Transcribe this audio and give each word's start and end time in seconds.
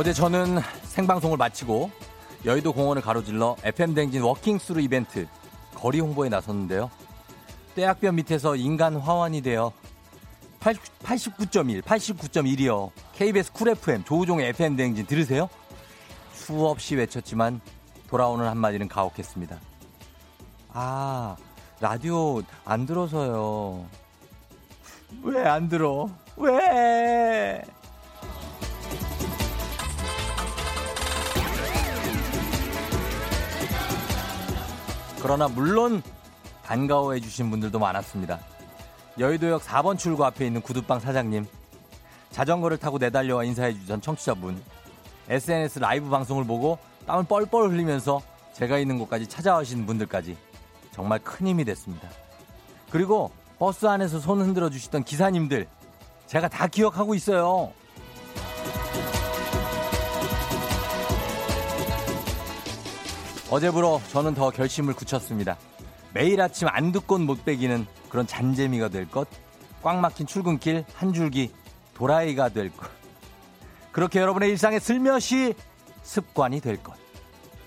어제 0.00 0.14
저는 0.14 0.60
생방송을 0.84 1.36
마치고 1.36 1.90
여의도 2.46 2.72
공원을 2.72 3.02
가로질러 3.02 3.56
FM대행진 3.62 4.22
워킹스루 4.22 4.80
이벤트 4.80 5.26
거리 5.74 6.00
홍보에 6.00 6.30
나섰는데요. 6.30 6.90
뙤약볕 7.74 8.14
밑에서 8.14 8.56
인간 8.56 8.96
화환이 8.96 9.42
되어 9.42 9.74
89.1, 10.60 11.82
89.1이요. 11.82 12.90
KBS 13.12 13.52
쿨 13.52 13.68
FM 13.68 14.04
조우종의 14.04 14.48
FM대행진 14.48 15.04
들으세요? 15.04 15.50
수없이 16.32 16.96
외쳤지만 16.96 17.60
돌아오는 18.08 18.46
한마디는 18.48 18.88
가혹했습니다. 18.88 19.60
아, 20.72 21.36
라디오 21.78 22.40
안 22.64 22.86
들어서요. 22.86 23.84
왜 25.24 25.44
안 25.46 25.68
들어? 25.68 26.08
왜? 26.38 27.62
그러나 35.22 35.48
물론 35.48 36.02
반가워해 36.64 37.20
주신 37.20 37.50
분들도 37.50 37.78
많았습니다. 37.78 38.38
여의도역 39.18 39.62
4번 39.62 39.98
출구 39.98 40.24
앞에 40.24 40.46
있는 40.46 40.62
구두방 40.62 41.00
사장님, 41.00 41.46
자전거를 42.30 42.78
타고 42.78 42.98
내달려와 42.98 43.44
인사해 43.44 43.74
주던 43.74 44.00
청취자분, 44.00 44.62
SNS 45.28 45.80
라이브 45.80 46.08
방송을 46.08 46.44
보고 46.44 46.78
땀을 47.06 47.24
뻘뻘 47.24 47.70
흘리면서 47.70 48.22
제가 48.54 48.78
있는 48.78 48.98
곳까지 48.98 49.26
찾아오신 49.26 49.86
분들까지 49.86 50.36
정말 50.92 51.18
큰 51.18 51.46
힘이 51.46 51.64
됐습니다. 51.64 52.08
그리고 52.90 53.30
버스 53.58 53.86
안에서 53.86 54.20
손 54.20 54.40
흔들어 54.40 54.70
주시던 54.70 55.04
기사님들, 55.04 55.68
제가 56.26 56.48
다 56.48 56.66
기억하고 56.66 57.14
있어요. 57.14 57.72
어제부로 63.50 64.00
저는 64.10 64.34
더 64.34 64.50
결심을 64.50 64.94
굳혔습니다. 64.94 65.58
매일 66.14 66.40
아침 66.40 66.68
안 66.68 66.92
듣곤 66.92 67.26
못 67.26 67.44
빼기는 67.44 67.84
그런 68.08 68.24
잔재미가 68.24 68.90
될 68.90 69.10
것, 69.10 69.28
꽉 69.82 69.98
막힌 69.98 70.24
출근길 70.24 70.84
한 70.94 71.12
줄기 71.12 71.52
도라이가 71.94 72.50
될 72.50 72.70
것. 72.70 72.88
그렇게 73.90 74.20
여러분의 74.20 74.50
일상에 74.50 74.78
슬며시 74.78 75.54
습관이 76.02 76.60
될 76.60 76.80
것. 76.80 76.94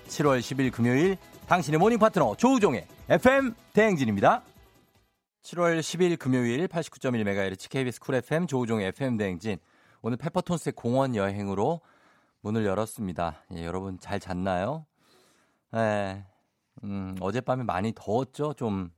7월 0.08 0.40
10일 0.40 0.72
금요일 0.72 1.18
당신의 1.48 1.80
모닝 1.80 2.00
파트너 2.00 2.36
조우종의 2.38 2.88
FM 3.10 3.54
대행진입니다. 3.74 4.42
7월 5.44 5.82
10일 5.82 6.18
금요일 6.18 6.70
89.1MHz 6.70 7.70
KBS 7.70 8.00
쿨 8.00 8.16
FM 8.16 8.48
조우종의 8.48 8.88
FM 8.88 9.18
대행진. 9.18 9.58
오늘 10.02 10.18
페퍼톤스의 10.18 10.74
공원 10.78 11.18
여행으로 11.18 11.82
문을 12.40 12.66
열었습니다. 12.66 13.44
예, 13.56 13.66
여러분 13.66 14.00
잘 14.00 14.22
잤나요? 14.22 14.86
예. 15.76 16.26
음, 16.84 17.16
어젯밤에 17.20 17.64
많이 17.64 17.94
더웠죠? 17.96 18.54
좀 18.54 18.92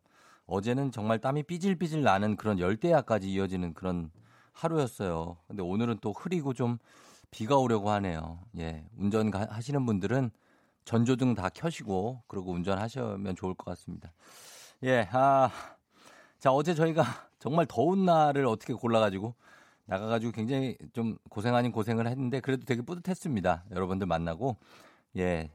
어제는 0.48 0.92
정말 0.92 1.20
땀이 1.20 1.44
삐질삐질 1.44 2.02
나는 2.04 2.36
그런 2.36 2.60
열대야까지 2.60 3.32
이어지는 3.32 3.74
그런 3.74 4.12
하루였어요. 4.54 5.38
근데 5.48 5.62
오늘은 5.62 6.00
또 6.02 6.12
흐리고 6.14 6.54
좀 6.54 6.78
비가 7.32 7.58
오려고 7.58 7.90
하네요. 7.92 8.40
예. 8.58 8.86
운전 8.98 9.32
하시는 9.34 9.86
분들은 9.86 10.32
전조등 10.86 11.36
다 11.36 11.50
켜시고 11.50 12.24
그러고 12.28 12.52
운전하시면 12.52 13.36
좋을 13.36 13.54
것 13.56 13.66
같습니다. 13.72 14.12
예. 14.84 15.08
아. 15.12 15.50
자, 16.40 16.52
어제 16.52 16.74
저희가 16.76 17.04
정말 17.40 17.66
더운 17.66 18.06
날을 18.06 18.46
어떻게 18.46 18.74
골라 18.74 19.00
가지고 19.00 19.36
나가 19.86 20.06
가지고 20.08 20.32
굉장히 20.32 20.78
좀 20.94 21.18
고생 21.30 21.56
아닌 21.56 21.72
고생을 21.72 22.08
했는데 22.08 22.40
그래도 22.40 22.66
되게 22.66 22.82
뿌듯했습니다. 22.82 23.66
여러분들 23.72 24.08
만나고. 24.08 24.58
예. 25.18 25.52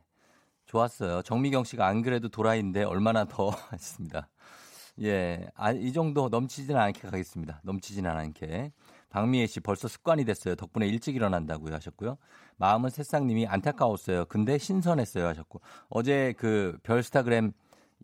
좋았어요. 0.71 1.23
정미경 1.23 1.65
씨가 1.65 1.87
안 1.87 2.01
그래도 2.03 2.29
도라이인데 2.29 2.85
얼마나 2.85 3.25
더 3.25 3.51
했습니다. 3.73 4.29
예. 5.03 5.49
아, 5.57 5.73
이 5.73 5.93
정도 5.93 6.29
넘치지는 6.29 6.81
않게 6.81 7.01
가겠습니다. 7.01 7.61
넘치지는 7.65 8.09
않게. 8.09 8.73
박미애 9.09 9.47
씨 9.49 9.59
벌써 9.59 9.89
습관이 9.89 10.25
됐어요. 10.25 10.55
덕분에 10.55 10.87
일찍 10.87 11.17
일어난다고요 11.17 11.75
하셨고요. 11.75 12.17
마음은 12.59 12.91
새싹님이 12.91 13.49
안타까웠어요. 13.49 14.27
근데 14.27 14.59
신선했어요 14.59 15.27
하셨고. 15.27 15.61
어제 15.89 16.35
그 16.39 16.79
별스타그램 16.85 17.53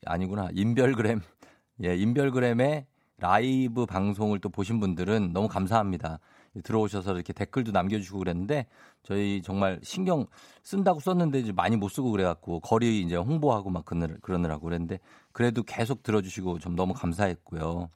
아니구나. 0.04 0.48
인별그램. 0.52 1.20
예, 1.84 1.94
인별그램에 1.96 2.86
라이브 3.18 3.86
방송을 3.86 4.40
또 4.40 4.48
보신 4.48 4.80
분들은 4.80 5.32
너무 5.32 5.46
감사합니다. 5.46 6.18
들어오셔서 6.62 7.14
이렇게 7.14 7.32
댓글도 7.32 7.72
남겨주시고 7.72 8.18
그랬는데 8.18 8.66
저희 9.02 9.42
정말 9.42 9.80
신경 9.82 10.26
쓴다고 10.62 11.00
썼는데 11.00 11.40
이제 11.40 11.52
많이 11.52 11.76
못 11.76 11.88
쓰고 11.88 12.10
그래갖고 12.10 12.60
거리 12.60 13.02
이제 13.02 13.16
홍보하고 13.16 13.70
막 13.70 13.84
그러느라고 13.84 14.64
그랬는데 14.64 14.98
그래도 15.32 15.62
계속 15.62 16.02
들어주시고 16.02 16.58
좀 16.58 16.76
너무 16.76 16.94
감사했고요. 16.94 17.88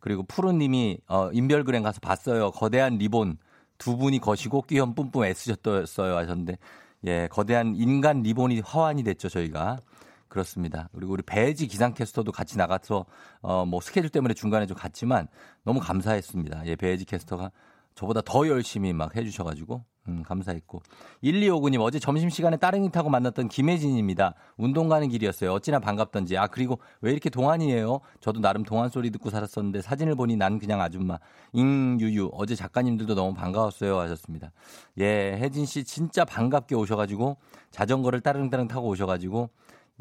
그리고 0.00 0.22
푸르님이 0.24 0.98
어, 1.08 1.30
인별그램 1.32 1.82
가서 1.82 2.00
봤어요. 2.00 2.50
거대한 2.52 2.98
리본 2.98 3.38
두 3.78 3.96
분이 3.96 4.18
거시고 4.18 4.62
끼염 4.62 4.94
뿜뿜 4.94 5.24
애쓰셨어요 5.24 6.16
하셨는데 6.16 6.58
예 7.04 7.28
거대한 7.30 7.74
인간 7.76 8.22
리본이 8.22 8.60
화환이 8.60 9.04
됐죠 9.04 9.28
저희가 9.28 9.78
그렇습니다. 10.28 10.88
그리고 10.92 11.12
우리 11.14 11.22
배지 11.22 11.66
기상캐스터도 11.66 12.32
같이 12.32 12.58
나가서 12.58 13.06
어 13.40 13.64
뭐 13.64 13.80
스케줄 13.80 14.10
때문에 14.10 14.34
중간에 14.34 14.66
좀 14.66 14.76
갔지만 14.76 15.28
너무 15.64 15.80
감사했습니다. 15.80 16.66
예 16.66 16.76
배지 16.76 17.04
캐스터가 17.04 17.50
저보다 17.98 18.20
더 18.20 18.46
열심히 18.46 18.92
막 18.92 19.16
해주셔가지고 19.16 19.82
음, 20.06 20.22
감사했고 20.22 20.82
1259님 21.24 21.80
어제 21.80 21.98
점심시간에 21.98 22.56
따릉이 22.56 22.92
타고 22.92 23.10
만났던 23.10 23.48
김혜진입니다. 23.48 24.34
운동 24.56 24.88
가는 24.88 25.08
길이었어요. 25.08 25.52
어찌나 25.52 25.80
반갑던지. 25.80 26.38
아 26.38 26.46
그리고 26.46 26.78
왜 27.00 27.10
이렇게 27.10 27.28
동안이에요? 27.28 27.98
저도 28.20 28.38
나름 28.38 28.62
동안 28.62 28.88
소리 28.88 29.10
듣고 29.10 29.30
살았었는데 29.30 29.82
사진을 29.82 30.14
보니 30.14 30.36
난 30.36 30.60
그냥 30.60 30.80
아줌마. 30.80 31.18
잉유유 31.54 32.30
어제 32.34 32.54
작가님들도 32.54 33.16
너무 33.16 33.34
반가웠어요 33.34 33.98
하셨습니다. 33.98 34.52
예 35.00 35.36
혜진 35.36 35.66
씨 35.66 35.82
진짜 35.82 36.24
반갑게 36.24 36.76
오셔가지고 36.76 37.36
자전거를 37.72 38.20
따릉따릉 38.20 38.68
타고 38.68 38.86
오셔가지고 38.86 39.50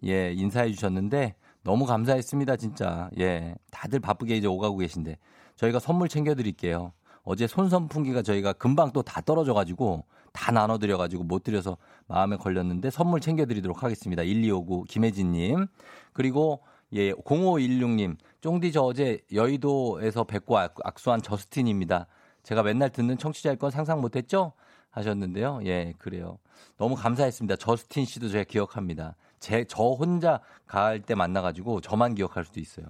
예 0.05 0.33
인사해 0.33 0.71
주셨는데 0.71 1.33
너무 1.63 1.87
감사했습니다 1.87 2.57
진짜. 2.57 3.09
예 3.17 3.55
다들 3.71 3.99
바쁘게 3.99 4.37
이제 4.37 4.45
오가고 4.45 4.77
계신데 4.77 5.17
저희가 5.55 5.79
선물 5.79 6.09
챙겨드릴게요. 6.09 6.93
어제 7.27 7.45
손선풍기가 7.47 8.21
저희가 8.21 8.53
금방 8.53 8.91
또 8.93 9.01
다 9.03 9.21
떨어져가지고 9.21 10.05
다 10.31 10.51
나눠드려가지고 10.51 11.23
못 11.23 11.43
드려서 11.43 11.77
마음에 12.07 12.37
걸렸는데 12.37 12.89
선물 12.89 13.19
챙겨드리도록 13.19 13.83
하겠습니다. 13.83 14.23
1259 14.23 14.83
김혜진님. 14.85 15.67
그리고 16.13 16.61
예, 16.93 17.11
0516님. 17.13 18.15
쫑디 18.41 18.71
저 18.71 18.81
어제 18.83 19.19
여의도에서 19.33 20.23
뵙고 20.23 20.57
악수한 20.57 21.21
저스틴입니다. 21.21 22.07
제가 22.43 22.63
맨날 22.63 22.89
듣는 22.91 23.17
청취자일 23.17 23.57
건 23.57 23.71
상상 23.71 23.99
못했죠? 23.99 24.53
하셨는데요. 24.91 25.59
예, 25.65 25.93
그래요. 25.97 26.37
너무 26.77 26.95
감사했습니다. 26.95 27.57
저스틴 27.57 28.05
씨도 28.05 28.29
제가 28.29 28.45
기억합니다. 28.45 29.15
제, 29.39 29.65
저 29.65 29.83
혼자 29.83 30.39
갈 30.65 31.01
때 31.01 31.13
만나가지고 31.13 31.81
저만 31.81 32.15
기억할 32.15 32.45
수도 32.45 32.59
있어요. 32.61 32.85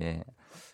예. 0.00 0.22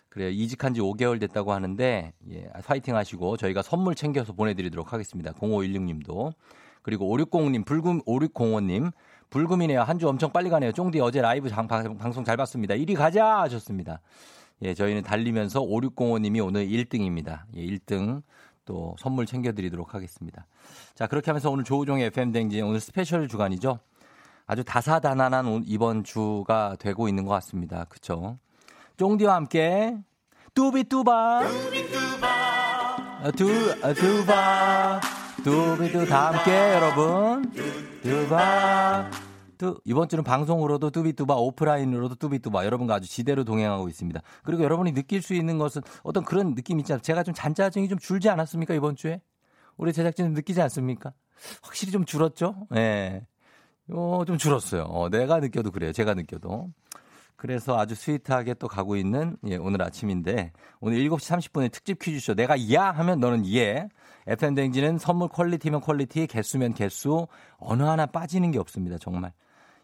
그래요. 0.09 0.29
이직한 0.29 0.73
지 0.73 0.81
5개월 0.81 1.19
됐다고 1.19 1.53
하는데, 1.53 2.13
예, 2.31 2.49
파이팅 2.65 2.95
하시고 2.95 3.37
저희가 3.37 3.61
선물 3.61 3.95
챙겨서 3.95 4.33
보내드리도록 4.33 4.91
하겠습니다. 4.91 5.31
0516님도. 5.33 6.33
그리고 6.81 7.15
5605님, 7.17 7.65
불금, 7.65 8.01
5605님, 8.03 8.91
불금이네요. 9.29 9.81
한 9.83 9.99
주 9.99 10.07
엄청 10.07 10.31
빨리 10.31 10.49
가네요. 10.49 10.71
쫑디 10.71 10.99
어제 11.01 11.21
라이브 11.21 11.49
장, 11.49 11.67
방송 11.67 12.23
잘 12.23 12.37
봤습니다. 12.37 12.73
이리 12.73 12.95
가자! 12.95 13.41
하셨습니다. 13.41 14.01
예, 14.61 14.73
저희는 14.73 15.03
달리면서 15.03 15.61
5605님이 15.61 16.43
오늘 16.45 16.67
1등입니다. 16.67 17.41
예, 17.55 17.65
1등 17.65 18.23
또 18.65 18.95
선물 18.99 19.25
챙겨드리도록 19.25 19.93
하겠습니다. 19.93 20.45
자, 20.95 21.07
그렇게 21.07 21.31
하면서 21.31 21.49
오늘 21.51 21.63
조우종의 21.63 22.05
FM대행진 22.07 22.63
오늘 22.63 22.79
스페셜 22.79 23.27
주간이죠. 23.27 23.79
아주 24.47 24.63
다사다난한 24.63 25.63
이번 25.67 26.03
주가 26.03 26.75
되고 26.79 27.07
있는 27.07 27.25
것 27.25 27.31
같습니다. 27.33 27.85
그쵸? 27.85 28.39
쫑디와 28.99 29.35
함께 29.35 29.97
뚜비뚜바 30.53 31.43
두, 33.37 33.47
두바 33.95 35.01
뚜비뚜 35.41 36.05
다 36.05 36.33
함께 36.33 36.51
여러분 36.73 37.49
뚜바 38.03 39.09
뚜 39.57 39.79
이번 39.85 40.09
주는 40.09 40.21
방송으로도 40.21 40.89
뚜비뚜바 40.89 41.33
오프라인으로도 41.33 42.15
뚜비뚜바 42.15 42.65
여러분과 42.65 42.95
아주 42.95 43.09
지대로 43.09 43.45
동행하고 43.45 43.87
있습니다. 43.87 44.21
그리고 44.43 44.63
여러분이 44.63 44.93
느낄 44.93 45.21
수 45.21 45.33
있는 45.33 45.57
것은 45.57 45.81
어떤 46.03 46.25
그런 46.25 46.53
느낌 46.53 46.79
있잖아요. 46.81 47.01
제가 47.01 47.23
좀 47.23 47.33
잔짜증이 47.33 47.87
좀 47.87 47.99
줄지 47.99 48.27
않았습니까 48.27 48.73
이번 48.73 48.97
주에? 48.97 49.21
우리 49.77 49.93
제작진은 49.93 50.33
느끼지 50.33 50.61
않습니까? 50.63 51.13
확실히 51.61 51.93
좀 51.93 52.03
줄었죠? 52.03 52.67
예. 52.75 52.75
네. 52.75 53.27
어, 53.91 54.23
좀 54.27 54.37
줄었어요. 54.37 54.83
어, 54.83 55.07
내가 55.09 55.39
느껴도 55.39 55.71
그래요. 55.71 55.93
제가 55.93 56.15
느껴도. 56.15 56.69
그래서 57.39 57.79
아주 57.79 57.95
스위트하게 57.95 58.55
또 58.55 58.67
가고 58.67 58.97
있는 58.97 59.37
예, 59.47 59.55
오늘 59.55 59.81
아침인데 59.81 60.51
오늘 60.81 60.97
7시 60.97 61.51
30분에 61.53 61.71
특집 61.71 61.97
퀴즈쇼 61.99 62.35
내가 62.35 62.73
야 62.73 62.91
하면 62.91 63.21
너는 63.21 63.47
예. 63.53 63.87
FM대행진은 64.27 64.97
선물 64.97 65.29
quality면 65.29 65.79
quality, 65.79 66.27
개수면 66.27 66.73
개수 66.73 67.27
어느 67.57 67.83
하나 67.83 68.05
빠지는 68.07 68.51
게 68.51 68.59
없습니다. 68.59 68.97
정말. 68.97 69.31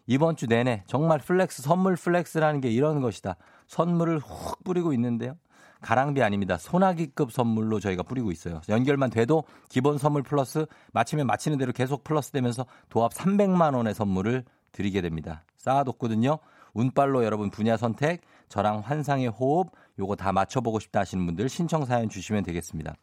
이번 0.06 0.36
주 0.36 0.46
내내 0.46 0.84
정말 0.86 1.18
flex 1.18 1.62
선물 1.62 1.96
flex라는 1.96 2.60
게 2.60 2.68
이런 2.68 3.00
것이다. 3.00 3.36
선물을 3.68 4.18
훅 4.18 4.62
뿌리고 4.62 4.92
있는데요. 4.92 5.38
가랑비 5.80 6.22
아닙니다. 6.22 6.58
소나기급 6.58 7.32
선물로 7.32 7.80
저희가 7.80 8.02
뿌리고 8.02 8.32
있어요. 8.32 8.60
연결만 8.68 9.08
돼도 9.08 9.44
기본 9.70 9.96
선물 9.96 10.22
플러스 10.22 10.66
맞히면 10.92 11.26
맞히는 11.26 11.56
대로 11.56 11.72
계속 11.72 12.04
플러스 12.04 12.32
되면서 12.32 12.66
도합 12.90 13.14
300만 13.14 13.74
원의 13.74 13.94
선물을 13.94 14.44
드리게 14.72 15.00
됩니다. 15.00 15.42
쌓아뒀거든요. 15.56 16.38
운빨로 16.76 17.24
여러분 17.24 17.50
분야 17.50 17.78
선택, 17.78 18.20
저랑 18.50 18.80
환상의 18.80 19.28
호흡, 19.28 19.70
요거 19.98 20.16
다 20.16 20.30
맞춰보고 20.32 20.78
싶다 20.78 21.00
하시는 21.00 21.24
분들 21.24 21.48
신청 21.48 21.86
사연 21.86 22.10
주시면 22.10 22.44
되겠습니다. 22.44 22.94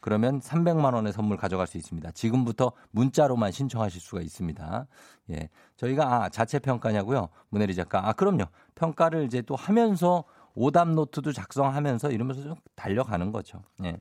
그러면 0.00 0.40
300만 0.40 0.94
원의 0.94 1.12
선물 1.12 1.36
가져갈 1.36 1.66
수 1.66 1.76
있습니다. 1.76 2.12
지금부터 2.12 2.72
문자로만 2.92 3.52
신청하실 3.52 4.00
수가 4.00 4.22
있습니다. 4.22 4.86
예. 5.32 5.50
저희가 5.76 6.24
아, 6.24 6.28
자체 6.30 6.58
평가냐고요? 6.58 7.28
문혜리 7.50 7.74
작가. 7.74 8.08
아, 8.08 8.14
그럼요. 8.14 8.44
평가를 8.76 9.24
이제 9.24 9.42
또 9.42 9.56
하면서 9.56 10.24
오답 10.58 10.88
노트도 10.88 11.32
작성하면서 11.32 12.10
이러면서 12.10 12.42
좀 12.42 12.54
달려가는 12.74 13.30
거죠. 13.30 13.62
예. 13.84 13.96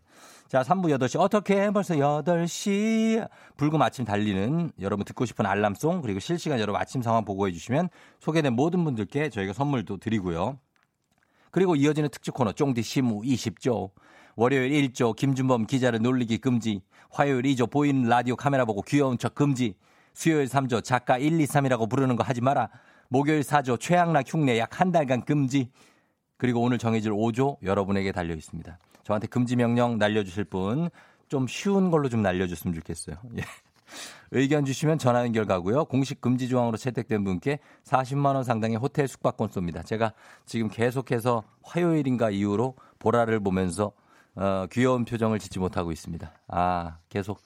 자, 0.48 0.64
3부 0.64 0.98
8시. 0.98 1.20
어떻게 1.20 1.70
벌써 1.70 1.94
8시. 1.96 3.28
불금 3.58 3.82
아침 3.82 4.06
달리는 4.06 4.72
여러분 4.82 5.06
듣고 5.06 5.26
싶은 5.26 5.46
알람송 5.46 6.02
그리고 6.02 6.20
실시간 6.20 6.60
여러분 6.60 6.82
아침 6.82 7.02
상황 7.02 7.26
보고해 7.26 7.52
주시면 7.52 7.90
소개된 8.20 8.54
모든 8.54 8.84
분들께 8.84 9.30
저희가 9.30 9.54
선물도 9.54 9.98
드리고요. 9.98 10.58
그리고 11.52 11.76
이어지는 11.76 12.10
특집 12.10 12.34
코너 12.34 12.52
쫑디 12.52 12.82
시무 12.82 13.22
20조. 13.22 13.92
월요일 14.36 14.72
1조 14.90 15.16
김준범 15.16 15.68
기자를 15.68 16.02
놀리기 16.02 16.40
금지. 16.40 16.82
화요일 17.12 17.44
2조 17.44 17.70
보이는 17.70 18.08
라디오 18.10 18.36
카메라 18.36 18.66
보고 18.66 18.82
귀여운 18.82 19.18
척 19.18 19.36
금지. 19.36 19.76
수요일 20.14 20.48
3조 20.48 20.84
작가 20.84 21.20
1, 21.20 21.40
2, 21.40 21.46
3이라고 21.46 21.88
부르는 21.90 22.16
거 22.16 22.24
하지 22.24 22.42
마라. 22.42 22.70
목요일 23.10 23.42
4조 23.42 23.80
최양락 23.80 24.26
흉내 24.28 24.58
약 24.60 24.80
한 24.82 24.92
달간 24.92 25.22
금지. 25.22 25.70
그리고 26.38 26.62
오늘 26.62 26.78
정해질 26.78 27.12
5조 27.12 27.58
여러분에게 27.64 28.12
달려 28.12 28.34
있습니다. 28.34 28.78
저한테 29.04 29.28
금지 29.28 29.56
명령 29.56 29.98
날려주실 29.98 30.46
분 30.46 30.90
좀 31.30 31.48
쉬운 31.48 31.92
걸로 31.92 32.10
좀 32.10 32.22
날려줬으면 32.22 32.74
좋겠어요. 32.76 33.18
예. 33.38 33.42
의견 34.32 34.66
주시면 34.66 34.98
전화 34.98 35.24
연결 35.24 35.46
가고요. 35.46 35.86
공식 35.86 36.20
금지 36.20 36.50
조항으로 36.50 36.76
채택된 36.76 37.24
분께 37.24 37.60
40만 37.86 38.36
원 38.36 38.44
상당의 38.44 38.78
호텔 38.78 39.08
숙박권 39.08 39.50
쏩니다. 39.50 39.86
제가 39.86 40.14
지금 40.46 40.68
계속해서 40.68 41.44
화요일인가 41.64 42.30
이후로 42.30 42.76
보라를 43.00 43.40
보면서 43.40 43.94
어, 44.36 44.68
귀여운 44.72 45.06
표정을 45.06 45.40
짓지 45.40 45.60
못하고 45.60 45.92
있습니다. 45.92 46.32
아 46.50 46.98
계속 47.08 47.42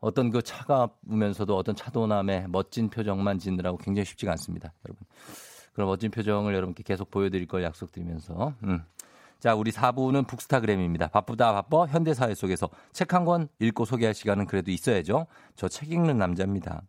어떤 0.00 0.30
그 0.30 0.42
차가우면서도 0.42 1.56
어떤 1.56 1.74
차도남의 1.74 2.48
멋진 2.48 2.90
표정만 2.90 3.38
짓느라고 3.38 3.78
굉장히 3.78 4.04
쉽지가 4.04 4.32
않습니다, 4.32 4.74
여러분. 4.86 5.06
그런 5.74 5.88
멋진 5.88 6.10
표정을 6.10 6.54
여러분께 6.54 6.82
계속 6.82 7.10
보여드릴 7.10 7.46
걸 7.46 7.62
약속드리면서 7.64 8.54
음. 8.64 8.82
자, 9.40 9.54
우리 9.54 9.70
4부는 9.72 10.26
북스타그램입니다. 10.26 11.08
바쁘다 11.08 11.52
바빠 11.52 11.86
현대사회 11.86 12.34
속에서 12.34 12.70
책 12.92 13.12
한 13.12 13.24
권 13.26 13.48
읽고 13.58 13.84
소개할 13.84 14.14
시간은 14.14 14.46
그래도 14.46 14.70
있어야죠. 14.70 15.26
저 15.56 15.68
책 15.68 15.92
읽는 15.92 16.16
남자입니다. 16.16 16.82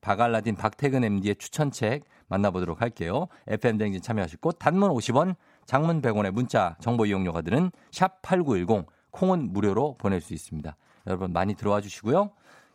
바갈라딘 0.00 0.56
박태근 0.56 1.04
MD의 1.04 1.36
추천책 1.36 2.04
만나보도록 2.28 2.80
할게요. 2.80 3.28
FM 3.46 3.76
댕진 3.78 4.00
참여하실 4.02 4.38
곳 4.40 4.56
단문 4.58 4.90
50원, 4.90 5.36
장문 5.66 6.00
100원의 6.00 6.30
문자 6.32 6.74
정보 6.80 7.04
이용료가 7.06 7.42
드는 7.42 7.70
샵 7.92 8.22
8910 8.22 8.86
콩은 9.10 9.52
무료로 9.52 9.96
보낼 9.98 10.20
수 10.20 10.32
있습니다. 10.32 10.74
여러분 11.06 11.32
많이 11.32 11.54
들어와 11.54 11.80
주시고요. 11.80 12.30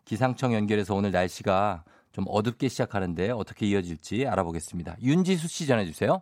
기상청 0.06 0.54
연결해서 0.54 0.94
오늘 0.94 1.12
날씨가 1.12 1.84
좀 2.16 2.24
어둡게 2.30 2.70
시작하는데 2.70 3.32
어떻게 3.32 3.66
이어질지 3.66 4.26
알아보겠습니다. 4.26 4.96
윤지수 5.02 5.50
씨 5.50 5.68
전해 5.68 5.86
주세요. 5.86 6.22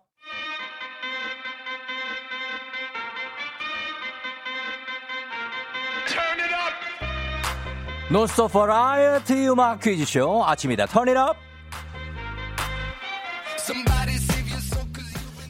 논스톱 8.11 8.51
버라이어티 8.51 9.47
음악 9.49 9.79
퀴즈쇼 9.81 10.43
아침이다. 10.45 10.85
turn 10.87 11.11
it 11.11 11.23
up 11.23 11.35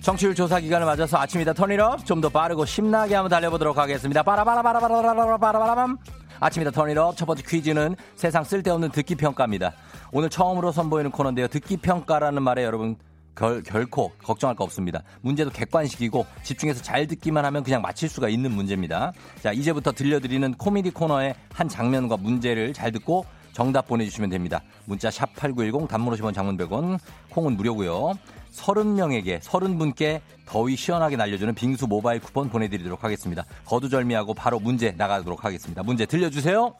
청취율 0.02 0.36
조사 0.36 0.60
기간을 0.60 0.86
맞아서 0.86 1.18
아침이다. 1.18 1.54
turn 1.54 1.80
it 1.80 1.93
up 1.93 2.06
좀 2.06 2.20
더 2.22 2.30
빠르고 2.30 2.66
신나게 2.66 3.16
한번 3.16 3.30
달려보도록 3.30 3.78
하겠습니다. 3.78 4.22
빠라바라바라바라바라바라바람 4.24 5.98
아침이다 6.40 6.72
turn 6.72 6.95
it 6.95 7.06
up 7.06 7.18
첫 7.18 7.26
번째 7.26 7.44
퀴즈는 7.48 7.96
세상 8.16 8.44
쓸데없는 8.44 8.92
듣기 8.92 9.16
평가입니다 9.16 9.74
오늘 10.12 10.30
처음으로 10.30 10.72
선보이는 10.72 11.12
코너인데요 11.12 11.48
듣기 11.48 11.78
평가라는 11.78 12.42
말에 12.42 12.64
여러분 12.64 12.98
결, 13.36 13.64
결코 13.64 14.12
걱정할 14.24 14.56
거 14.56 14.64
없습니다. 14.64 15.02
문제도 15.22 15.50
객관식이고 15.50 16.26
집중해서 16.44 16.82
잘 16.82 17.08
듣기만 17.08 17.44
하면 17.46 17.64
그냥 17.64 17.82
맞힐 17.82 18.10
수가 18.10 18.30
있는 18.30 18.52
문제입니다. 18.52 19.12
자, 19.42 19.52
이제부터 19.52 19.92
들려드리는 19.92 20.54
코미디 20.54 20.92
코너의 20.92 21.36
한 21.52 21.68
장면과 21.68 22.18
문제를 22.18 22.74
잘 22.74 22.92
듣고 22.92 23.26
정답 23.52 23.88
보내주시면 23.88 24.30
됩니다. 24.30 24.62
문자 24.86 25.12
샵 25.12 25.34
8910 25.36 25.88
단문 25.88 26.14
50원 26.16 26.34
장문 26.34 26.58
100원 26.58 27.00
콩은 27.30 27.56
무료고요. 27.56 28.14
30명에게 28.56 29.42
30분께 29.42 30.22
더위 30.46 30.76
시원하게 30.76 31.16
날려주는 31.16 31.54
빙수 31.56 31.88
모바일 31.88 32.20
쿠폰 32.22 32.50
보내드리도록 32.50 33.04
하겠습니다. 33.04 33.44
거두절미하고 33.66 34.34
바로 34.34 34.60
문제 34.60 34.92
나가도록 34.92 35.44
하겠습니다. 35.46 35.84
문제 35.84 36.06
들려주세요. 36.06 36.74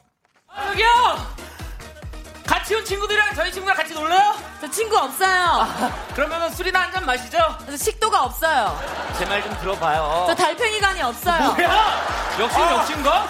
아, 0.48 0.68
여기요! 0.70 0.86
같이 2.46 2.74
온 2.74 2.84
친구들이랑 2.84 3.34
저희 3.34 3.50
친구랑 3.52 3.76
같이 3.76 3.94
놀래요? 3.94 4.20
저 4.60 4.70
친구 4.70 4.96
없어요. 4.96 5.40
아, 5.46 5.90
그러면 6.14 6.50
술이나 6.50 6.80
한 6.82 6.92
잔 6.92 7.04
마시죠? 7.06 7.38
저 7.66 7.76
식도가 7.76 8.24
없어요. 8.24 8.78
제 9.18 9.24
말 9.26 9.42
좀 9.42 9.52
들어봐요. 9.60 10.24
저 10.28 10.34
달팽이관이 10.34 11.02
없어요. 11.02 11.54
뭐야? 11.54 12.38
역시 12.40 12.56
아. 12.58 12.72
역시인가? 12.78 13.28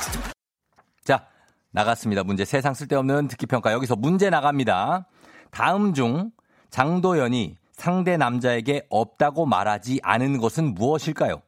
자, 1.04 1.26
나갔습니다. 1.70 2.22
문제 2.24 2.44
세상 2.44 2.74
쓸데없는 2.74 3.28
듣기평가. 3.28 3.72
여기서 3.72 3.96
문제 3.96 4.28
나갑니다. 4.30 5.06
다음 5.50 5.94
중 5.94 6.30
장도연이 6.70 7.56
상대 7.76 8.16
남자에게 8.16 8.86
없다고 8.88 9.46
말하지 9.46 10.00
않은 10.02 10.38
것은 10.38 10.74
무엇일까요? 10.74 11.42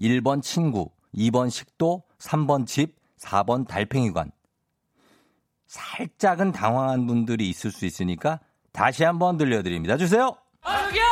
1번 0.00 0.42
친구, 0.42 0.90
2번 1.14 1.50
식도, 1.50 2.02
3번 2.18 2.66
집, 2.66 2.96
4번 3.20 3.66
달팽이관. 3.66 4.30
살짝은 5.66 6.52
당황한 6.52 7.06
분들이 7.06 7.48
있을 7.50 7.70
수 7.70 7.84
있으니까 7.84 8.40
다시 8.72 9.04
한번 9.04 9.36
들려드립니다. 9.36 9.96
주세요! 9.96 10.36
아, 10.62 10.84
여기요! 10.86 11.02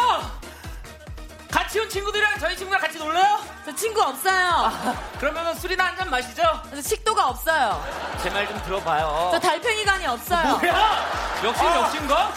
같이 1.51 1.81
온 1.81 1.89
친구들이랑 1.89 2.39
저희 2.39 2.57
친구랑 2.57 2.81
같이 2.81 2.99
놀래요? 2.99 3.39
저 3.65 3.75
친구 3.75 4.01
없어요. 4.03 4.71
그러면 5.19 5.55
술이나 5.57 5.87
한 5.87 5.97
잔 5.97 6.11
마시죠? 6.11 6.43
저 6.71 6.81
식도가 6.81 7.29
없어요. 7.31 7.83
제 8.23 8.31
말 8.31 8.47
좀 8.47 8.61
들어봐요. 8.63 9.31
저 9.33 9.39
달팽이관이 9.41 10.07
없어요. 10.07 10.59
뭐야? 10.59 11.05
역시 11.45 11.65
역시인가? 11.65 12.33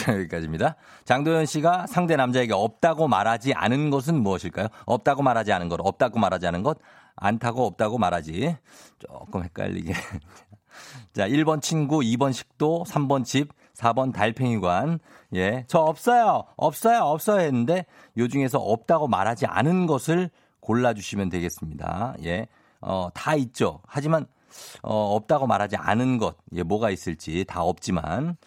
자, 0.00 0.14
여기까지입니다. 0.14 0.76
장도연 1.04 1.44
씨가 1.44 1.86
상대 1.86 2.16
남자에게 2.16 2.54
없다고 2.54 3.06
말하지 3.06 3.52
않은 3.52 3.90
것은 3.90 4.22
무엇일까요? 4.22 4.68
없다고 4.86 5.22
말하지 5.22 5.52
않은 5.52 5.68
것, 5.68 5.78
없다고 5.78 6.18
말하지 6.18 6.46
않은 6.46 6.62
것, 6.62 6.78
안타고 7.16 7.66
없다고 7.66 7.98
말하지. 7.98 8.56
조금 8.98 9.44
헷갈리게. 9.44 9.92
자, 11.12 11.28
1번 11.28 11.60
친구, 11.60 11.98
2번 11.98 12.32
식도, 12.32 12.84
3번 12.88 13.26
집, 13.26 13.52
4번 13.74 14.14
달팽이관. 14.14 15.00
예. 15.34 15.64
저 15.68 15.80
없어요. 15.80 16.44
없어요. 16.56 17.00
없어요. 17.02 17.40
했는데 17.40 17.84
요 18.16 18.26
중에서 18.26 18.58
없다고 18.58 19.06
말하지 19.06 19.44
않은 19.46 19.86
것을 19.86 20.30
골라주시면 20.60 21.28
되겠습니다. 21.28 22.14
예. 22.24 22.46
어, 22.80 23.10
다 23.12 23.34
있죠. 23.34 23.80
하지만, 23.86 24.26
어, 24.82 25.14
없다고 25.16 25.46
말하지 25.46 25.76
않은 25.76 26.16
것. 26.16 26.36
예, 26.54 26.62
뭐가 26.62 26.90
있을지 26.90 27.44
다 27.46 27.62
없지만. 27.62 28.38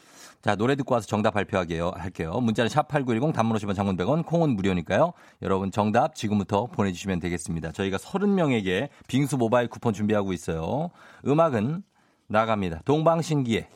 자, 0.44 0.58
노래 0.58 0.76
듣고 0.76 0.94
와서 0.94 1.08
정답 1.08 1.32
발표하게요. 1.32 1.94
할게요. 1.96 2.34
문자는 2.42 2.70
샵8910 2.70 3.34
단문 3.34 3.58
50원 3.58 3.76
장문 3.76 3.96
100원 3.96 4.26
콩은 4.26 4.58
무료니까요. 4.58 5.14
여러분 5.42 5.72
정답 5.72 6.16
지금부터 6.16 6.66
보내주시면 6.66 7.22
되겠습니다. 7.22 7.72
저희가 7.72 7.96
30명에게 7.96 8.90
빙수 9.08 9.38
모바일 9.38 9.70
쿠폰 9.70 9.94
준비하고 9.94 10.34
있어요. 10.34 10.90
음악은 11.26 11.84
나갑니다. 12.28 12.82
동방신기의 12.84 13.70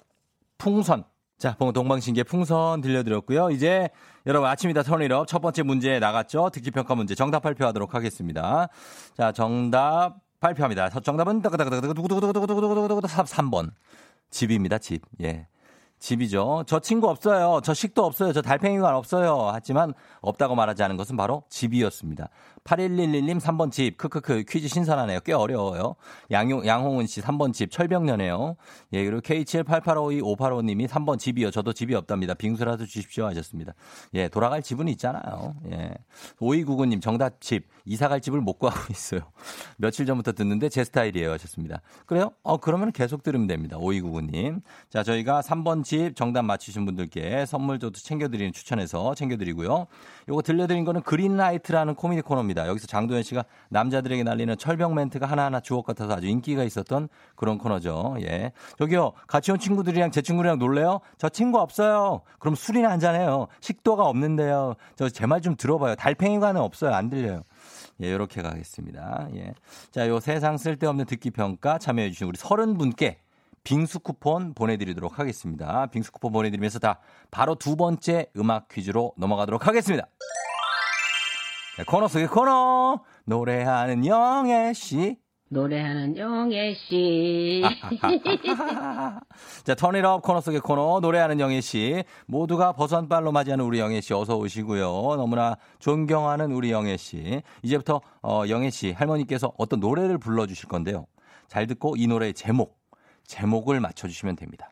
풍선. 0.57 1.05
자, 1.38 1.55
동방신기의 1.55 2.25
풍선 2.25 2.81
들려드렸고요. 2.81 3.51
이제 3.51 3.89
여러분 4.25 4.50
아침이다 4.50 4.83
턴이업 4.83 5.27
첫 5.27 5.39
번째 5.39 5.63
문제 5.63 6.00
나갔죠. 6.00 6.50
듣기평가 6.50 6.95
문제 6.95 7.15
정답 7.15 7.43
발표하도록 7.43 7.95
하겠습니다. 7.95 8.67
자, 9.15 9.31
정답 9.31 10.17
발표합니다. 10.41 10.89
정답은 10.89 11.41
3번. 11.41 13.71
집입니다, 14.29 14.79
집. 14.79 15.03
예. 15.21 15.47
집이죠. 16.00 16.63
저 16.68 16.80
친구 16.80 17.10
없어요. 17.10 17.60
저 17.63 17.74
식도 17.74 18.06
없어요. 18.06 18.34
저 18.34 18.42
달팽이관 18.42 18.94
없어요. 18.96 19.50
하지만 19.51 19.94
없다고 20.22 20.56
말하지 20.56 20.84
않은 20.84 20.98
것은 20.98 21.18
바로 21.18 21.44
집이었습니다. 21.50 22.30
8111님 22.67 23.39
3번 23.39 23.71
집. 23.71 23.97
크크크 23.97 24.43
퀴즈 24.47 24.67
신선하네요. 24.67 25.21
꽤 25.21 25.31
어려워요. 25.33 25.95
양용, 26.31 26.65
양홍은 26.65 27.07
씨 27.07 27.21
3번 27.21 27.53
집. 27.53 27.71
철벽녀네요. 27.71 28.57
예, 28.93 29.05
그리고 29.05 29.21
K78852585님이 29.21 30.88
3번 30.88 31.17
집이요. 31.17 31.50
저도 31.51 31.71
집이 31.71 31.95
없답니다. 31.95 32.33
빙수라도 32.33 32.86
주십시오 32.86 33.25
하셨습니다. 33.27 33.74
예, 34.13 34.27
돌아갈 34.27 34.62
집은 34.62 34.89
있잖아요. 34.89 35.55
예. 35.71 35.93
5299님 36.39 37.01
정답 37.01 37.39
집. 37.39 37.67
이사 37.86 38.09
갈 38.09 38.19
집을 38.19 38.41
못 38.41 38.59
구하고 38.59 38.79
있어요. 38.91 39.21
며칠 39.77 40.05
전부터 40.05 40.33
듣는데 40.33 40.67
제 40.67 40.83
스타일이에요 40.83 41.31
하셨습니다. 41.31 41.81
그래요? 42.05 42.31
어, 42.43 42.57
그러면 42.57 42.91
계속 42.91 43.24
들으면 43.24 43.47
됩니다. 43.47 43.77
5299님. 43.77 44.62
자, 44.89 45.03
저희가 45.03 45.41
3번 45.41 45.86
집 45.86 46.15
정답 46.15 46.43
맞히신 46.43 46.86
분들께 46.86 47.45
선물도 47.45 47.91
챙겨드리는 47.93 48.51
추천해서 48.51 49.15
챙겨드리고요. 49.15 49.88
요거 50.29 50.41
들려드린 50.41 50.84
거는 50.84 51.01
그린라이트라는 51.03 51.96
코미디 51.96 52.22
코너입니다. 52.22 52.67
여기서 52.67 52.86
장도연 52.88 53.24
씨가 53.24 53.46
남자들에게 53.69 54.24
날리는 54.24 54.57
철벽 54.57 54.93
멘트가 54.93 55.25
하나하나 55.25 55.60
주옥 55.62 55.86
같아서 55.86 56.13
아주 56.13 56.27
인기가 56.27 56.63
있었던 56.63 57.07
그런 57.36 57.57
코너죠. 57.57 58.17
예. 58.22 58.51
저기요, 58.77 59.13
같이 59.27 59.51
온 59.51 59.60
친구들이랑 59.60 60.12
제 60.12 60.22
친구랑 60.22 60.60
놀래요? 60.60 61.00
저 61.17 61.29
친구 61.29 61.60
없어요. 61.60 62.22
그럼 62.39 62.55
술이나 62.55 62.89
한잔해요. 62.91 63.48
식도가 63.62 64.03
없는데요. 64.05 64.74
저 64.96 65.07
제 65.10 65.25
말 65.27 65.41
좀 65.41 65.55
들어봐요. 65.55 65.96
달팽이관은 65.96 66.60
없어요. 66.60 66.93
안 66.93 67.10
들려요. 67.10 67.43
예, 68.01 68.12
요렇게 68.12 68.41
가겠습니다. 68.41 69.29
예. 69.36 69.53
자, 69.91 70.07
요 70.07 70.19
세상 70.19 70.57
쓸데없는 70.57 71.05
듣기 71.05 71.31
평가 71.31 71.77
참여해주신 71.77 72.27
우리 72.27 72.38
서른 72.38 72.77
분께 72.77 73.19
빙수 73.67 74.00
쿠폰 74.00 74.53
보내드리도록 74.53 75.19
하겠습니다. 75.19 75.88
빙수 75.88 76.13
쿠폰 76.13 76.31
보내드리면서 76.31 76.79
다 76.79 77.01
바로 77.31 77.55
두 77.55 77.75
번째 77.75 78.27
음악 78.38 78.69
퀴즈로 78.69 79.12
넘어가도록 79.17 79.67
하겠습니다. 79.67 80.07
네, 81.77 81.83
코너 81.83 82.07
속의 82.07 82.27
코너 82.27 83.01
노래하는 83.25 84.05
영애 84.05 84.71
씨. 84.71 85.17
노래하는 85.50 86.15
영애 86.15 86.75
씨. 86.75 87.62
자, 89.65 89.75
턴이업 89.75 90.21
코너 90.21 90.39
속의 90.39 90.62
코너 90.62 91.01
노래하는 91.01 91.41
영애 91.41 91.59
씨. 91.59 92.05
모두가 92.25 92.71
버선발로 92.71 93.33
맞이하는 93.33 93.65
우리 93.65 93.79
영애 93.79 94.00
씨 94.00 94.13
어서 94.13 94.38
오시고요. 94.38 95.15
너무나 95.17 95.57
존경하는 95.79 96.53
우리 96.53 96.71
영애 96.71 96.95
씨. 96.95 97.41
이제부터 97.63 98.00
어, 98.24 98.43
영애 98.47 98.69
씨 98.69 98.93
할머니께서 98.93 99.51
어떤 99.57 99.81
노래를 99.81 100.19
불러 100.19 100.47
주실 100.47 100.69
건데요. 100.69 101.05
잘 101.50 101.67
듣고 101.67 101.95
이 101.97 102.07
노래의 102.07 102.33
제목, 102.33 102.76
제목을 103.27 103.79
맞춰 103.79 104.07
주시면 104.07 104.36
됩니다. 104.36 104.72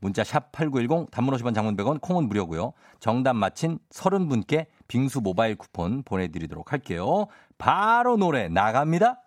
문자 0.00 0.24
샵 0.24 0.50
8910 0.52 1.10
단문 1.10 1.36
50원 1.36 1.54
장문 1.54 1.76
100원 1.76 2.00
콩은 2.00 2.26
무료고요. 2.28 2.72
정답 3.00 3.34
맞힌 3.34 3.78
30분께 3.90 4.66
빙수 4.88 5.20
모바일 5.20 5.56
쿠폰 5.56 6.02
보내드리도록 6.02 6.72
할게요. 6.72 7.26
바로 7.58 8.16
노래 8.16 8.48
나갑니다. 8.48 9.20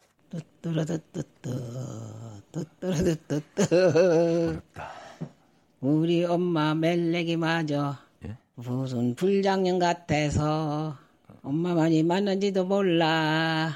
우리 5.80 6.26
엄마 6.26 6.74
멜렉이 6.74 7.38
맞아. 7.38 8.00
예? 8.26 8.38
무슨 8.56 9.14
불장년 9.14 9.78
같아서 9.78 10.98
엄마만이 11.44 12.02
맞는지도 12.04 12.66
몰라. 12.66 13.74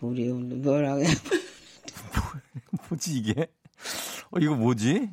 우리 0.00 0.28
뭐라고 0.28 1.00
해. 1.00 1.06
뭐지 2.88 3.18
이게? 3.18 3.48
어, 4.30 4.38
이거 4.40 4.54
뭐지? 4.54 5.10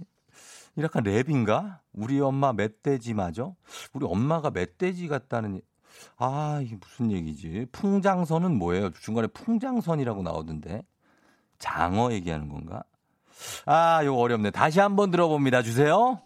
약간 0.79 1.03
랩인가? 1.03 1.79
우리 1.93 2.19
엄마 2.19 2.51
멧돼지 2.53 3.13
맞아? 3.13 3.51
우리 3.93 4.05
엄마가 4.05 4.49
멧돼지 4.49 5.07
같다는 5.07 5.61
아 6.17 6.59
이게 6.63 6.77
무슨 6.81 7.11
얘기지? 7.11 7.67
풍장선은 7.71 8.57
뭐예요? 8.57 8.89
중간에 8.91 9.27
풍장선이라고 9.27 10.23
나오던데 10.23 10.83
장어 11.59 12.11
얘기하는 12.13 12.49
건가? 12.49 12.83
아 13.65 14.01
이거 14.03 14.15
어렵네. 14.15 14.51
다시 14.51 14.79
한번 14.79 15.11
들어봅니다. 15.11 15.61
주세요. 15.61 16.19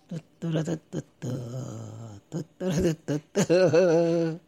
뚜뚜르뚜뚜뚜 2.29 4.39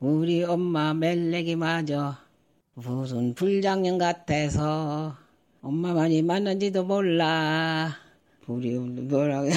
우리 0.00 0.44
엄마 0.44 0.94
멜렉이 0.94 1.56
맞아. 1.56 2.18
무슨 2.74 3.34
불장년 3.34 3.98
같아서 3.98 5.16
엄마만이 5.68 6.22
맞는지도 6.22 6.84
몰라. 6.84 7.90
우리 8.46 8.78
뭐라고 8.78 9.48
해. 9.48 9.52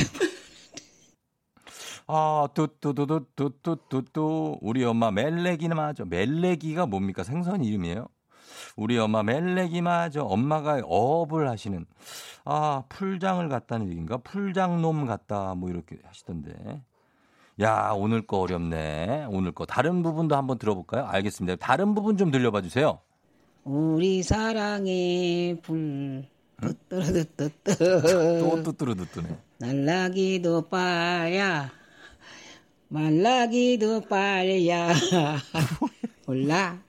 아, 2.05 2.49
뚜뚜뚜뚜뚜뚜뚜 2.53 4.57
우리 4.61 4.83
엄마 4.83 5.09
멜레기는 5.11 5.77
맞아. 5.77 6.03
멜레기가 6.03 6.85
뭡니까? 6.85 7.23
생선 7.23 7.63
이름이에요? 7.63 8.07
우리 8.75 8.97
엄마 8.97 9.23
멜레기 9.23 9.81
맞아. 9.81 10.21
엄마가 10.21 10.81
어업을 10.83 11.47
하시는 11.47 11.85
아, 12.43 12.83
풀장을 12.89 13.47
갔다는 13.47 13.87
얘기인가? 13.87 14.17
풀장놈 14.17 15.05
같다. 15.05 15.55
뭐 15.55 15.69
이렇게 15.69 15.97
하시던데. 16.03 16.83
야, 17.61 17.93
오늘 17.95 18.27
거 18.27 18.39
어렵네. 18.39 19.27
오늘 19.29 19.53
거. 19.53 19.65
다른 19.65 20.03
부분도 20.03 20.35
한번 20.35 20.57
들어볼까요? 20.57 21.05
알겠습니다. 21.05 21.55
다른 21.55 21.95
부분 21.95 22.17
좀 22.17 22.31
들려봐 22.31 22.63
주세요. 22.63 22.99
우리 23.63 24.23
사랑의 24.23 25.59
불 25.61 26.25
뚜뚜르뚜뚜 26.61 27.75
또 28.39 28.63
뚜뚜루뚜뚜네. 28.63 29.37
날라기도 29.59 30.67
빠야. 30.67 31.71
말라기도 32.87 34.01
빠야. 34.01 34.93
몰라. 36.25 36.79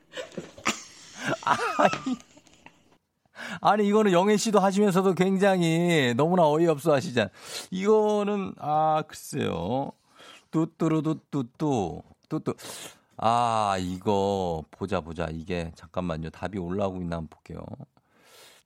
아니 3.61 3.87
이거는 3.87 4.12
영애 4.12 4.37
씨도 4.37 4.61
하시면서도 4.61 5.14
굉장히 5.14 6.14
너무나 6.17 6.49
어이없어 6.49 6.93
하시잖아. 6.95 7.31
이거는 7.71 8.55
아 8.59 9.02
글쎄요. 9.07 9.93
뚜뚜루뚜뚜뚜. 10.50 12.02
뚜뚜 12.29 12.55
아 13.16 13.76
이거 13.81 14.64
보자 14.71 15.00
보자 15.00 15.28
이게 15.31 15.71
잠깐만요. 15.75 16.31
답이 16.31 16.59
올라오고 16.59 17.00
있나 17.02 17.16
한번 17.16 17.28
볼게요. 17.28 17.64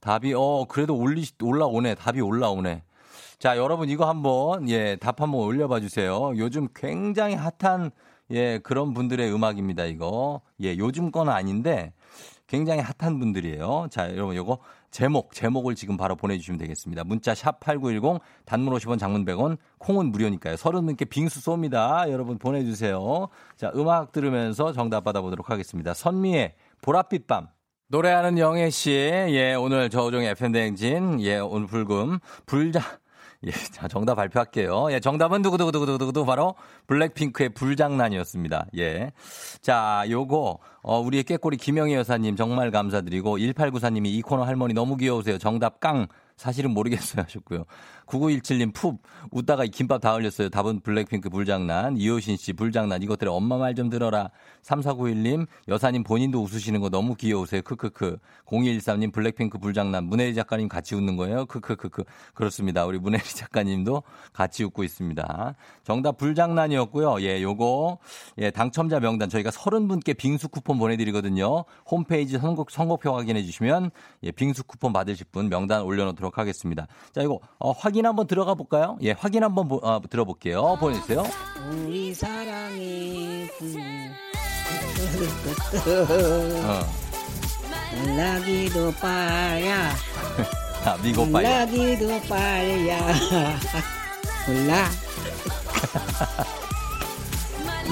답이 0.01 0.35
어 0.35 0.67
그래도 0.69 0.97
올리 0.97 1.25
올라오네. 1.43 1.97
답이 1.97 2.21
올라오네. 2.21 2.83
자 3.39 3.57
여러분 3.57 3.89
이거 3.91 4.09
한번 4.09 4.69
예 4.69 4.97
답 4.97 5.21
한번 5.21 5.41
올려 5.41 5.69
봐 5.69 5.81
주세요. 5.81 6.33
요즘 6.37 6.69
굉장히 6.75 7.35
핫한 7.35 7.91
예 8.31 8.59
그런 8.59 8.95
분들의 8.95 9.33
음악입니다. 9.33 9.85
이거 9.85 10.41
예 10.63 10.77
요즘 10.79 11.11
건 11.11 11.29
아닌데 11.29 11.93
굉장히 12.47 12.81
핫한 12.81 13.19
분들이에요. 13.19 13.89
자, 13.91 14.11
여러분 14.13 14.37
요거 14.37 14.59
제목, 14.97 15.35
제목을 15.35 15.75
지금 15.75 15.99
바로 15.99 16.17
보내주시면 16.17 16.57
되겠습니다. 16.57 17.05
문자 17.05 17.35
샵 17.35 17.61
8910 17.61 18.19
단문 18.47 18.73
50원 18.73 18.99
장문 18.99 19.27
100원 19.27 19.59
콩은 19.77 20.07
무료니까요. 20.07 20.57
서른 20.57 20.87
분께 20.87 21.05
빙수 21.05 21.41
쏩니다. 21.41 22.11
여러분 22.11 22.39
보내주세요. 22.39 23.29
자, 23.57 23.71
음악 23.77 24.13
들으면서 24.13 24.73
정답 24.73 25.05
받아보도록 25.05 25.51
하겠습니다. 25.51 25.93
선미의 25.93 26.55
보랏빛 26.81 27.27
밤. 27.27 27.49
노래하는 27.89 28.39
영애 28.39 28.71
씨, 28.71 28.91
예, 28.91 29.53
오늘 29.53 29.91
저우종의 29.91 30.31
FM대행진, 30.31 31.21
예, 31.21 31.37
오늘 31.41 31.67
불금, 31.67 32.19
불자, 32.47 32.81
예, 33.47 33.51
자, 33.73 33.89
정답 33.89 34.17
발표할게요. 34.17 34.89
예, 34.91 35.01
정답은 35.01 35.43
두구두구두구두구두구 35.43 36.27
바로 36.27 36.55
블랙핑크의 36.87 37.51
불장난이었습니다. 37.51 38.67
예. 38.79 39.13
자, 39.61 40.05
요거, 40.09 40.59
어, 40.83 41.01
우리의 41.01 41.25
깨꼬리 41.25 41.57
김영희 41.57 41.95
여사님 41.95 42.37
정말 42.37 42.71
감사드리고, 42.71 43.39
1894님이 43.39 44.07
이 44.07 44.23
코너 44.23 44.43
할머니 44.43 44.75
너무 44.75 44.97
귀여우세요. 44.97 45.39
정답 45.39 45.81
깡. 45.81 46.07
사실은 46.37 46.73
모르겠어요 46.73 47.23
하셨고요. 47.23 47.65
9917님 48.07 48.73
푹 48.75 49.03
웃다가 49.31 49.65
김밥 49.67 50.01
다 50.01 50.15
흘렸어요. 50.15 50.49
답은 50.49 50.81
블랙핑크 50.81 51.29
불장난. 51.29 51.97
이효신 51.97 52.37
씨 52.37 52.53
불장난. 52.53 53.03
이것들의 53.03 53.33
엄마 53.33 53.57
말 53.59 53.77
좀 53.77 53.91
들어라. 53.91 54.31
3491님 54.63 55.47
여사님 55.69 56.03
본인도 56.03 56.43
웃으시는 56.43 56.81
거 56.81 56.89
너무 56.89 57.15
귀여우세요. 57.15 57.63
크크크. 57.63 58.17
0213님 58.47 59.13
블랙핑크 59.13 59.59
불장난. 59.59 60.05
문혜리 60.05 60.35
작가님 60.35 60.69
같이 60.69 60.95
웃는 60.95 61.17
거예요. 61.17 61.47
크크크크. 61.47 62.05
그렇습니다. 62.35 62.87
우리 62.87 62.99
문혜리 62.99 63.23
작가님도 63.23 64.03
같이 64.33 64.65
웃고 64.65 64.83
있습니다. 64.83 65.55
정답 65.85 66.17
불장난이었고요. 66.17 67.21
예, 67.23 67.43
요거 67.43 67.99
예, 68.39 68.51
당첨자 68.51 68.99
명단 69.01 69.29
저희가 69.29 69.51
30분께 69.51 70.17
빙수 70.17 70.49
쿠폰 70.49 70.79
보내 70.79 70.97
드리거든요. 70.97 71.65
홈페이지 71.91 72.39
선곡, 72.39 72.71
선곡표 72.71 73.15
확인해 73.15 73.43
주시면 73.43 73.91
예, 74.23 74.31
빙수 74.31 74.65
쿠폰 74.65 74.93
받으실 74.93 75.27
분 75.31 75.49
명단 75.49 75.83
올려 75.83 76.05
놓도록 76.07 76.39
하겠습니다. 76.39 76.87
자, 77.13 77.23
이거 77.23 77.41
어, 77.59 77.73
확인 77.73 77.96
한번 78.05 78.27
들어가 78.27 78.55
볼까요? 78.55 78.99
예, 79.03 79.13
확인 79.13 79.43
한번 79.45 79.69
보, 79.69 79.77
어, 79.77 80.01
들어볼게요. 80.11 80.77
보내주세요. 80.81 81.25
우리 81.71 82.13
사랑의 82.13 83.49
불 83.59 83.81
어. 86.65 86.87
날라기도 88.05 88.93
빠야 89.01 89.91
자, 90.85 90.99
미고 91.03 91.31
빨리. 91.31 91.49
날라기도 91.49 92.21
빠야 92.29 92.99
몰라. 94.47 94.89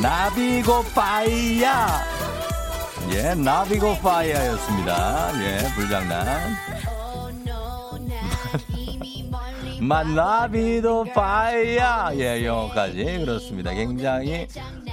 나비고 0.03 0.83
파이야. 0.95 2.01
예, 3.13 3.35
나비고 3.35 3.99
파이야였습니다. 3.99 5.31
예, 5.43 5.69
불장난. 5.75 6.57
만나비도 9.85 11.05
파이야. 11.15 12.11
예, 12.15 12.45
영어까지. 12.45 13.05
그렇습니다. 13.25 13.73
굉장히 13.73 14.47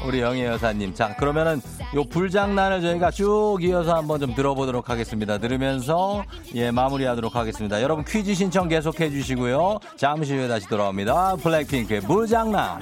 우리 0.05 0.21
영예 0.21 0.45
여사님. 0.45 0.93
자, 0.93 1.15
그러면은 1.15 1.62
요 1.95 2.03
불장난을 2.03 2.81
저희가 2.81 3.12
쭉 3.12 3.60
이어서 3.62 3.95
한번 3.95 4.19
좀 4.19 4.36
들어보도록 4.36 4.89
하겠습니다. 4.89 5.38
들으면서 5.38 6.24
예, 6.55 6.71
마무리하도록 6.71 7.36
하겠습니다. 7.36 7.81
여러분 7.81 8.03
퀴즈 8.05 8.33
신청 8.33 8.67
계속해 8.67 9.10
주시고요. 9.10 9.79
잠시 9.98 10.33
후에 10.33 10.48
다시 10.48 10.67
돌아옵니다. 10.67 11.36
블랙핑크의 11.38 12.01
불장난. 12.01 12.81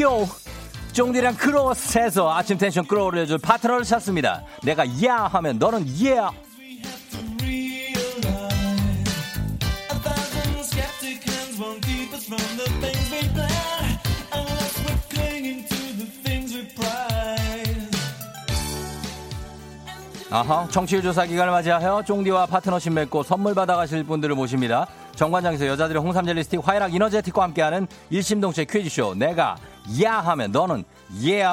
요! 0.00 0.28
쫑디랑 0.92 1.36
크로스해서 1.36 2.34
아침 2.34 2.58
텐션 2.58 2.86
끌어올려줄 2.86 3.38
파트너를 3.38 3.84
찾습니다. 3.84 4.42
내가 4.62 4.84
야 5.04 5.28
하면 5.32 5.58
너는 5.58 5.86
예. 6.04 6.18
아하, 20.30 20.68
청취율 20.70 21.02
조사 21.02 21.24
기간을 21.24 21.50
맞이하여 21.50 22.02
쫑디와 22.04 22.46
파트너십 22.46 22.92
맺고 22.92 23.22
선물 23.22 23.54
받아가실 23.54 24.04
분들을 24.04 24.34
모십니다. 24.34 24.86
정관장에서 25.16 25.66
여자들의 25.66 26.02
홍삼 26.02 26.26
젤리 26.26 26.44
스틱, 26.44 26.60
화이락 26.62 26.94
이너제틱과 26.94 27.42
함께하는 27.44 27.86
일심동체 28.10 28.66
퀴즈쇼. 28.66 29.14
내가 29.14 29.56
야 30.02 30.20
하면 30.20 30.52
너는 30.52 30.84
예. 31.24 31.44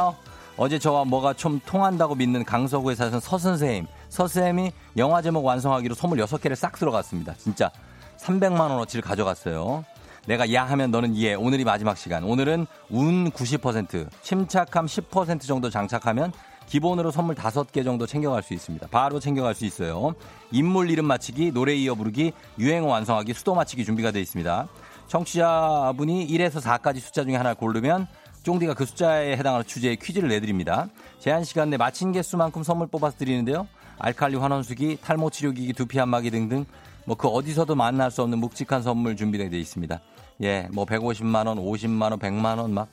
어제 0.58 0.80
저와 0.80 1.04
뭐가 1.04 1.34
좀 1.34 1.60
통한다고 1.66 2.16
믿는 2.16 2.46
강서구에 2.46 2.96
사는 2.96 3.20
서 3.20 3.38
선생님. 3.38 3.88
서선생님이 4.10 4.72
영화 4.98 5.22
제목 5.22 5.44
완성하기로 5.44 5.96
선물 5.96 6.20
6개를 6.20 6.56
싹 6.56 6.74
들어갔습니다. 6.74 7.34
진짜 7.38 7.70
300만 8.18 8.60
원어치를 8.60 9.02
가져갔어요. 9.02 9.84
내가 10.28 10.52
야 10.54 10.64
하면 10.64 10.92
너는 10.92 11.16
예. 11.18 11.34
오늘이 11.34 11.64
마지막 11.66 11.98
시간. 11.98 12.24
오늘은 12.24 12.66
운 12.90 13.30
90%, 13.32 14.08
침착함 14.22 14.86
10% 14.86 15.42
정도 15.42 15.70
장착하면 15.70 16.32
기본으로 16.68 17.12
선물 17.12 17.36
5개 17.36 17.84
정도 17.84 18.08
챙겨갈 18.08 18.42
수 18.42 18.54
있습니다. 18.54 18.88
바로 18.90 19.20
챙겨갈 19.20 19.54
수 19.54 19.66
있어요. 19.66 20.16
인물 20.52 20.90
이름 20.90 21.06
맞히기, 21.06 21.52
노래 21.52 21.76
이어 21.76 21.94
부르기, 21.94 22.34
유행어 22.58 22.88
완성하기, 22.88 23.34
수도 23.34 23.54
맞히기 23.54 23.86
준비가 23.86 24.12
되어 24.12 24.22
있습니다. 24.22 24.68
청취자분이 25.08 26.28
1에서 26.28 26.62
4까지 26.62 27.00
숫자 27.00 27.24
중에 27.24 27.36
하나를 27.36 27.56
고르면 27.56 28.08
쫑디가 28.46 28.76
그 28.76 28.86
숫자에 28.86 29.36
해당하는 29.36 29.66
주제의 29.66 29.96
퀴즈를 29.98 30.30
내드립니다. 30.30 30.88
제한 31.20 31.44
시간 31.44 31.72
내 31.72 31.78
맞힌 31.78 32.12
개수만큼 32.12 32.62
선물 32.62 32.88
뽑아서 32.88 33.18
드리는데요. 33.18 33.68
알칼리 33.98 34.36
환원수기, 34.38 35.00
탈모 35.02 35.32
치료기기, 35.32 35.74
두피 35.74 36.00
안마기 36.00 36.30
등등 36.30 36.66
뭐 37.06 37.18
그 37.18 37.28
어디서도 37.28 37.76
만날 37.76 38.12
수 38.12 38.22
없는 38.22 38.38
묵직한 38.40 38.84
선물 38.84 39.16
준비되어 39.16 39.48
있습니다. 39.50 40.00
예, 40.44 40.68
뭐 40.72 40.86
150만 40.86 41.48
원, 41.48 41.58
50만 41.58 42.12
원, 42.12 42.20
100만 42.20 42.58
원 42.60 42.72
막 42.72 42.88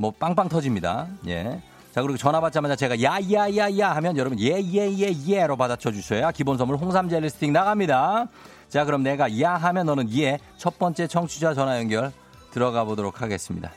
뭐 0.00 0.12
빵빵 0.12 0.48
터집니다. 0.48 1.08
예. 1.26 1.60
자, 1.92 2.02
그리고 2.02 2.16
전화 2.16 2.40
받자마자 2.40 2.76
제가 2.76 3.02
야, 3.02 3.18
야, 3.32 3.56
야, 3.56 3.78
야 3.78 3.96
하면 3.96 4.16
여러분 4.16 4.38
예, 4.38 4.60
예, 4.62 4.88
예, 4.96 5.12
예로 5.26 5.56
받아쳐 5.56 5.90
주셔야 5.90 6.30
기본 6.30 6.56
선물 6.56 6.76
홍삼 6.76 7.08
젤리 7.08 7.28
스틱 7.30 7.50
나갑니다. 7.50 8.28
자, 8.68 8.84
그럼 8.84 9.02
내가 9.02 9.40
야 9.40 9.54
하면 9.54 9.86
너는 9.86 10.08
예. 10.16 10.38
첫 10.56 10.78
번째 10.78 11.08
청취자 11.08 11.54
전화 11.54 11.78
연결 11.78 12.12
들어가 12.52 12.84
보도록 12.84 13.22
하겠습니다. 13.22 13.72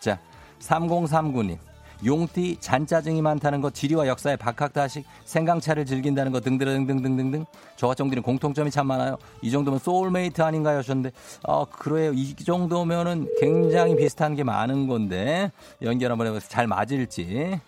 자, 0.00 0.18
3039님. 0.60 1.58
용띠 2.04 2.58
잔짜증이 2.60 3.22
많다는 3.22 3.62
것, 3.62 3.72
지리와 3.72 4.06
역사의 4.06 4.36
박학다식, 4.36 5.06
생강차를 5.24 5.86
즐긴다는 5.86 6.30
것 6.30 6.44
등등등등등등등. 6.44 7.46
저와 7.76 7.94
쫑디는 7.94 8.22
공통점이 8.22 8.70
참 8.70 8.86
많아요. 8.86 9.16
이 9.40 9.50
정도면 9.50 9.78
소울메이트 9.78 10.42
아닌가요? 10.42 10.78
하셨는데, 10.78 11.12
어, 11.44 11.64
그래요. 11.64 12.12
이 12.12 12.34
정도면은 12.34 13.28
굉장히 13.40 13.96
비슷한 13.96 14.34
게 14.34 14.44
많은 14.44 14.88
건데, 14.88 15.50
연결 15.82 16.10
한번 16.10 16.26
해보세요. 16.26 16.48
잘 16.48 16.66
맞을지. 16.66 17.58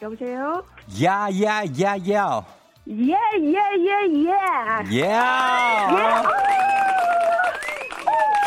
여보세요? 0.00 0.64
야, 1.02 1.28
야, 1.42 1.62
야, 1.82 1.96
야. 2.10 2.46
예, 2.88 3.12
예, 3.42 3.58
예, 3.78 4.26
예. 4.90 5.00
예! 5.00 5.10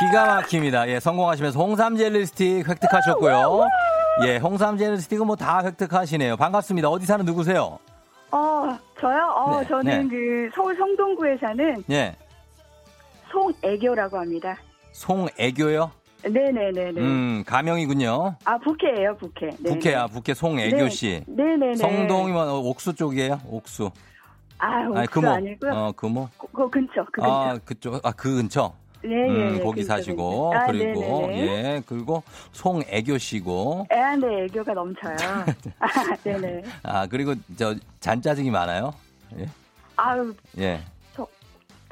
기가 0.08 0.26
막힙니다. 0.36 0.88
예, 0.90 1.00
성공하시면서 1.00 1.58
홍삼 1.60 1.96
젤리 1.96 2.26
스틱 2.26 2.68
획득하셨고요. 2.68 3.68
예, 4.26 4.38
홍삼 4.38 4.78
젤리 4.78 4.98
스틱은 4.98 5.26
뭐 5.26 5.36
다 5.36 5.64
획득하시네요. 5.64 6.36
반갑습니다. 6.38 6.90
어디 6.90 7.06
사는 7.06 7.24
누구세요? 7.26 7.80
어, 8.32 8.78
저요? 9.00 9.34
어, 9.36 9.60
네, 9.62 9.68
저는 9.68 10.08
네. 10.08 10.16
그 10.16 10.50
서울 10.56 10.76
성동구에 10.76 11.38
사는 11.38 11.84
예, 11.92 12.16
송애교라고 13.32 14.18
합니다. 14.20 14.58
송애교요? 14.92 15.92
네네네네. 16.26 17.02
음, 17.02 17.44
가명이군요. 17.46 18.36
아, 18.46 18.58
부캐예요, 18.58 19.18
부캐. 19.18 19.50
네네. 19.60 19.76
부캐야, 19.76 20.08
부캐 20.08 20.34
송애교 20.34 20.90
씨. 20.90 21.24
네 21.28 21.44
네네. 21.58 21.76
성동이면 21.76 22.50
옥수 22.50 22.94
쪽이에요? 22.96 23.40
옥수. 23.50 23.92
아, 24.60 24.88
옥수 24.88 24.98
아니, 25.00 25.08
금호. 25.08 25.30
아니고요. 25.30 25.72
어, 25.74 25.92
금호. 25.96 26.30
그, 26.38 26.48
그 26.54 26.70
근처, 26.70 27.04
그 27.12 27.22
근처. 27.22 27.30
아, 27.32 27.58
그쪽, 27.66 28.06
아, 28.06 28.12
그 28.14 28.36
근처. 28.36 28.74
네, 29.04 29.10
네, 29.10 29.28
음, 29.28 29.54
네, 29.58 29.60
거기 29.64 29.82
근처, 29.82 29.98
사시고. 29.98 30.54
아, 30.56 30.66
그리고, 30.66 31.28
네네네. 31.28 31.42
예, 31.42 31.84
그리고 31.86 32.24
송애교 32.54 33.18
씨고. 33.18 33.88
아, 33.90 34.16
네, 34.16 34.46
애교가 34.46 34.74
넘쳐요. 34.74 35.16
아, 35.80 36.16
네네. 36.24 36.64
아, 36.84 37.08
그리고 37.08 37.36
저 37.58 37.76
잔짜증이 38.00 38.50
많아요. 38.50 38.94
예. 39.38 39.46
아유, 39.98 40.34
예. 40.58 40.80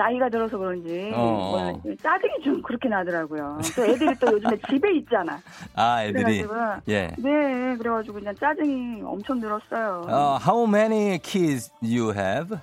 나이가 0.01 0.29
들어서 0.29 0.57
그런지 0.57 1.11
어, 1.13 1.19
어. 1.21 1.79
뭐, 1.83 1.95
짜증이 2.01 2.43
좀 2.43 2.59
그렇게 2.63 2.89
나더라고요. 2.89 3.59
또 3.75 3.85
애들이 3.85 4.15
또 4.19 4.31
요즘에 4.31 4.57
집에 4.67 4.95
있잖아. 4.95 5.39
아, 5.75 6.03
애들이. 6.03 6.43
예. 6.89 7.11
네, 7.19 7.75
그래가지고 7.77 8.15
그냥 8.15 8.33
짜증이 8.35 9.03
엄청 9.03 9.39
늘었어요. 9.39 10.01
어, 10.07 10.39
how 10.43 10.67
many 10.67 11.19
kids 11.19 11.71
you 11.83 12.11
have? 12.15 12.57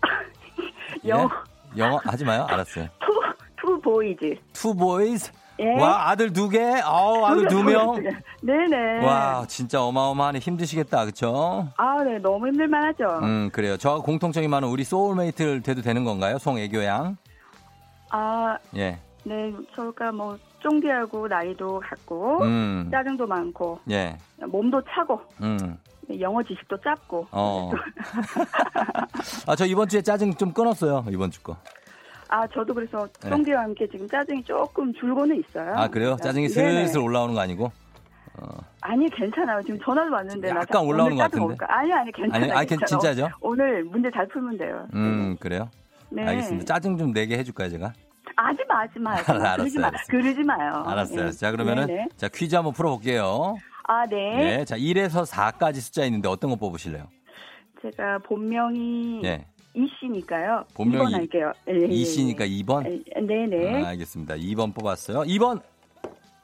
영어. 1.06 1.24
예? 1.76 1.78
영어 1.78 2.00
하지 2.04 2.24
마요. 2.24 2.46
알았어요. 2.48 2.88
Two, 3.82 4.34
two 4.52 4.74
boys. 4.74 5.30
예. 5.60 5.80
와, 5.80 6.08
아들 6.10 6.32
두 6.32 6.48
개? 6.48 6.60
아우, 6.82 7.24
아들 7.24 7.46
두 7.46 7.62
명? 7.62 7.94
네네. 8.42 9.04
와, 9.04 9.44
진짜 9.46 9.82
어마어마하네. 9.82 10.38
힘드시겠다. 10.38 11.04
그쵸? 11.04 11.68
아, 11.76 12.02
네, 12.02 12.18
너무 12.18 12.48
힘들만 12.48 12.82
하죠. 12.88 13.20
음, 13.22 13.50
그래요. 13.52 13.76
저하고 13.76 14.02
공통점이 14.02 14.48
많은 14.48 14.68
우리 14.68 14.82
soulmate를 14.82 15.62
돼도 15.62 15.82
되는 15.82 16.04
건가요? 16.04 16.38
송애교 16.38 16.84
양? 16.84 17.16
아, 18.10 18.56
예. 18.76 18.98
네, 19.24 19.52
저가 19.76 20.10
뭐, 20.10 20.36
쫑디하고 20.60 21.28
나이도 21.28 21.80
같고, 21.80 22.42
음. 22.42 22.88
짜증도 22.90 23.26
많고, 23.26 23.78
예. 23.90 24.16
몸도 24.38 24.82
차고, 24.90 25.20
음. 25.42 25.76
네, 26.08 26.20
영어 26.20 26.42
지식도 26.42 26.78
짧고. 26.78 27.28
어. 27.30 27.70
아, 29.46 29.54
저 29.54 29.64
이번 29.64 29.88
주에 29.88 30.02
짜증 30.02 30.34
좀 30.34 30.52
끊었어요. 30.52 31.04
이번 31.10 31.30
주 31.30 31.42
거. 31.42 31.56
아, 32.34 32.46
저도 32.48 32.72
그래서 32.72 33.06
네. 33.22 33.28
쫑디와 33.28 33.62
함께 33.62 33.86
지금 33.88 34.08
짜증이 34.08 34.42
조금 34.44 34.90
줄고는 34.94 35.36
있어요. 35.40 35.74
아, 35.76 35.86
그래요? 35.88 36.16
짜증이 36.16 36.48
네네. 36.48 36.86
슬슬 36.86 37.00
올라오는 37.00 37.34
거 37.34 37.40
아니고? 37.42 37.70
아니, 38.80 39.08
괜찮아요. 39.10 39.60
지금 39.62 39.78
전화도 39.80 40.10
왔는데. 40.10 40.50
나 40.50 40.60
약간 40.60 40.82
올라오는 40.82 41.14
것 41.14 41.24
같은데. 41.24 41.44
올까? 41.44 41.66
아니, 41.68 41.92
아니, 41.92 42.10
괜찮아요. 42.10 42.42
아니, 42.44 42.52
아니, 42.52 42.66
괜- 42.66 42.78
괜찮아요. 42.78 43.00
진짜죠? 43.14 43.34
오늘 43.42 43.84
문제 43.84 44.10
잘 44.10 44.26
풀면 44.28 44.56
돼요. 44.56 44.86
음, 44.94 45.36
그래요? 45.38 45.68
네. 46.08 46.26
알겠습니다. 46.26 46.64
짜증 46.64 46.96
좀 46.96 47.12
내게 47.12 47.36
해줄까요, 47.36 47.68
제가? 47.68 47.92
하지 48.34 48.58
마, 48.66 48.80
하지 48.80 48.98
마. 48.98 49.10
알았어요, 49.12 49.56
그러지 49.58 49.78
마. 49.78 49.86
알았어요. 49.88 50.06
그러지 50.08 50.42
마요. 50.42 50.84
알았어요. 50.86 51.26
예. 51.26 51.30
자, 51.32 51.50
그러면은, 51.50 51.86
네네. 51.86 52.08
자, 52.16 52.28
퀴즈 52.32 52.54
한번 52.56 52.72
풀어볼게요. 52.72 53.56
아, 53.84 54.06
네. 54.06 54.16
네. 54.56 54.64
자, 54.64 54.76
1에서 54.78 55.26
4까지 55.30 55.74
숫자 55.80 56.04
있는데 56.06 56.28
어떤 56.28 56.48
거 56.50 56.56
뽑으실래요? 56.56 57.04
제가 57.82 58.18
본명이 58.20 59.20
예. 59.24 59.44
이 59.74 59.86
씨니까요. 60.00 60.64
본명이 60.74 61.12
2번 61.12 61.14
할게요. 61.14 61.52
예, 61.68 61.72
예, 61.74 61.82
예. 61.82 61.86
이씨니까 61.86 62.44
2번? 62.46 62.84
예, 62.86 63.20
네네. 63.20 63.84
아, 63.84 63.88
알겠습니다. 63.88 64.34
2번 64.34 64.74
뽑았어요. 64.74 65.20
2번, 65.22 65.62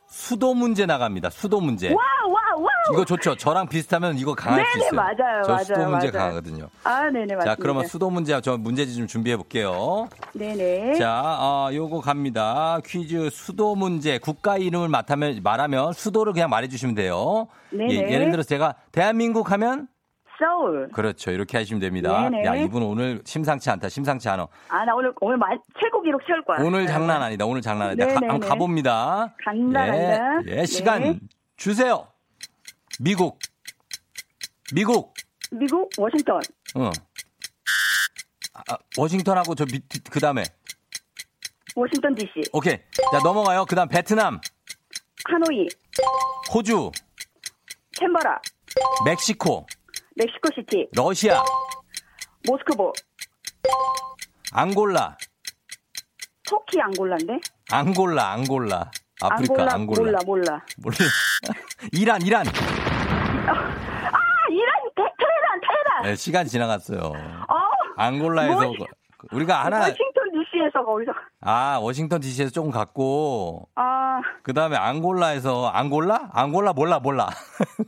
수도 0.07 0.55
문제 0.55 0.87
나갑니다. 0.87 1.29
수도 1.29 1.61
문제. 1.61 1.89
와, 1.89 1.95
와, 2.27 2.63
와. 2.63 2.69
이거 2.95 3.05
좋죠. 3.05 3.37
저랑 3.37 3.69
비슷하면 3.69 4.17
이거 4.17 4.35
강할 4.35 4.65
수 4.65 4.73
네네, 4.79 4.87
있어요. 4.87 4.97
맞아요, 4.97 5.43
저 5.45 5.49
맞아요, 5.53 5.65
수도 5.65 5.81
문제 5.81 6.11
맞아요. 6.11 6.13
강하거든요. 6.13 6.69
아, 6.85 7.03
네네, 7.11 7.19
맞습니다. 7.35 7.45
자, 7.45 7.55
그러면 7.57 7.87
수도 7.87 8.09
문제, 8.09 8.41
저 8.41 8.57
문제지 8.57 8.95
좀 8.97 9.07
준비해 9.07 9.37
볼게요. 9.37 10.09
네네. 10.33 10.95
자, 10.95 11.37
어, 11.39 11.69
요거 11.71 12.01
갑니다. 12.01 12.79
퀴즈 12.87 13.29
수도 13.31 13.77
문제. 13.77 14.17
국가 14.17 14.57
이름을 14.57 14.89
맡으면, 14.89 15.41
말하면 15.43 15.93
수도를 15.93 16.33
그냥 16.33 16.49
말해 16.49 16.69
주시면 16.69 16.95
돼요. 16.95 17.47
네네. 17.71 17.93
예, 17.95 18.11
예를 18.11 18.31
들어서 18.31 18.49
제가 18.49 18.77
대한민국 18.93 19.53
하면 19.53 19.87
서울. 20.39 20.89
그렇죠. 20.93 21.31
이렇게 21.31 21.59
하시면 21.59 21.81
됩니다. 21.81 22.29
네네. 22.31 22.45
야, 22.45 22.55
이분 22.55 22.83
오늘 22.83 23.21
심상치 23.25 23.69
않다. 23.71 23.89
심상치 23.89 24.29
않아. 24.29 24.47
아, 24.69 24.85
나 24.85 24.95
오늘, 24.95 25.13
오늘 25.21 25.37
마, 25.37 25.47
최고 25.81 26.01
기록 26.03 26.21
세울 26.27 26.45
거야. 26.45 26.59
오늘 26.61 26.87
장난 26.87 27.23
아니다. 27.23 27.45
오늘 27.45 27.61
장난 27.61 27.89
아니다. 27.89 28.07
가. 28.07 28.15
한번 28.15 28.41
가봅니다. 28.41 29.35
간다, 29.45 29.89
예. 29.89 30.19
예, 30.47 30.55
네. 30.57 30.67
시간 30.67 31.21
주세요. 31.57 32.07
미국. 33.01 33.39
미국. 34.75 35.15
미국, 35.51 35.91
워싱턴. 35.99 36.37
어. 36.77 36.91
아, 38.55 38.63
아, 38.71 38.77
워싱턴하고 38.97 39.55
저 39.55 39.65
밑, 39.65 39.83
그 40.11 40.21
다음에. 40.21 40.45
워싱턴 41.75 42.15
DC. 42.15 42.51
오케이. 42.53 42.77
자, 43.13 43.19
넘어가요. 43.23 43.65
그 43.67 43.75
다음 43.75 43.89
베트남, 43.89 44.41
하노이. 45.25 45.67
호주, 46.53 46.91
캔버라. 47.99 48.41
멕시코, 49.05 49.67
멕시코 50.19 50.49
시티. 50.55 50.89
러시아, 50.97 51.43
모스크바. 52.49 52.93
앙골라, 54.53 55.17
터키 56.49 56.81
앙골라인데? 56.81 57.39
앙골라, 57.71 58.31
앙골라. 58.33 58.91
아프리카, 59.21 59.53
앙골라, 59.55 59.75
앙골라. 59.75 60.03
몰라, 60.03 60.19
몰라. 60.27 60.65
몰라. 60.79 60.97
이란, 61.93 62.23
이란. 62.23 62.47
아, 62.47 62.51
이란, 64.51 64.73
테, 64.97 65.03
테헤란, 65.03 65.61
테헤란. 65.61 66.03
네, 66.05 66.17
시간 66.17 66.47
지나갔어요. 66.47 66.99
어, 67.01 67.55
앙골라에서 67.97 68.55
뭐, 68.63 68.73
그- 69.19 69.27
우리가 69.33 69.65
하나 69.65 69.81
워싱턴 69.81 70.25
DC에서 70.33 70.85
거기서. 70.85 71.13
아 71.41 71.79
워싱턴 71.83 72.21
DC에서 72.21 72.51
조금 72.53 72.71
갔고 72.71 73.69
아, 73.75 74.21
그 74.45 74.55
다음에 74.55 74.77
앙골라에서 74.77 75.67
앙골라? 75.69 76.31
앙골라 76.33 76.73
몰라 76.73 76.99
몰라. 77.01 77.29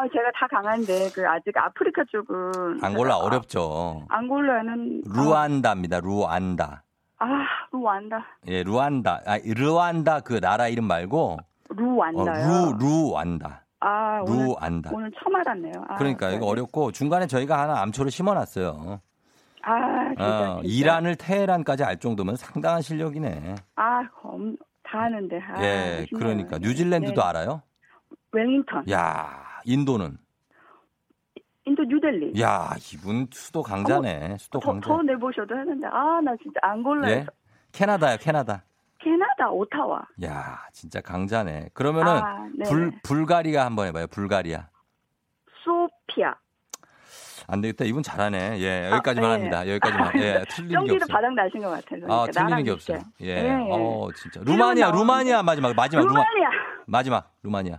아, 0.00 0.04
제가 0.10 0.30
다 0.34 0.46
강한데, 0.50 1.10
그, 1.14 1.28
아직 1.28 1.54
아프리카 1.58 2.02
쪽은. 2.10 2.82
앙골라 2.82 3.16
제가, 3.16 3.18
어렵죠. 3.18 4.06
아, 4.08 4.16
앙골라는. 4.16 5.02
루안다입니다. 5.14 6.00
루안다. 6.00 6.82
아, 7.18 7.26
루안다. 7.70 8.24
예, 8.48 8.62
루안다. 8.62 9.20
아, 9.26 9.36
루안다 9.44 10.20
그 10.20 10.40
나라 10.40 10.68
이름 10.68 10.84
말고 10.84 11.32
어, 11.32 11.74
루안다요. 11.74 12.46
루 12.46 12.78
루안다. 12.78 13.62
아, 13.80 14.22
오늘, 14.26 14.46
루안다. 14.46 14.90
오늘 14.94 15.10
처음 15.22 15.36
알았네요. 15.36 15.84
아, 15.86 15.96
그러니까 15.96 16.30
이거 16.30 16.46
네. 16.46 16.50
어렵고 16.50 16.92
중간에 16.92 17.26
저희가 17.26 17.58
하나 17.60 17.82
암초를 17.82 18.10
심어놨어요. 18.10 19.00
아, 19.62 20.08
진짜. 20.08 20.24
어, 20.24 20.60
진짜. 20.62 20.74
이란을 20.74 21.16
테헤란까지 21.16 21.84
알 21.84 21.98
정도면 21.98 22.36
상당한 22.36 22.80
실력이네. 22.80 23.54
아, 23.76 24.00
검, 24.22 24.56
다 24.82 25.00
하는데. 25.00 25.38
아, 25.42 25.62
예, 25.62 26.06
신기하네. 26.08 26.08
그러니까 26.16 26.56
뉴질랜드도 26.58 27.20
네. 27.20 27.26
알아요? 27.28 27.60
웰링턴. 28.32 28.88
야, 28.90 29.49
인도는 29.64 30.18
인도 31.66 31.84
뉴델리. 31.84 32.40
야, 32.40 32.70
이분 32.92 33.28
수도 33.32 33.62
강자네. 33.62 34.36
수도 34.38 34.58
더, 34.58 34.72
강자. 34.72 34.88
더 34.88 35.02
내보셔도 35.02 35.54
하는데. 35.54 35.86
아, 35.86 36.20
나 36.24 36.34
진짜 36.42 36.58
앙골라에서. 36.62 37.20
예? 37.20 37.26
캐나다요, 37.72 38.16
캐나다. 38.18 38.64
캐나다, 38.98 39.50
오타와. 39.50 40.02
야, 40.24 40.58
진짜 40.72 41.00
강자네. 41.00 41.70
그러면은 41.74 42.12
아, 42.12 42.48
네. 42.56 42.64
불 42.68 42.92
불가리아 43.02 43.64
한번 43.66 43.86
해 43.86 43.92
봐요. 43.92 44.06
불가리아. 44.08 44.68
소피아. 45.62 46.34
안 47.46 47.60
되겠다. 47.60 47.84
이분 47.84 48.02
잘하네. 48.02 48.58
예, 48.60 48.90
여기까지만 48.92 49.30
아, 49.30 49.34
합니다. 49.34 49.66
예. 49.66 49.70
여기까지만. 49.72 50.12
예, 50.16 50.44
틀리는 50.48 50.84
게 50.84 50.92
없어요. 50.92 51.06
바닥 51.10 51.34
나신 51.34 51.60
것 51.60 51.70
같아서. 51.70 52.04
아, 52.04 52.26
그러니까 52.26 52.32
틀리는 52.32 52.64
게 52.64 52.70
없어요. 52.70 52.98
예. 53.22 53.26
예, 53.26 53.48
예. 53.48 53.68
어, 53.70 54.08
진짜. 54.14 54.40
루마니아. 54.44 54.90
루마니아 54.92 55.42
마지막 55.42 55.74
마지막 55.74 56.02
루마 56.02 56.12
루마니아. 56.12 56.50
마지막 56.86 57.32
루마니아. 57.42 57.78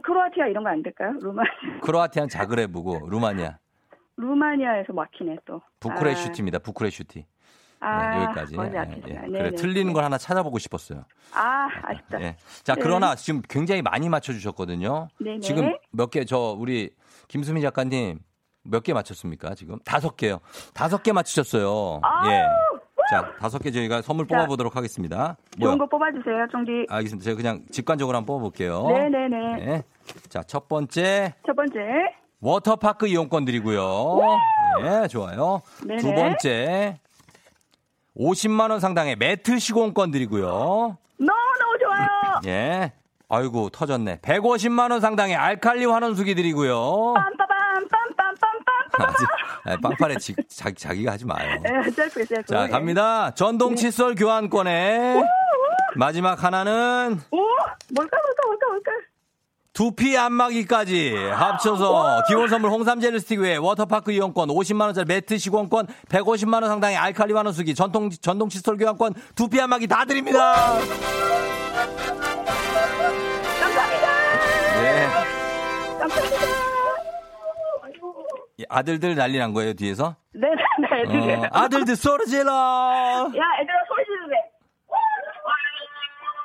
크로아티아 0.00 0.46
이런 0.46 0.64
거 0.64 0.70
안 0.70 0.82
될까요? 0.82 1.12
루마니아. 1.20 1.50
크로아티아는 1.82 2.28
자그레브고 2.28 3.08
루마니아. 3.10 3.58
루마니아에서 4.16 4.92
막히네 4.92 5.38
또. 5.46 5.60
부쿠레슈티입니다. 5.80 6.58
부쿠레슈티. 6.60 7.24
아, 7.80 8.18
예, 8.18 8.24
여기까지. 8.24 8.56
예. 8.58 8.62
예. 8.64 9.14
네네. 9.20 9.38
그래, 9.38 9.50
틀리는 9.52 9.92
걸 9.92 10.02
하나 10.02 10.18
찾아보고 10.18 10.58
싶었어요. 10.58 11.04
아, 11.32 11.68
아쉽다. 11.84 12.20
예. 12.22 12.36
자, 12.64 12.74
네. 12.74 12.80
그러나 12.82 13.14
지금 13.14 13.40
굉장히 13.48 13.82
많이 13.82 14.08
맞춰주셨거든요. 14.08 15.08
네네. 15.20 15.38
지금 15.40 15.72
몇 15.92 16.10
개, 16.10 16.24
저, 16.24 16.56
우리 16.58 16.90
김수미 17.28 17.60
작가님 17.62 18.18
몇 18.64 18.82
개 18.82 18.92
맞췄습니까? 18.92 19.54
지금? 19.54 19.78
다섯 19.84 20.16
개요. 20.16 20.40
다섯 20.74 21.04
개 21.04 21.12
맞추셨어요. 21.12 22.00
아우, 22.02 22.28
예. 22.30 22.42
자, 23.10 23.32
다섯 23.38 23.58
개 23.58 23.70
저희가 23.70 24.02
선물 24.02 24.26
자, 24.28 24.36
뽑아보도록 24.36 24.76
하겠습니다. 24.76 25.36
뭐야? 25.58 25.70
좋은 25.70 25.78
거 25.78 25.86
뽑아주세요, 25.86 26.46
쫑디. 26.52 26.86
알겠습니다. 26.90 27.24
제가 27.24 27.36
그냥 27.36 27.62
직관적으로 27.70 28.16
한번 28.16 28.26
뽑아볼게요. 28.36 28.86
네네네. 28.86 29.64
네. 29.64 29.82
자, 30.28 30.42
첫 30.42 30.68
번째, 30.68 31.34
첫 31.46 31.56
번째. 31.56 31.78
워터파크 32.40 33.06
이용권 33.08 33.46
드리고요. 33.46 34.18
네, 34.82 35.08
좋아요. 35.08 35.62
네네. 35.86 36.00
두 36.00 36.12
번째, 36.14 37.00
50만 38.16 38.70
원 38.70 38.80
상당의 38.80 39.16
매트 39.16 39.58
시공권 39.58 40.10
드리고요. 40.10 40.98
너무너무 41.18 41.78
좋아요. 41.80 42.06
예. 42.46 42.92
아이고, 43.30 43.70
터졌네. 43.70 44.18
150만 44.18 44.90
원 44.90 45.00
상당의 45.00 45.36
알칼리 45.36 45.84
환원수기 45.84 46.34
드리고요. 46.34 47.14
빰빠밤, 47.14 47.88
빰빰빰빰빰. 47.88 48.17
아직, 49.00 49.80
빵판에 49.82 50.16
지, 50.16 50.34
자, 50.48 50.70
자기가 50.76 51.12
하지 51.12 51.24
마요. 51.26 51.60
예, 51.64 51.90
셀프, 51.90 52.24
셀프. 52.24 52.44
자, 52.44 52.64
예. 52.64 52.68
갑니다. 52.68 53.32
전동 53.34 53.76
칫솔 53.76 54.14
교환권에 54.14 55.22
마지막 55.96 56.42
하나는 56.44 57.20
오, 57.30 57.36
뭘까, 57.36 58.16
뭘까, 58.22 58.46
뭘까, 58.46 58.66
뭘까. 58.68 58.92
두피 59.72 60.16
안마기까지 60.16 61.14
합쳐서 61.14 62.22
기본 62.26 62.48
선물 62.48 62.70
홍삼 62.70 63.00
젤리 63.00 63.20
스틱 63.20 63.40
외에 63.40 63.56
워터파크 63.56 64.10
이용권 64.10 64.48
50만 64.48 64.80
원짜리 64.86 65.06
매트 65.06 65.38
시공권 65.38 65.86
150만 66.08 66.54
원 66.54 66.66
상당의 66.66 66.96
알칼리 66.96 67.32
환원수기 67.32 67.76
전통 67.76 68.10
전동 68.10 68.48
칫솔 68.48 68.76
교환권 68.76 69.14
두피 69.36 69.60
안마기 69.60 69.86
다 69.86 70.04
드립니다. 70.04 70.78
아들들 78.68 79.14
난리 79.14 79.38
난 79.38 79.52
거예요 79.52 79.74
뒤에서? 79.74 80.16
네, 80.32 80.48
네, 80.48 80.88
네, 80.88 81.00
애들이. 81.02 81.34
어, 81.34 81.48
아들들 81.52 81.96
소리 81.96 82.26
질러. 82.26 82.50
야, 82.52 83.44
애들아, 83.60 83.84
소리 83.88 84.04
지르네. 84.04 84.36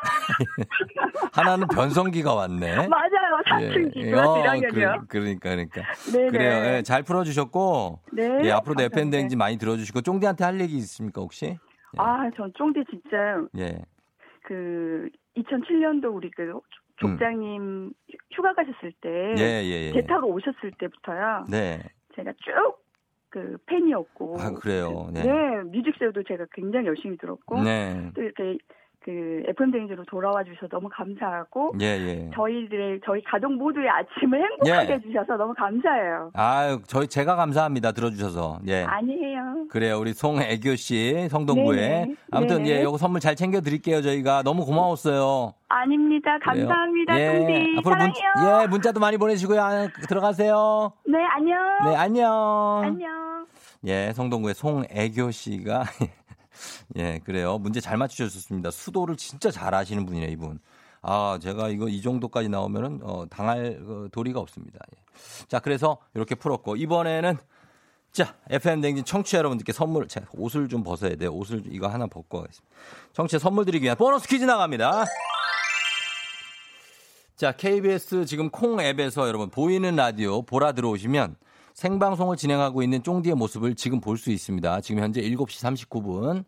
하나는 1.33 1.67
변성기가 1.67 2.33
왔네. 2.33 2.87
맞아요, 2.87 3.41
사춘기. 3.47 4.01
예, 4.07 4.13
어, 4.13 4.43
1학년이요. 4.43 5.07
그, 5.07 5.17
러니까 5.17 5.49
그러니까. 5.49 5.81
네네. 6.11 6.29
그래요. 6.29 6.75
예, 6.77 6.81
잘 6.81 7.03
풀어주셨고. 7.03 7.99
네, 8.13 8.39
예, 8.43 8.51
앞으로도. 8.51 8.83
FM 8.83 9.09
대행진 9.09 9.37
많이 9.37 9.57
들어주시고 9.57 10.01
쫑디한테 10.01 10.43
할 10.43 10.59
얘기 10.59 10.75
있습니까 10.77 11.21
혹시? 11.21 11.57
아, 11.97 12.29
전 12.35 12.51
쫑디 12.55 12.83
진짜 12.89 13.17
예. 13.57 13.77
그 14.45 15.07
2007년도 15.37 16.13
우리 16.13 16.31
그 16.31 16.59
족장님 16.99 17.91
휴가 18.31 18.53
가셨을 18.53 18.91
때 19.01 19.09
음. 19.09 19.35
예, 19.37 19.63
예, 19.63 19.87
예. 19.87 19.91
배 19.93 20.05
타러 20.05 20.25
오셨을 20.25 20.71
때부터요. 20.79 21.45
네. 21.49 21.81
제가 22.15 22.33
쭉 22.37 22.83
그 23.33 23.57
팬이었고. 23.65 24.37
아, 24.39 24.51
그래요. 24.51 25.09
네. 25.11 25.23
네. 25.23 25.63
뮤직쇼도 25.63 26.21
제가 26.21 26.45
굉장히 26.53 26.85
열심히 26.85 27.17
들었고 27.17 27.63
네. 27.63 28.11
또 28.13 28.21
이렇게 28.21 28.59
그 29.03 29.43
FM 29.49 29.71
대행진으로 29.71 30.05
돌아와 30.05 30.43
주셔서 30.43 30.67
너무 30.69 30.89
감사하고 30.89 31.73
예, 31.81 31.85
예. 31.85 32.29
저희들의 32.33 33.01
저희 33.05 33.21
가족 33.23 33.53
모두의 33.53 33.87
아침을 33.89 34.41
행복하게 34.41 34.89
예. 34.89 34.93
해주셔서 34.95 35.35
너무 35.37 35.53
감사해요. 35.53 36.31
아유, 36.33 36.79
저희 36.87 37.07
제가 37.07 37.35
감사합니다. 37.35 37.91
들어주셔서. 37.91 38.59
예. 38.67 38.83
아니에요. 38.83 39.67
그래요. 39.69 39.99
우리 39.99 40.13
송애교 40.13 40.75
씨 40.77 41.27
성동구에 41.29 41.75
네네. 41.75 42.15
아무튼 42.31 42.63
네네. 42.63 42.69
예, 42.79 42.83
요거 42.83 42.97
선물 42.97 43.19
잘 43.19 43.35
챙겨 43.35 43.59
드릴게요. 43.61 44.01
저희가 44.01 44.43
너무 44.43 44.65
고마웠어요. 44.65 45.53
아닙니다. 45.67 46.37
감사합니다. 46.39 47.19
예. 47.19 47.33
동디 47.37 47.53
앞으로 47.79 47.95
문, 47.95 48.13
사랑해요. 48.13 48.63
예, 48.63 48.67
문자도 48.67 48.99
많이 48.99 49.17
보내시고요. 49.17 49.61
아, 49.61 49.87
들어가세요. 50.07 50.93
네 51.05 51.17
안녕. 51.35 51.57
네, 51.85 51.95
안녕. 51.95 52.81
안녕. 52.83 53.45
예, 53.85 54.13
성동구의 54.13 54.53
송애교 54.53 55.31
씨가 55.31 55.83
예, 56.97 57.19
그래요. 57.19 57.57
문제 57.57 57.79
잘 57.79 57.97
맞추셨습니다. 57.97 58.71
수도를 58.71 59.15
진짜 59.15 59.51
잘 59.51 59.73
아시는 59.73 60.05
분이네, 60.05 60.27
이분. 60.27 60.59
아, 61.01 61.37
제가 61.41 61.69
이거 61.69 61.89
이 61.89 62.01
정도까지 62.01 62.49
나오면은 62.49 63.01
어, 63.03 63.25
당할 63.29 63.79
어, 63.85 64.07
도리가 64.11 64.39
없습니다. 64.39 64.79
예. 64.95 65.01
자, 65.47 65.59
그래서 65.59 65.97
이렇게 66.13 66.35
풀었고 66.35 66.77
이번에는 66.77 67.37
자, 68.13 68.35
FM 68.49 68.81
댕진 68.81 69.03
청취자 69.05 69.39
여러분들께 69.39 69.73
선물, 69.73 70.07
제가 70.07 70.27
옷을 70.33 70.69
좀 70.69 70.83
벗어야 70.83 71.15
돼요. 71.15 71.31
옷을 71.31 71.63
이거 71.67 71.87
하나 71.87 72.05
벗고 72.05 72.41
가겠습니다. 72.41 72.75
청취자 73.13 73.39
선물 73.39 73.65
드리기 73.65 73.83
위한 73.83 73.97
보너스 73.97 74.27
퀴즈 74.27 74.45
나갑니다. 74.45 75.05
자, 77.35 77.51
KBS 77.51 78.25
지금 78.25 78.51
콩 78.51 78.79
앱에서 78.79 79.27
여러분 79.27 79.49
보이는 79.49 79.95
라디오 79.95 80.43
보라 80.43 80.73
들어오시면 80.73 81.35
생방송을 81.73 82.37
진행하고 82.37 82.83
있는 82.83 83.01
쫑디의 83.03 83.35
모습을 83.35 83.75
지금 83.75 83.99
볼 83.99 84.17
수 84.17 84.29
있습니다. 84.31 84.81
지금 84.81 85.01
현재 85.03 85.21
7시 85.21 85.87
39분. 85.89 86.45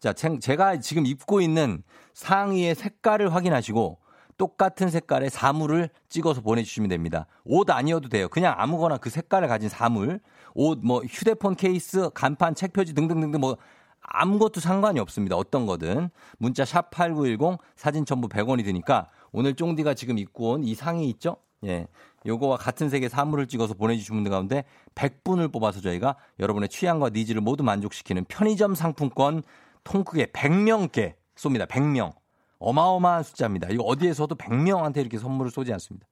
자, 0.00 0.12
생- 0.16 0.40
제가 0.40 0.78
지금 0.80 1.06
입고 1.06 1.40
있는 1.40 1.82
상의의 2.12 2.74
색깔을 2.74 3.34
확인하시고 3.34 3.98
똑같은 4.36 4.88
색깔의 4.90 5.30
사물을 5.30 5.88
찍어서 6.08 6.40
보내주시면 6.40 6.88
됩니다. 6.88 7.26
옷 7.44 7.70
아니어도 7.70 8.08
돼요. 8.08 8.28
그냥 8.28 8.54
아무거나 8.58 8.98
그 8.98 9.08
색깔을 9.08 9.46
가진 9.48 9.68
사물, 9.68 10.20
옷, 10.54 10.80
뭐 10.84 11.02
휴대폰 11.08 11.54
케이스, 11.54 12.10
간판, 12.14 12.54
책표지 12.54 12.94
등등등등 12.94 13.40
뭐 13.40 13.56
아무것도 14.00 14.60
상관이 14.60 14.98
없습니다. 15.00 15.36
어떤 15.36 15.66
거든. 15.66 16.10
문자 16.38 16.64
샵 16.64 16.90
8910 16.90 17.58
사진 17.76 18.04
첨부 18.04 18.28
100원이 18.28 18.64
드니까 18.64 19.08
오늘 19.32 19.54
쫑디가 19.54 19.94
지금 19.94 20.18
입고 20.18 20.50
온 20.50 20.64
이 20.64 20.74
상의 20.74 21.08
있죠? 21.10 21.36
예. 21.64 21.86
요거와 22.26 22.56
같은 22.56 22.88
색의 22.88 23.10
사물을 23.10 23.46
찍어서 23.46 23.74
보내주신 23.74 24.14
분들 24.14 24.30
가운데 24.30 24.64
100분을 24.94 25.52
뽑아서 25.52 25.80
저희가 25.80 26.16
여러분의 26.40 26.68
취향과 26.68 27.10
니즈를 27.10 27.40
모두 27.40 27.62
만족시키는 27.64 28.24
편의점 28.26 28.74
상품권 28.74 29.42
통크게 29.84 30.26
100명께 30.26 31.14
쏩니다. 31.36 31.66
100명. 31.68 32.12
어마어마한 32.58 33.22
숫자입니다. 33.24 33.68
이거 33.70 33.82
어디에서도 33.82 34.34
100명한테 34.36 34.98
이렇게 34.98 35.18
선물을 35.18 35.50
쏘지 35.50 35.72
않습니다. 35.74 36.06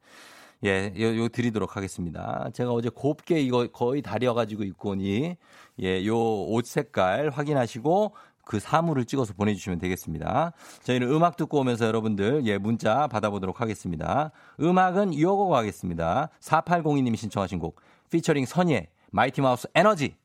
예, 0.64 0.92
요, 0.98 1.16
요 1.16 1.28
드리도록 1.28 1.76
하겠습니다. 1.76 2.48
제가 2.52 2.70
어제 2.72 2.88
곱게 2.88 3.40
이거 3.40 3.66
거의 3.72 4.00
다려가지고 4.02 4.62
입고 4.64 4.90
오니, 4.90 5.36
예, 5.82 6.06
요 6.06 6.16
옷 6.50 6.66
색깔 6.66 7.30
확인하시고 7.30 8.14
그 8.44 8.58
사물을 8.58 9.04
찍어서 9.04 9.34
보내주시면 9.34 9.78
되겠습니다. 9.78 10.52
저희는 10.82 11.10
음악 11.10 11.36
듣고 11.36 11.60
오면서 11.60 11.86
여러분들, 11.86 12.42
예, 12.46 12.58
문자 12.58 13.06
받아보도록 13.06 13.60
하겠습니다. 13.60 14.30
음악은 14.60 15.12
이어고 15.12 15.48
가겠습니다. 15.48 16.28
4802님이 16.40 17.16
신청하신 17.16 17.58
곡, 17.58 17.80
피처링 18.10 18.44
선예, 18.46 18.88
마이티 19.10 19.40
마우스 19.40 19.68
에너지. 19.74 20.16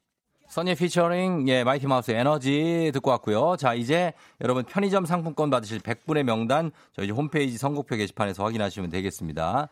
선예 0.49 0.75
피처링 0.75 1.49
예 1.49 1.65
마이티 1.65 1.88
마우스 1.88 2.12
에너지 2.12 2.89
듣고 2.93 3.10
왔고요. 3.12 3.58
자 3.60 3.73
이제 3.73 4.13
여러분 4.39 4.63
편의점 4.63 5.06
상품권 5.06 5.49
받으실 5.49 5.80
100분의 5.80 6.23
명단 6.23 6.71
저희 6.93 7.12
홈페이지 7.12 7.58
선곡표 7.58 7.97
게시판에서 7.97 8.45
확인하시면 8.45 8.89
되겠습니다. 8.89 9.67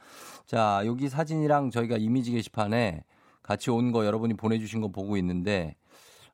자 0.46 0.82
여기 0.86 1.08
사진이랑 1.08 1.72
저희가 1.72 1.96
이미지 1.96 2.32
게시판에 2.34 3.06
같이 3.42 3.72
온 3.72 3.94
거 3.94 4.06
여러분이 4.06 4.34
보내주신 4.34 4.82
거 4.82 4.90
보고 4.90 5.16
있는데 5.16 5.76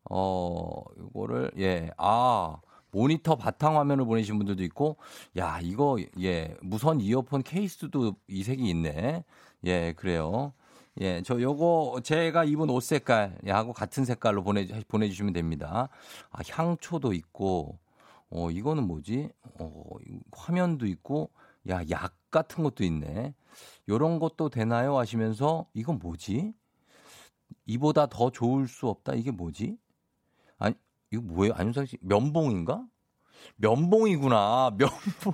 어 0.09 0.83
이거를 1.09 1.51
예 1.57 1.89
아 1.97 2.57
모니터 2.91 3.35
바탕 3.37 3.77
화면을 3.77 4.05
보내신 4.05 4.37
분들도 4.37 4.63
있고 4.63 4.97
야 5.37 5.59
이거 5.61 5.97
예 6.19 6.55
무선 6.61 6.99
이어폰 7.01 7.43
케이스도 7.43 8.15
이 8.27 8.43
색이 8.43 8.67
있네. 8.69 9.23
예 9.65 9.93
그래요. 9.93 10.53
예, 10.99 11.21
저 11.23 11.39
요거 11.41 12.01
제가 12.03 12.43
입은 12.43 12.69
옷 12.69 12.81
색깔 12.83 13.37
하고 13.47 13.71
같은 13.73 14.03
색깔로 14.03 14.43
보내 14.43 14.67
보내주시면 14.89 15.31
됩니다. 15.33 15.87
아, 16.31 16.39
향초도 16.49 17.13
있고, 17.13 17.79
어, 18.29 18.51
이거는 18.51 18.85
뭐지? 18.87 19.29
어, 19.59 19.71
화면도 20.33 20.85
있고, 20.87 21.31
야, 21.69 21.81
약 21.91 22.13
같은 22.29 22.63
것도 22.65 22.83
있네. 22.83 23.33
요런 23.89 24.19
것도 24.19 24.49
되나요? 24.49 24.97
하시면서, 24.97 25.65
이건 25.73 25.99
뭐지? 25.99 26.53
이보다 27.65 28.07
더 28.07 28.29
좋을 28.29 28.67
수 28.67 28.87
없다? 28.87 29.13
이게 29.15 29.31
뭐지? 29.31 29.77
아니, 30.61 30.75
이거 31.11 31.21
뭐예요? 31.23 31.53
안윤상 31.55 31.85
씨, 31.87 31.97
면봉인가? 32.01 32.85
면봉이구나. 33.57 34.71
면봉. 34.77 35.33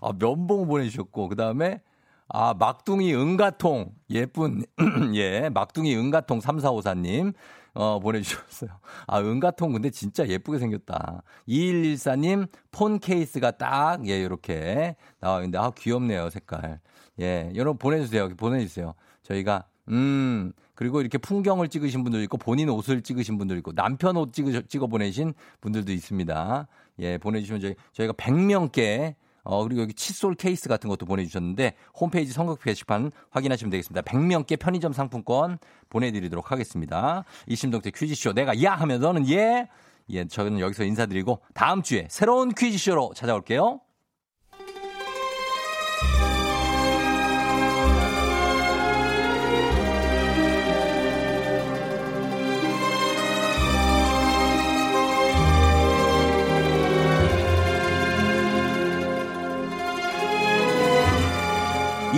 아, 0.00 0.12
면봉 0.12 0.66
보내주셨고, 0.68 1.28
그 1.28 1.36
다음에, 1.36 1.82
아, 2.28 2.54
막둥이 2.54 3.14
은가통. 3.14 3.92
예쁜, 4.10 4.64
예, 5.14 5.48
막둥이 5.48 5.94
은가통 5.96 6.38
3454님. 6.40 7.34
어, 7.74 8.00
보내주셨어요. 8.00 8.70
아, 9.06 9.20
은가통 9.20 9.72
근데 9.72 9.90
진짜 9.90 10.26
예쁘게 10.26 10.58
생겼다. 10.58 11.22
2114님, 11.46 12.48
폰 12.70 12.98
케이스가 12.98 13.50
딱, 13.50 14.06
예, 14.08 14.22
요렇게 14.22 14.96
나와 15.20 15.38
있는데, 15.38 15.58
아, 15.58 15.70
귀엽네요, 15.76 16.30
색깔. 16.30 16.80
예, 17.20 17.50
여러분 17.54 17.76
보내주세요. 17.78 18.28
보내주세요. 18.36 18.94
저희가, 19.22 19.66
음, 19.88 20.52
그리고 20.76 21.00
이렇게 21.00 21.18
풍경을 21.18 21.68
찍으신 21.68 22.04
분도 22.04 22.22
있고, 22.22 22.36
본인 22.36 22.68
옷을 22.68 23.02
찍으신 23.02 23.36
분도 23.36 23.56
있고, 23.56 23.72
남편 23.72 24.16
옷 24.16 24.32
찍으, 24.32 24.68
찍어 24.68 24.86
보내신 24.86 25.34
분들도 25.60 25.90
있습니다. 25.90 26.68
예, 27.00 27.18
보내주시면 27.18 27.60
저희, 27.60 27.74
저희가 27.92 28.12
100명께 28.12 29.16
어, 29.46 29.62
그리고 29.62 29.82
여기 29.82 29.94
칫솔 29.94 30.34
케이스 30.34 30.68
같은 30.68 30.90
것도 30.90 31.06
보내주셨는데 31.06 31.74
홈페이지 32.00 32.32
선곡 32.32 32.62
게시판 32.62 33.12
확인하시면 33.30 33.70
되겠습니다. 33.70 34.02
100명께 34.02 34.58
편의점 34.58 34.92
상품권 34.92 35.58
보내드리도록 35.88 36.50
하겠습니다. 36.50 37.24
이심동태 37.46 37.92
퀴즈쇼 37.92 38.32
내가 38.32 38.60
야 38.64 38.72
하면 38.74 39.00
너는 39.00 39.28
예. 39.28 39.68
예, 40.10 40.24
저는 40.26 40.58
여기서 40.58 40.84
인사드리고 40.84 41.42
다음 41.54 41.82
주에 41.82 42.08
새로운 42.10 42.52
퀴즈쇼로 42.52 43.12
찾아올게요. 43.14 43.80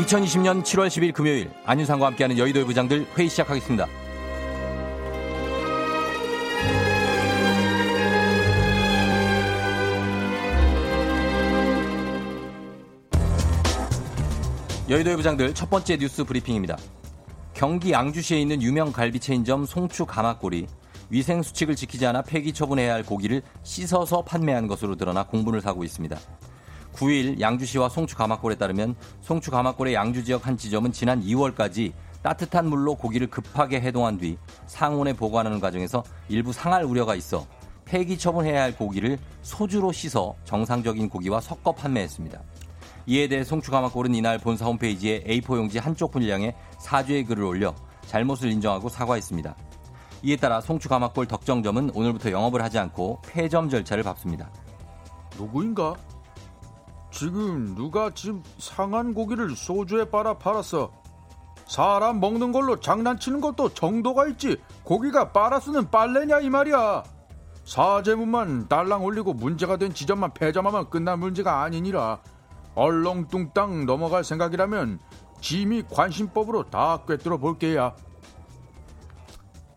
(2020년 0.08 0.62
7월 0.62 0.88
10일) 0.88 1.12
금요일 1.12 1.50
안윤상과 1.66 2.06
함께하는 2.06 2.38
여의도의 2.38 2.64
부장들 2.64 3.06
회의 3.18 3.28
시작하겠습니다. 3.28 3.86
여의도의 14.88 15.16
부장들 15.16 15.54
첫 15.54 15.68
번째 15.68 15.98
뉴스 15.98 16.24
브리핑입니다. 16.24 16.78
경기 17.52 17.92
양주시에 17.92 18.40
있는 18.40 18.62
유명 18.62 18.90
갈비 18.92 19.20
체인점 19.20 19.66
송추 19.66 20.06
가마골이 20.06 20.66
위생 21.10 21.42
수칙을 21.42 21.76
지키지 21.76 22.06
않아 22.06 22.22
폐기 22.22 22.54
처분해야 22.54 22.94
할 22.94 23.02
고기를 23.02 23.42
씻어서 23.62 24.22
판매한 24.22 24.68
것으로 24.68 24.96
드러나 24.96 25.24
공분을 25.24 25.60
사고 25.60 25.84
있습니다. 25.84 26.18
9일 26.98 27.40
양주시와 27.40 27.88
송추 27.88 28.16
가마골에 28.16 28.56
따르면 28.56 28.96
송추 29.20 29.50
가마골의 29.52 29.94
양주 29.94 30.24
지역 30.24 30.46
한 30.46 30.56
지점은 30.56 30.90
지난 30.90 31.22
2월까지 31.22 31.92
따뜻한 32.22 32.68
물로 32.68 32.96
고기를 32.96 33.28
급하게 33.28 33.80
해동한 33.80 34.18
뒤 34.18 34.36
상온에 34.66 35.12
보관하는 35.12 35.60
과정에서 35.60 36.02
일부 36.28 36.52
상할 36.52 36.82
우려가 36.82 37.14
있어 37.14 37.46
폐기 37.84 38.18
처분해야 38.18 38.60
할 38.60 38.76
고기를 38.76 39.18
소주로 39.42 39.92
씻어 39.92 40.34
정상적인 40.44 41.08
고기와 41.08 41.40
섞어 41.40 41.72
판매했습니다. 41.72 42.42
이에 43.06 43.28
대해 43.28 43.44
송추 43.44 43.70
가마골은 43.70 44.14
이날 44.14 44.38
본사 44.38 44.66
홈페이지에 44.66 45.22
A4 45.22 45.56
용지 45.56 45.78
한쪽 45.78 46.10
분량의 46.10 46.54
사죄의 46.80 47.24
글을 47.24 47.44
올려 47.44 47.74
잘못을 48.06 48.50
인정하고 48.50 48.88
사과했습니다. 48.88 49.56
이에 50.24 50.36
따라 50.36 50.60
송추 50.60 50.88
가마골 50.88 51.26
덕정점은 51.26 51.92
오늘부터 51.94 52.32
영업을 52.32 52.60
하지 52.60 52.78
않고 52.78 53.22
폐점 53.22 53.70
절차를 53.70 54.02
밟습니다. 54.02 54.50
누구인가? 55.38 55.94
지금 57.10 57.74
누가 57.74 58.10
지금 58.14 58.42
상한 58.58 59.14
고기를 59.14 59.56
소주에 59.56 60.04
빨아 60.10 60.38
팔았어. 60.38 60.92
사람 61.66 62.20
먹는 62.20 62.52
걸로 62.52 62.80
장난치는 62.80 63.40
것도 63.40 63.74
정도가 63.74 64.26
있지. 64.28 64.56
고기가 64.84 65.32
빨아 65.32 65.60
쓰는 65.60 65.90
빨래냐 65.90 66.40
이 66.40 66.50
말이야. 66.50 67.02
사제문만 67.64 68.68
딸랑 68.68 69.04
올리고 69.04 69.34
문제가 69.34 69.76
된 69.76 69.92
지점만 69.92 70.32
패점하면 70.32 70.88
끝난 70.88 71.18
문제가 71.18 71.62
아니니라 71.62 72.20
얼렁뚱땅 72.74 73.84
넘어갈 73.84 74.24
생각이라면 74.24 75.00
짐이 75.42 75.84
관심법으로 75.90 76.70
다 76.70 77.02
꿰뚫어 77.06 77.36
볼게야. 77.36 77.94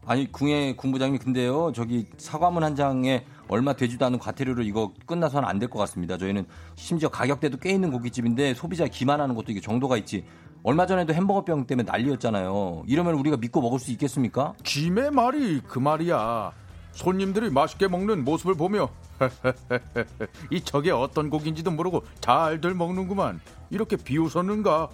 아니 0.05 0.31
궁예 0.31 0.75
군부장님 0.75 1.19
근데요 1.19 1.71
저기 1.73 2.09
사과문 2.17 2.63
한 2.63 2.75
장에 2.75 3.25
얼마 3.51 3.73
되지도 3.73 4.05
않은 4.05 4.17
과태료를 4.17 4.65
이거 4.65 4.93
끝나서는 5.05 5.47
안 5.47 5.59
될 5.59 5.67
것 5.69 5.77
같습니다. 5.79 6.17
저희는 6.17 6.45
심지어 6.75 7.09
가격대도 7.09 7.57
꽤 7.57 7.71
있는 7.71 7.91
고깃집인데 7.91 8.53
소비자 8.55 8.87
기만하는 8.87 9.35
것도 9.35 9.51
이게 9.51 9.59
정도가 9.61 9.97
있지. 9.97 10.25
얼마 10.63 10.85
전에도 10.85 11.13
햄버거병 11.13 11.65
때문에 11.67 11.91
난리였잖아요. 11.91 12.83
이러면 12.87 13.15
우리가 13.15 13.35
믿고 13.37 13.61
먹을 13.61 13.77
수 13.79 13.91
있겠습니까? 13.91 14.53
짐의 14.63 15.11
말이 15.11 15.59
그 15.67 15.79
말이야. 15.79 16.51
손님들이 16.93 17.49
맛있게 17.49 17.87
먹는 17.87 18.23
모습을 18.23 18.55
보며 18.55 18.89
이 20.49 20.61
저게 20.61 20.91
어떤 20.91 21.29
고기인지도 21.29 21.71
모르고 21.71 22.03
잘들 22.21 22.73
먹는구만. 22.73 23.39
이렇게 23.69 23.95
비웃었는가? 23.97 24.89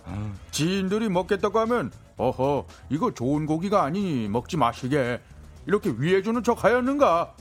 지인들이 0.52 1.10
먹겠다고 1.10 1.60
하면 1.60 1.92
어허 2.18 2.66
이거 2.90 3.14
좋은 3.14 3.46
고기가 3.46 3.84
아니니 3.84 4.28
먹지 4.30 4.58
마시게 4.58 5.20
이렇게 5.66 5.94
위해주는 5.98 6.42
척 6.44 6.64
하였는가? 6.64 7.34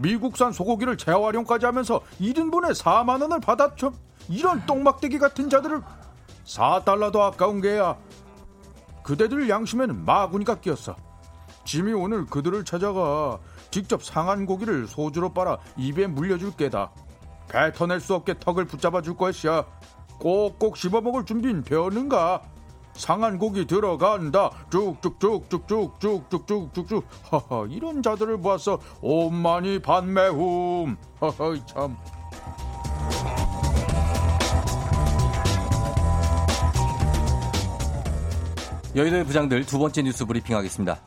미국산 0.00 0.52
소고기를 0.52 0.96
재활용까지 0.96 1.66
하면서 1.66 2.00
1인분에 2.20 2.74
4만 2.74 3.20
원을 3.22 3.40
받았죠. 3.40 3.92
이런 4.28 4.64
똥막대기 4.66 5.18
같은 5.18 5.48
자들을 5.48 5.82
4달러도 6.44 7.20
아까운 7.20 7.60
게야. 7.60 7.96
그대들 9.02 9.48
양심에는 9.48 10.04
마구니가 10.04 10.60
끼었어. 10.60 10.96
짐이 11.64 11.92
오늘 11.92 12.26
그들을 12.26 12.64
찾아가 12.64 13.38
직접 13.70 14.02
상한 14.02 14.46
고기를 14.46 14.86
소주로 14.86 15.32
빨아 15.32 15.58
입에 15.76 16.06
물려줄 16.06 16.56
게다. 16.56 16.90
뱉어낼 17.48 18.00
수 18.00 18.14
없게 18.14 18.34
턱을 18.38 18.64
붙잡아 18.64 19.02
줄 19.02 19.16
것이야. 19.16 19.64
꼭꼭 20.18 20.76
씹어먹을 20.76 21.24
준비는 21.24 21.64
되었는가? 21.64 22.42
상한 22.94 23.38
고기 23.38 23.66
들어간다. 23.66 24.50
쭉쭉쭉쭉쭉쭉쭉쭉쭉쭉. 24.70 27.04
하하 27.30 27.66
이런 27.70 28.02
자들을 28.02 28.40
보아서 28.40 28.78
온만이 29.00 29.80
반매움. 29.80 30.96
하하 31.18 31.66
참. 31.66 31.96
여의도의 38.96 39.24
부장들 39.24 39.66
두 39.66 39.78
번째 39.78 40.02
뉴스 40.02 40.24
브리핑하겠습니다. 40.24 41.00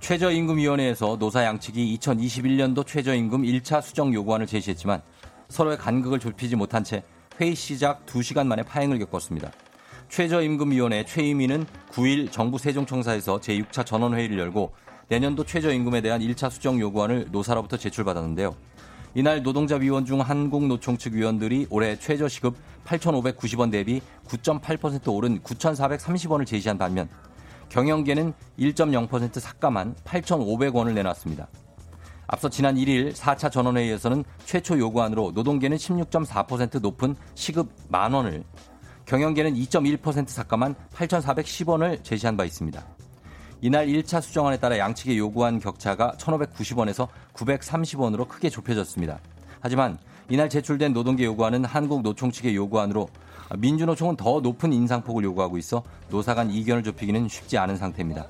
최저임금위원회에서 0.00 1.16
노사 1.20 1.44
양측이 1.44 1.96
2021년도 1.98 2.84
최저임금 2.84 3.42
1차 3.42 3.80
수정 3.80 4.12
요구안을 4.12 4.48
제시했지만 4.48 5.00
서로의 5.48 5.78
간극을 5.78 6.18
좁히지 6.18 6.56
못한 6.56 6.82
채 6.82 7.04
회의 7.40 7.54
시작 7.54 8.04
2시간 8.06 8.48
만에 8.48 8.64
파행을 8.64 8.98
겪었습니다. 8.98 9.52
최저임금위원회 10.12 11.06
최임위는 11.06 11.64
9일 11.90 12.30
정부 12.30 12.58
세종청사에서 12.58 13.40
제6차 13.40 13.86
전원회의를 13.86 14.38
열고 14.38 14.74
내년도 15.08 15.42
최저임금에 15.42 16.02
대한 16.02 16.20
1차 16.20 16.50
수정 16.50 16.78
요구안을 16.78 17.28
노사로부터 17.32 17.78
제출받았는데요. 17.78 18.54
이날 19.14 19.42
노동자 19.42 19.76
위원 19.76 20.04
중 20.04 20.20
한국노총 20.20 20.98
측 20.98 21.14
위원들이 21.14 21.66
올해 21.70 21.96
최저시급 21.96 22.56
8,590원 22.84 23.70
대비 23.72 24.02
9.8% 24.26 25.14
오른 25.14 25.40
9,430원을 25.40 26.46
제시한 26.46 26.76
반면 26.76 27.08
경영계는 27.70 28.34
1.0% 28.58 29.40
삭감한 29.40 29.94
8,500원을 30.04 30.92
내놨습니다. 30.92 31.48
앞서 32.26 32.50
지난 32.50 32.74
1일 32.76 33.14
4차 33.14 33.50
전원회의에서는 33.50 34.24
최초 34.44 34.78
요구안으로 34.78 35.32
노동계는 35.34 35.78
16.4% 35.78 36.80
높은 36.82 37.16
시급 37.34 37.70
만 37.88 38.12
원을 38.12 38.44
경영계는 39.06 39.54
2.1% 39.54 40.28
삭감한 40.28 40.74
8,410원을 40.94 42.02
제시한 42.04 42.36
바 42.36 42.44
있습니다. 42.44 42.84
이날 43.60 43.86
1차 43.86 44.20
수정안에 44.20 44.58
따라 44.58 44.78
양측의 44.78 45.18
요구한 45.18 45.60
격차가 45.60 46.14
1,590원에서 46.18 47.08
930원으로 47.34 48.26
크게 48.26 48.50
좁혀졌습니다. 48.50 49.20
하지만 49.60 49.98
이날 50.28 50.48
제출된 50.48 50.92
노동계 50.92 51.24
요구안은 51.24 51.64
한국 51.64 52.02
노총 52.02 52.30
측의 52.30 52.56
요구안으로 52.56 53.08
민주노총은 53.58 54.16
더 54.16 54.40
높은 54.40 54.72
인상폭을 54.72 55.22
요구하고 55.24 55.58
있어 55.58 55.82
노사 56.08 56.34
간 56.34 56.50
이견을 56.50 56.82
좁히기는 56.82 57.28
쉽지 57.28 57.58
않은 57.58 57.76
상태입니다. 57.76 58.26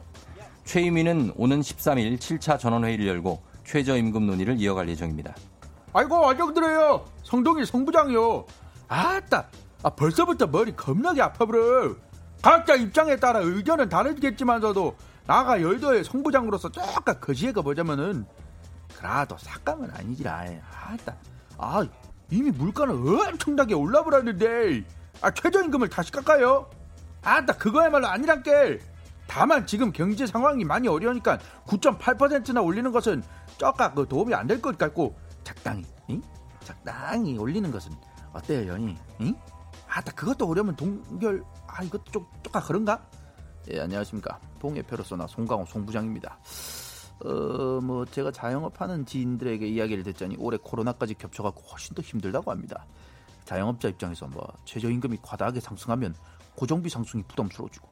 최임위는 0.65 1.33
오는 1.37 1.61
13일 1.61 2.19
7차 2.19 2.59
전원회의를 2.59 3.07
열고 3.07 3.41
최저임금 3.65 4.27
논의를 4.27 4.61
이어갈 4.61 4.89
예정입니다. 4.89 5.35
아이고 5.93 6.21
완정들어요. 6.21 7.05
성동일 7.23 7.67
성부장이요. 7.67 8.45
아따 8.89 9.47
아, 9.83 9.90
벌써부터 9.90 10.47
머리 10.47 10.75
겁나게 10.75 11.23
아파버려. 11.23 11.95
각자 12.40 12.75
입장에 12.75 13.16
따라 13.16 13.40
의견은 13.40 13.88
다르겠지만서도 13.88 14.97
나가 15.27 15.61
열도의 15.61 16.05
성부장으로서 16.05 16.71
쪼까 16.71 17.21
거시해가 17.21 17.62
보자면은 17.62 18.25
그래도 18.97 19.37
삭감은 19.38 19.90
아니지라. 19.92 20.45
아따 20.87 21.14
아 21.59 21.87
이미 22.31 22.51
물가는 22.51 22.95
엄청나게 22.95 23.75
올라버렸는데 23.75 24.85
아 25.21 25.31
최저임금을 25.31 25.88
다시 25.88 26.11
깎아요? 26.11 26.68
아따 27.23 27.55
그거야말로 27.59 28.09
아니란게. 28.09 28.81
다만 29.29 29.66
지금 29.66 29.92
경제 29.92 30.27
상황이 30.27 30.64
많이 30.64 30.88
어려우니까 30.88 31.38
9.8%나 31.66 32.61
올리는 32.61 32.90
것은 32.92 33.23
쪼까 33.57 33.95
그 33.95 34.07
도움이 34.07 34.35
안 34.35 34.47
될 34.49 34.61
것 34.61 34.77
같고 34.77 35.16
적당히, 35.45 35.85
응? 36.11 36.21
적당히 36.64 37.38
올리는 37.38 37.71
것은 37.71 37.92
어때요, 38.33 38.73
연이? 38.73 38.97
응? 39.21 39.35
아따 39.95 40.13
그것도 40.13 40.49
어려면 40.49 40.75
동결 40.75 41.45
아 41.67 41.83
이것도 41.83 42.05
좀 42.05 42.27
쪼까 42.43 42.63
그런가? 42.63 43.07
예 43.71 43.81
안녕하십니까 43.81 44.41
동해페로소나 44.59 45.27
송강호 45.27 45.67
송부장입니다. 45.67 46.39
어뭐 47.25 48.07
제가 48.07 48.33
자영업하는 48.33 49.05
지인들에게 49.05 49.67
이야기를 49.67 50.03
듣자니 50.05 50.37
올해 50.39 50.57
코로나까지 50.57 51.15
겹쳐갖고 51.15 51.63
훨씬 51.63 51.95
더 51.95 52.03
힘들다고 52.03 52.51
합니다. 52.51 52.87
자영업자 53.45 53.89
입장에서 53.89 54.27
뭐 54.29 54.47
최저임금이 54.65 55.19
과다하게 55.21 55.61
상승하면 55.61 56.15
고정비 56.55 56.89
상승이 56.89 57.23
부담스러워지고 57.25 57.89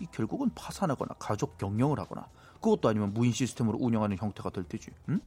이 0.00 0.06
결국은 0.10 0.50
파산하거나 0.54 1.14
가족 1.18 1.56
경영을 1.56 2.00
하거나 2.00 2.28
그것도 2.60 2.88
아니면 2.88 3.14
무인 3.14 3.32
시스템으로 3.32 3.78
운영하는 3.80 4.16
형태가 4.16 4.50
될 4.50 4.64
테지. 4.64 4.90
응? 5.08 5.20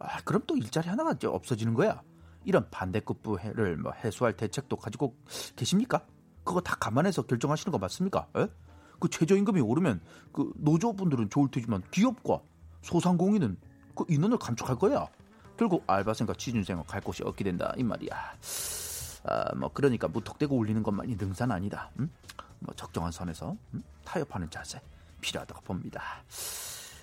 아 0.00 0.20
그럼 0.24 0.42
또 0.48 0.56
일자리 0.56 0.88
하나가 0.88 1.14
없어지는 1.22 1.74
거야. 1.74 2.02
이런 2.44 2.68
반대급부를 2.70 3.76
뭐 3.78 3.92
해소할 3.92 4.36
대책도 4.36 4.76
가지고 4.76 5.16
계십니까? 5.56 6.04
그거 6.44 6.60
다 6.60 6.76
감안해서 6.76 7.22
결정하시는 7.22 7.72
거 7.72 7.78
맞습니까? 7.78 8.26
에? 8.36 8.46
그 9.00 9.08
최저임금이 9.08 9.60
오르면 9.60 10.00
그 10.32 10.52
노조분들은 10.56 11.30
좋을 11.30 11.50
테지만 11.50 11.82
기업과 11.90 12.40
소상공인은 12.82 13.56
그 13.94 14.04
인원을 14.08 14.38
감축할 14.38 14.76
거야. 14.76 15.06
결국 15.56 15.84
알바생과 15.86 16.34
취준생은 16.34 16.84
갈 16.84 17.00
곳이 17.00 17.22
없게 17.22 17.44
된다 17.44 17.72
이 17.76 17.82
말이야. 17.82 18.10
아, 19.26 19.54
뭐 19.54 19.70
그러니까 19.72 20.08
무턱대고 20.08 20.54
올리는 20.56 20.82
것만이 20.82 21.16
능사는 21.16 21.54
아니다. 21.54 21.90
음? 21.98 22.10
뭐 22.58 22.74
적정한 22.74 23.10
선에서 23.12 23.56
음? 23.72 23.82
타협하는 24.04 24.50
자세 24.50 24.80
필요하다고 25.20 25.62
봅니다. 25.62 26.02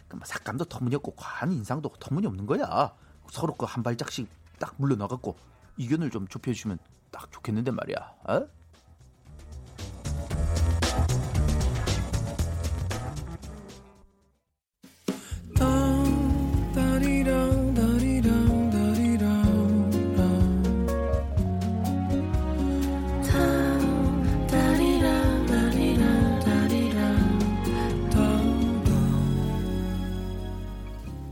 그뭐 0.07 0.21
삭감도 0.23 0.65
터무니없고 0.65 1.15
과한 1.15 1.51
인상도 1.53 1.89
터무니없는 1.99 2.45
거야. 2.45 2.93
서로 3.31 3.53
그 3.55 3.65
한 3.65 3.81
발짝씩 3.81 4.27
딱 4.61 4.75
물러나갖고 4.77 5.35
의견을 5.79 6.11
좀 6.11 6.27
좁혀주시면 6.27 6.77
딱 7.09 7.31
좋겠는데 7.31 7.71
말이야. 7.71 7.97
어? 8.29 8.47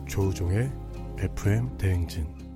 조우종의 0.07 0.71
FM 1.19 1.77
대행진 1.77 2.48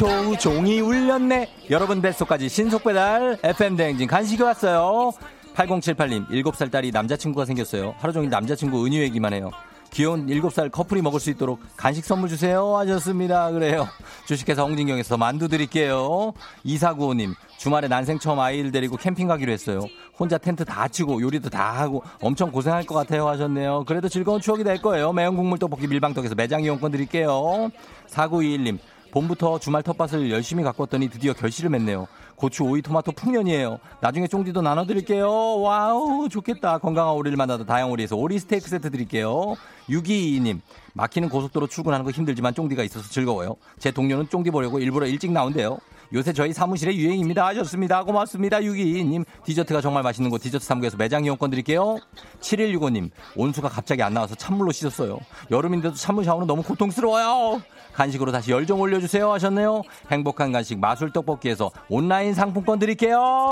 조종이 0.00 0.80
울렸네. 0.80 1.46
여러분 1.68 2.00
뱃속까지 2.00 2.48
신속 2.48 2.84
배달 2.84 3.36
FM 3.44 3.76
대행진 3.76 4.08
간식이 4.08 4.42
왔어요. 4.42 5.12
8078님, 5.54 6.26
7살 6.30 6.70
딸이 6.70 6.90
남자친구가 6.90 7.44
생겼어요. 7.44 7.94
하루 7.98 8.10
종일 8.14 8.30
남자친구 8.30 8.86
은유 8.86 8.98
얘기만 9.02 9.34
해요. 9.34 9.50
귀여운 9.92 10.26
7살 10.26 10.70
커플이 10.70 11.02
먹을 11.02 11.20
수 11.20 11.28
있도록 11.28 11.60
간식 11.76 12.06
선물 12.06 12.30
주세요 12.30 12.78
하셨습니다. 12.78 13.50
그래요. 13.50 13.88
주식회사 14.24 14.62
홍진경에서 14.62 15.18
만두 15.18 15.48
드릴게요. 15.48 16.32
2495님, 16.64 17.34
주말에 17.58 17.86
난생 17.86 18.20
처음 18.20 18.40
아이를 18.40 18.72
데리고 18.72 18.96
캠핑 18.96 19.28
가기로 19.28 19.52
했어요. 19.52 19.80
혼자 20.18 20.38
텐트 20.38 20.64
다 20.64 20.88
치고 20.88 21.20
요리도 21.20 21.50
다 21.50 21.72
하고 21.78 22.02
엄청 22.22 22.50
고생할 22.50 22.86
것 22.86 22.94
같아요 22.94 23.28
하셨네요. 23.28 23.84
그래도 23.86 24.08
즐거운 24.08 24.40
추억이 24.40 24.64
될 24.64 24.80
거예요. 24.80 25.12
매운 25.12 25.36
국물 25.36 25.58
떡볶이 25.58 25.86
밀방떡에서 25.88 26.36
매장 26.36 26.62
이용권 26.62 26.90
드릴게요. 26.90 27.68
4921님, 28.08 28.78
봄부터 29.12 29.58
주말 29.58 29.82
텃밭을 29.82 30.30
열심히 30.30 30.62
가꿨더니 30.62 31.08
드디어 31.08 31.32
결실을 31.32 31.70
맺네요. 31.70 32.06
고추, 32.36 32.64
오이, 32.64 32.80
토마토, 32.80 33.12
풍년이에요. 33.12 33.78
나중에 34.00 34.26
쫑디도 34.26 34.62
나눠드릴게요. 34.62 35.60
wow, 35.60 36.28
좋겠다. 36.30 36.78
건강한 36.78 37.14
오리를 37.14 37.36
만나다 37.36 37.64
다양오리에서 37.64 38.16
오리 38.16 38.38
스테이크 38.38 38.68
세트 38.68 38.90
드릴게요. 38.90 39.56
6222님, 39.90 40.60
막히는 40.94 41.28
고속도로 41.28 41.66
출근하는 41.66 42.04
거 42.04 42.10
힘들지만 42.10 42.54
쫑디가 42.54 42.82
있어서 42.84 43.08
즐거워요. 43.10 43.56
제 43.78 43.90
동료는 43.90 44.28
쫑디 44.30 44.50
보려고 44.50 44.78
일부러 44.78 45.06
일찍 45.06 45.32
나온대요. 45.32 45.78
요새 46.12 46.32
저희 46.32 46.52
사무실의 46.52 46.96
유행입니다. 46.96 47.46
하셨습니다. 47.46 48.02
고맙습니다. 48.02 48.58
622님. 48.58 49.24
디저트가 49.44 49.80
정말 49.80 50.02
맛있는 50.02 50.30
곳 50.30 50.42
디저트 50.42 50.66
3구에서 50.66 50.98
매장 50.98 51.24
이용권 51.24 51.50
드릴게요. 51.50 51.98
7165님. 52.40 53.10
온수가 53.36 53.68
갑자기 53.68 54.02
안 54.02 54.14
나와서 54.14 54.34
찬물로 54.34 54.72
씻었어요. 54.72 55.18
여름인데도 55.50 55.94
찬물 55.94 56.24
샤워는 56.24 56.46
너무 56.46 56.62
고통스러워요. 56.62 57.62
간식으로 57.92 58.32
다시 58.32 58.50
열좀 58.50 58.80
올려주세요 58.80 59.30
하셨네요. 59.32 59.82
행복한 60.10 60.52
간식 60.52 60.78
마술 60.78 61.12
떡볶이에서 61.12 61.70
온라인 61.88 62.34
상품권 62.34 62.78
드릴게요. 62.78 63.50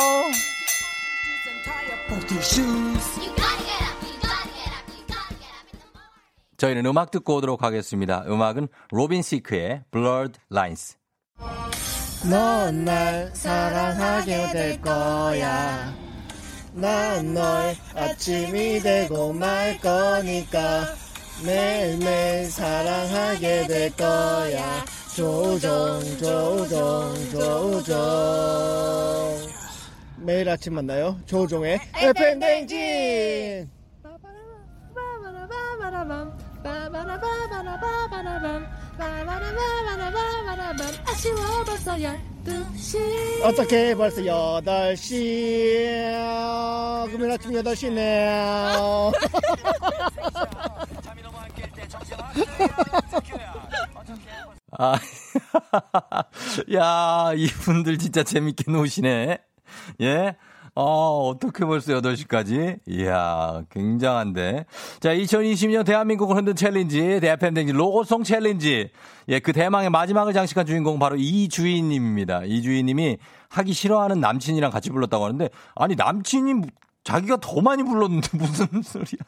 저희는 6.57 6.87
음악 6.87 7.13
듣고 7.13 7.37
오도록 7.37 7.63
하겠습니다. 7.63 8.25
음악은 8.27 8.69
로빈 8.91 9.23
시크의 9.23 9.85
Blurred 9.93 10.41
Lines. 10.51 10.97
넌 12.25 12.85
날 12.85 13.31
사랑하게 13.33 14.53
될 14.53 14.81
거야. 14.81 15.95
난 16.73 17.35
널 17.35 17.75
아침이 17.95 18.81
되고 18.81 19.33
말 19.33 19.79
거니까 19.81 20.85
매일매일 21.45 22.51
사랑하게 22.51 23.67
될 23.67 23.97
거야. 23.97 24.85
조종, 25.15 26.01
조종, 26.19 27.15
조종. 27.31 27.97
매일 30.17 30.49
아침 30.49 30.75
만나요. 30.75 31.19
조종의 31.27 31.81
FM 31.95 32.41
댕진! 32.41 33.71
아쉬워 41.07 41.65
벌써 41.65 41.95
12시 41.95 43.45
어떻게 43.45 43.95
벌써 43.95 44.21
8시. 44.21 45.19
금요일 47.11 47.33
아침 47.33 47.53
8시네요. 47.53 49.13
아, 54.81 54.95
야, 56.75 57.33
이분들 57.35 57.99
진짜 57.99 58.23
재밌게 58.23 58.71
노시네. 58.71 59.39
예? 60.01 60.37
어, 60.81 61.27
어떻게 61.27 61.65
벌써 61.65 61.93
8시까지? 61.95 62.79
이야, 62.87 63.65
굉장한데. 63.69 64.65
자, 65.01 65.13
2020년 65.13 65.85
대한민국을 65.85 66.37
흔든 66.37 66.55
챌린지, 66.55 67.19
대팬댕지 67.19 67.73
로고송 67.73 68.23
챌린지. 68.23 68.89
예, 69.29 69.41
그 69.41 69.53
대망의 69.53 69.91
마지막을 69.91 70.33
장식한 70.33 70.67
주인공은 70.67 71.01
바로 71.01 71.17
이주인님입니다. 71.17 72.45
이주인님이 72.45 73.19
하기 73.49 73.73
싫어하는 73.73 74.21
남친이랑 74.21 74.71
같이 74.71 74.91
불렀다고 74.91 75.25
하는데, 75.25 75.49
아니, 75.75 75.97
남친이 75.97 76.63
자기가 77.03 77.39
더 77.39 77.61
많이 77.61 77.83
불렀는데 77.83 78.29
무슨 78.39 78.67
소리야. 78.81 79.19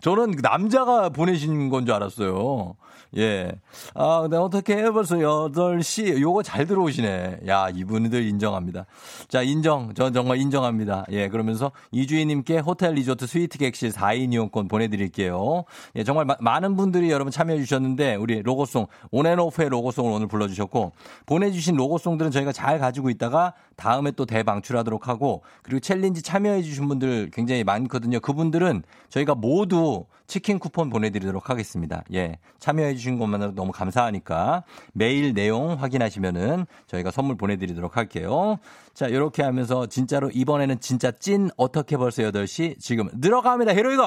저는 0.00 0.36
남자가 0.42 1.08
보내신 1.10 1.68
건 1.70 1.86
줄 1.86 1.94
알았어요. 1.94 2.74
예. 3.16 3.52
아, 3.94 4.20
근데 4.22 4.36
어떻게 4.36 4.90
벌써 4.90 5.16
8시, 5.16 6.20
요거 6.20 6.42
잘 6.42 6.66
들어오시네. 6.66 7.38
야, 7.46 7.68
이분들 7.72 8.26
인정합니다. 8.26 8.84
자, 9.28 9.42
인정. 9.42 9.94
전 9.94 10.12
정말 10.12 10.38
인정합니다. 10.38 11.06
예, 11.12 11.28
그러면서 11.28 11.70
이주인님께 11.92 12.58
호텔 12.58 12.94
리조트 12.94 13.26
스위트 13.26 13.58
객실 13.58 13.90
4인 13.92 14.32
이용권 14.32 14.66
보내드릴게요. 14.68 15.64
예, 15.94 16.02
정말 16.04 16.24
마- 16.26 16.36
많은 16.40 16.76
분들이 16.76 17.10
여러분 17.10 17.30
참여해주셨는데, 17.30 18.16
우리 18.16 18.42
로고송, 18.42 18.86
온앤오프의 19.12 19.68
로고송을 19.68 20.10
오늘 20.12 20.26
불러주셨고, 20.26 20.92
보내주신 21.26 21.76
로고송들은 21.76 22.32
저희가 22.32 22.50
잘 22.52 22.78
가지고 22.80 23.08
있다가 23.08 23.54
다음에 23.76 24.10
또 24.10 24.26
대방출하도록 24.26 25.08
하고, 25.08 25.42
그리고 25.62 25.80
챌린지 25.80 26.22
참여해 26.22 26.62
주신 26.62 26.88
분들 26.88 27.30
굉장히 27.32 27.62
많거든요. 27.64 28.20
그분들은 28.20 28.82
저희가 29.08 29.34
모두 29.34 30.06
치킨 30.26 30.58
쿠폰 30.58 30.90
보내드리도록 30.90 31.50
하겠습니다. 31.50 32.02
예. 32.12 32.38
참여해 32.58 32.94
주신 32.94 33.18
것만으로 33.18 33.54
너무 33.54 33.72
감사하니까 33.72 34.64
메일 34.92 35.34
내용 35.34 35.80
확인하시면은 35.80 36.66
저희가 36.86 37.10
선물 37.10 37.36
보내드리도록 37.36 37.96
할게요. 37.96 38.58
자, 38.94 39.06
이렇게 39.06 39.42
하면서 39.42 39.86
진짜로 39.86 40.30
이번에는 40.30 40.80
진짜 40.80 41.10
찐 41.12 41.50
어떻게 41.56 41.96
벌써 41.96 42.22
8시 42.22 42.80
지금 42.80 43.08
들어갑니다. 43.20 43.74
Here 43.74 43.86
we 43.86 43.93
go! 43.93 44.02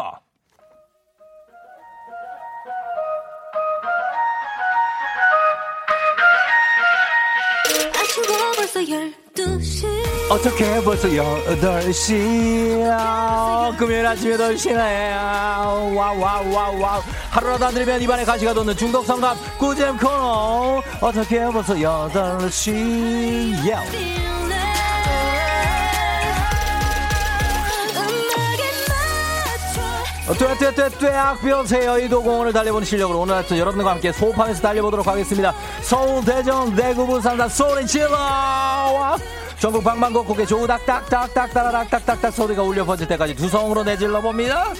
아쉬워 7.95 8.51
벌써 8.55 8.79
12시 8.81 9.18
어떻게 10.29 10.81
벌써 10.83 11.07
8시야? 11.07 12.89
금요일 13.77 14.05
아침 14.05 14.31
8시네. 14.31 15.15
wow 15.15 15.95
wow 15.95 16.19
와우 16.53 16.79
와우. 16.81 17.01
하루라도 17.31 17.65
안 17.65 17.73
들으면 17.73 18.01
입안에 18.01 18.23
가시가 18.25 18.53
돋는 18.53 18.75
중독 18.77 19.05
성감. 19.05 19.35
꿀잼 19.57 19.97
코너. 19.97 20.81
어떻게 21.01 21.45
벌써 21.45 21.73
8시 21.75 23.69
야 23.69 23.81
떼떼떼떼악 30.37 31.41
뼈세요. 31.41 31.97
이도공원을 31.97 32.53
달려보는 32.53 32.85
실력으로 32.85 33.21
오늘 33.21 33.35
하여튼 33.35 33.57
여러분들과 33.57 33.91
함께 33.91 34.11
소파에서 34.11 34.61
달려보도록 34.61 35.07
하겠습니다. 35.07 35.53
서울 35.81 36.23
대전 36.23 36.75
대구 36.75 37.07
부산 37.07 37.37
다 37.37 37.47
소리 37.47 37.85
질러! 37.85 38.11
와. 38.15 39.17
전국 39.57 39.83
방방곡곡에 39.83 40.45
조우닥닥닥닥 40.45 41.53
따라락닥닥닥 41.53 42.33
소리가 42.33 42.63
울려 42.63 42.85
퍼질 42.85 43.07
때까지 43.07 43.35
두 43.35 43.49
성으로 43.49 43.83
내질러 43.83 44.21
봅니다. 44.21 44.73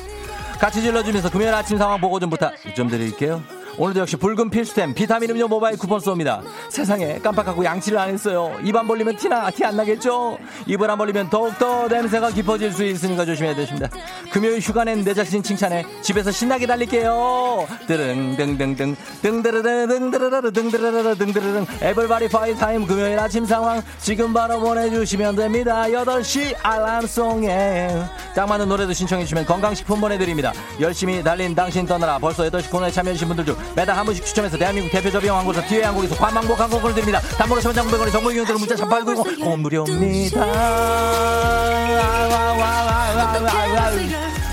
같이 0.60 0.82
질러주면서 0.82 1.30
금요일 1.30 1.54
아침 1.54 1.78
상황 1.78 2.00
보고 2.00 2.20
좀 2.20 2.30
부탁 2.30 2.54
좀 2.76 2.90
드릴게요 2.90 3.42
오늘도 3.78 4.02
역시 4.02 4.18
붉은 4.18 4.50
필수템 4.50 4.94
비타민 4.94 5.30
음료 5.32 5.48
모바일 5.48 5.78
쿠폰 5.78 6.00
쏩니다. 6.00 6.42
세상에 6.70 7.20
깜빡하고 7.20 7.64
양치를 7.64 7.98
안 7.98 8.10
했어요. 8.10 8.52
입 8.64 8.76
안 8.76 8.88
벌리면 8.88 9.18
티나 9.18 9.50
티 9.52 9.64
안 9.66 9.76
나겠죠? 9.78 10.38
입을 10.68 10.90
안 10.90 10.98
벌리면 10.98 11.30
더욱더 11.30 11.88
냄새가 11.88 12.32
깊어질 12.32 12.72
수 12.72 12.84
있으니까 12.86 13.26
조심해야 13.26 13.56
되십니다. 13.56 13.90
금요일 14.32 14.60
휴가 14.60 14.84
낸 14.84 15.04
내 15.04 15.14
자신 15.14 15.42
칭찬해 15.42 15.86
집에서 16.02 16.30
신나게 16.32 16.66
달릴게요. 16.68 17.66
뜨릉등등등 17.88 18.96
등드르르 19.22 19.88
등드르르 19.88 20.52
등드르르 20.52 21.16
등드르릉 21.16 21.66
everybody 21.82 22.28
party 22.30 22.54
time 22.56 22.86
금요일 22.86 23.18
아침 23.20 23.46
상황 23.46 23.82
지금 24.00 24.34
바로 24.34 24.60
보내주시면 24.60 25.36
됩니다. 25.38 25.84
8시 25.84 26.56
알람송에 26.62 27.90
딱 28.36 28.48
맞는 28.48 28.68
노래도 28.70 28.94
신청해 28.94 29.24
주시면 29.24 29.46
건강식품 29.46 30.02
보내드립니다. 30.02 30.52
열심히 30.80 31.24
달린 31.24 31.56
당신 31.56 31.86
떠나라 31.86 32.20
벌써 32.20 32.44
8시 32.44 32.70
코너에 32.72 32.92
참여해주신 32.92 33.28
분들 33.30 33.46
중 33.46 33.56
매달 33.76 33.96
한 33.96 34.06
분씩 34.06 34.26
추첨해서 34.26 34.58
대한민국 34.58 34.92
대표 34.92 35.10
저비용 35.12 35.38
항공사 35.38 35.66
뒤에 35.66 35.84
항공에서 35.84 36.16
관망복 36.16 36.60
항공권을 36.60 36.96
드립니다. 36.96 37.20
단문로 37.38 37.62
10원 37.62 37.76
장군백원의 37.76 38.12
정보 38.12 38.32
이용들은 38.32 38.60
문자 38.60 38.76
3890 38.76 39.40
공무료입니다. 39.40 40.46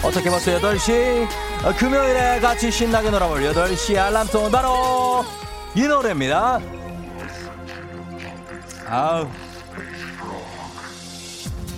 어떻게 0.02 0.30
벌써 0.30 0.52
8시 0.58 1.26
어, 1.64 1.72
금요일에 1.76 2.38
같이 2.40 2.70
신나게 2.70 3.10
놀아볼 3.10 3.40
8시 3.42 3.96
알람송은 3.98 4.50
바로 4.52 5.24
이 5.74 5.82
노래입니다. 5.82 6.60
아우 8.88 9.28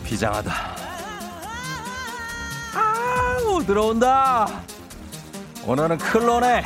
비장하다. 0.04 0.52
아우 2.74 3.64
들어온다. 3.64 4.46
오늘은 5.66 5.98
클론에 5.98 6.62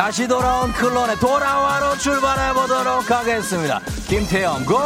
다시 0.00 0.26
돌아온 0.26 0.72
클론의 0.72 1.16
돌아와로 1.16 1.98
출발해 1.98 2.54
보도록 2.54 3.10
하겠습니다. 3.10 3.80
김태형 4.08 4.64
고! 4.64 4.78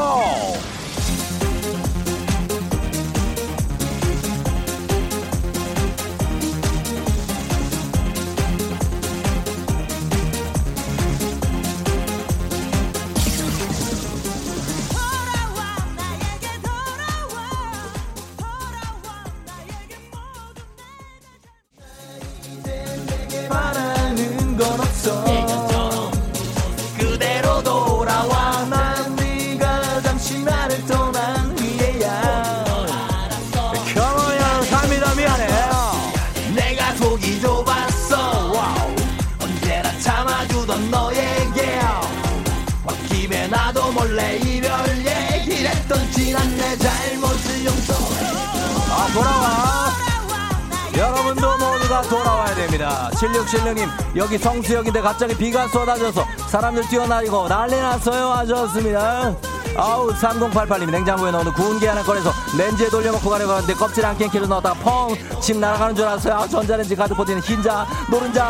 7676님 53.24 53.88
여기 54.16 54.36
성수역인데 54.36 55.00
갑자기 55.00 55.36
비가 55.36 55.66
쏟아져서 55.68 56.24
사람들 56.48 56.86
뛰어나리고 56.88 57.48
난리 57.48 57.76
났어요 57.76 58.30
하셨습니다. 58.30 59.34
아우 59.76 60.08
3088님 60.10 60.90
냉장고에 60.90 61.30
넣은 61.32 61.52
구운 61.52 61.80
게 61.80 61.88
하나 61.88 62.02
꺼내서 62.02 62.30
렌즈에 62.56 62.88
돌려놓고 62.88 63.28
가려고 63.28 63.52
하는데 63.52 63.74
껍질 63.74 64.06
안 64.06 64.16
캔키로 64.16 64.46
넣었다가 64.46 64.74
펑침 64.80 65.58
날아가는 65.58 65.96
줄 65.96 66.04
알았어요. 66.04 66.34
아, 66.34 66.46
전자레인지 66.46 66.94
가득 66.94 67.16
퍼지는 67.16 67.40
흰자 67.42 67.86
노른자. 68.10 68.44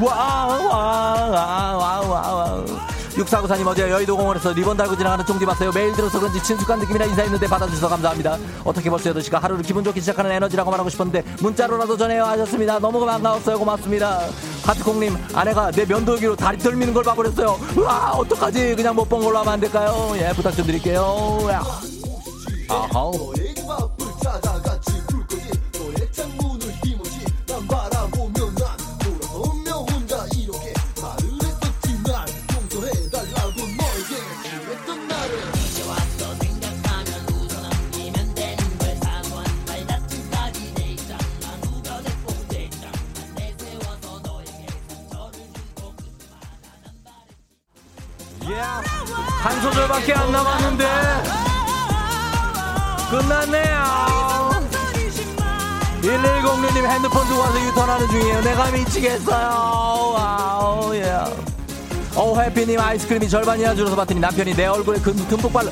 와와와와와 0.00 1.12
6494님 3.24 3.66
어제 3.66 3.90
여의도 3.90 4.16
공원에서 4.16 4.52
리본 4.52 4.76
달고 4.76 4.96
지나가는 4.96 5.24
쫑디 5.24 5.44
봤어요. 5.46 5.70
매일 5.72 5.92
들어서 5.92 6.18
그런지 6.18 6.42
친숙한 6.42 6.78
느낌이라 6.80 7.06
인사했는데 7.06 7.46
받아주셔서 7.46 7.88
감사합니다. 7.88 8.36
어떻게 8.64 8.90
벌써 8.90 9.12
8시가 9.12 9.40
하루를 9.40 9.62
기분 9.62 9.84
좋게 9.84 10.00
시작하는 10.00 10.30
에너지라고 10.32 10.70
말하고 10.70 10.88
싶었는데 10.90 11.22
문자로라도 11.40 11.96
전해요 11.96 12.24
하셨습니다. 12.24 12.78
너무 12.78 13.04
반가웠어요. 13.04 13.58
고맙습니다. 13.58 14.20
하트콩님 14.64 15.16
아내가 15.34 15.70
내 15.70 15.84
면도기로 15.84 16.36
다리 16.36 16.58
떨미는 16.58 16.94
걸 16.94 17.04
봐버렸어요. 17.04 17.58
와 17.76 18.12
어떡하지? 18.12 18.74
그냥 18.76 18.94
못 18.94 19.08
본 19.12 19.20
걸로 19.22 19.38
하면 19.40 19.52
안 19.52 19.60
될까요? 19.60 20.12
예 20.16 20.32
부탁 20.34 20.52
좀 20.56 20.64
드릴게요. 20.66 21.38
야. 21.50 21.62
아하 22.70 23.10
핸드폰 56.92 57.26
두고 57.26 57.40
와서 57.40 57.60
유턴하는 57.60 58.08
중이에요. 58.08 58.40
내가 58.42 58.70
미치겠어요. 58.70 60.12
wow 60.14 60.94
예. 60.94 61.14
오 62.16 62.38
해피님 62.38 62.78
아이스크림이 62.78 63.28
절반이나 63.28 63.74
줄어서 63.74 63.96
봤더니 63.96 64.20
남편이 64.20 64.54
내 64.54 64.66
얼굴에 64.66 64.98
금, 65.00 65.14
듬뿍 65.28 65.52
발라. 65.52 65.70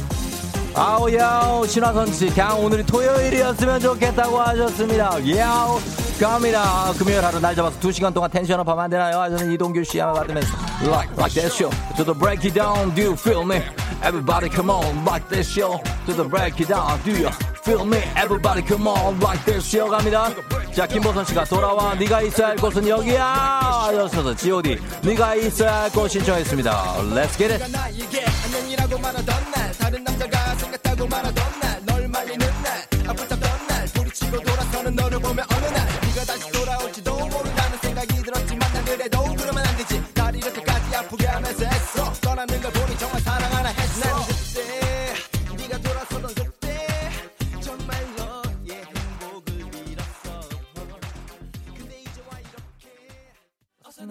아우 0.74 1.12
야우 1.12 1.66
신화선 1.66 2.12
씨. 2.12 2.28
그냥 2.30 2.62
오늘이 2.64 2.84
토요일이었으면 2.84 3.80
좋겠다고 3.80 4.40
하셨습니다. 4.40 5.18
야우 5.36 5.78
갑니다. 6.18 6.92
금요일 6.98 7.24
하루 7.24 7.40
날 7.40 7.54
잡아서 7.54 7.78
2시간 7.80 8.12
동안 8.12 8.30
tension 8.30 8.60
up 8.60 8.68
하면 8.68 8.84
안 8.84 8.90
되나요? 8.90 9.20
하시는 9.20 9.52
이동규 9.52 9.84
씨 9.84 10.00
아마 10.00 10.12
받으면서 10.14 10.48
like, 10.82 11.12
like 11.16 11.34
that 11.34 11.52
show. 11.52 11.70
To 11.96 12.04
the 12.04 12.18
break 12.18 12.44
it 12.46 12.54
down 12.54 12.94
do 12.94 13.02
you 13.02 13.12
feel 13.14 13.42
me? 13.42 13.62
Everybody 14.02 14.48
come 14.48 14.70
on 14.70 15.04
like 15.04 15.28
that 15.28 15.46
show. 15.46 15.80
To 16.06 16.14
the 16.14 16.28
break 16.28 16.60
it 16.60 16.68
down 16.68 17.00
do 17.04 17.12
you 17.12 17.28
feel 17.70 17.84
me 17.86 17.98
everybody 18.16 18.62
come 18.62 18.88
on 18.88 19.20
like 19.20 19.44
that 19.44 19.62
show 19.62 19.88
갑니다. 19.88 20.28
자 20.74 20.86
김보선 20.86 21.24
씨가 21.24 21.44
돌아와 21.44 21.94
네가 21.94 22.22
있어야 22.22 22.48
할 22.48 22.56
곳은 22.56 22.86
여기야. 22.88 23.24
하셔서 23.24 24.34
G.O.D 24.34 24.78
네가 25.02 25.36
있어야 25.36 25.82
할 25.82 25.90
곳 25.90 26.08
신청했습니다. 26.10 26.94
Let's 27.14 27.38
get 27.38 27.52
it. 27.52 27.64
너를 34.90 35.20
보며 35.20 35.44
어느 35.54 35.66
날 35.66 35.86
네가 35.86 36.24
다시 36.26 36.50
돌아 36.50 36.69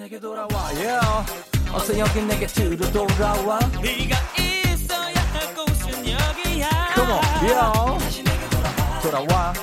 내게 0.10 0.20
돌아와. 0.20 0.48
Yeah. 0.74 1.00
어서 1.72 2.00
여기 2.00 2.24
내게 2.24 2.48
들어 2.48 2.92
돌아와. 2.92 3.60
네가 3.80 4.18
있어야 4.40 5.14
할 5.14 5.54
곳은 5.54 6.00
여기야. 6.00 6.68
Come 6.96 7.12
on. 7.12 7.22
Yeah. 7.46 8.24
돌아와. 9.04 9.54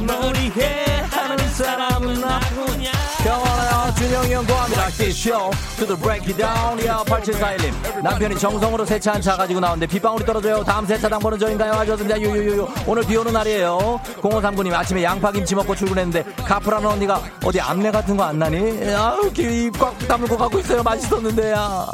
머리에 0.00 0.84
하는 1.10 1.48
사람은 1.54 2.20
나구냐 2.20 2.93
평안해요 3.24 3.94
준영이 3.96 4.32
형 4.34 4.46
고합니다. 4.46 4.86
키쇼 4.88 5.50
To 5.78 5.86
the 5.86 5.96
break 6.00 6.26
it 6.28 6.36
down. 6.36 6.84
야 6.86 7.02
8741님. 7.06 8.02
남편이 8.02 8.38
정성으로 8.38 8.84
세차한 8.84 9.22
차 9.22 9.36
가지고 9.36 9.60
나오는데 9.60 9.86
빗방울이 9.86 10.24
떨어져요. 10.24 10.62
다음 10.64 10.84
세차당 10.86 11.20
보는 11.20 11.38
저인가요? 11.38 11.72
하셨습니다. 11.72 12.20
유유유유. 12.20 12.68
오늘 12.86 13.02
비 13.04 13.16
오는 13.16 13.32
날이에요. 13.32 14.00
0539님 14.20 14.72
아침에 14.74 15.02
양파김치 15.02 15.54
먹고 15.54 15.74
출근했는데 15.74 16.22
카프라는 16.44 16.86
언니가 16.88 17.22
어디 17.44 17.60
암내 17.60 17.90
같은 17.90 18.16
거 18.16 18.24
안 18.24 18.38
나니? 18.38 18.58
아우 18.94 19.30
입꽉 19.36 19.98
다물고 20.06 20.36
가고 20.36 20.58
있어요. 20.58 20.82
맛있었는데. 20.82 21.52
야 21.52 21.86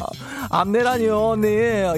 암내라니요 0.51 1.28
언니. 1.30 1.48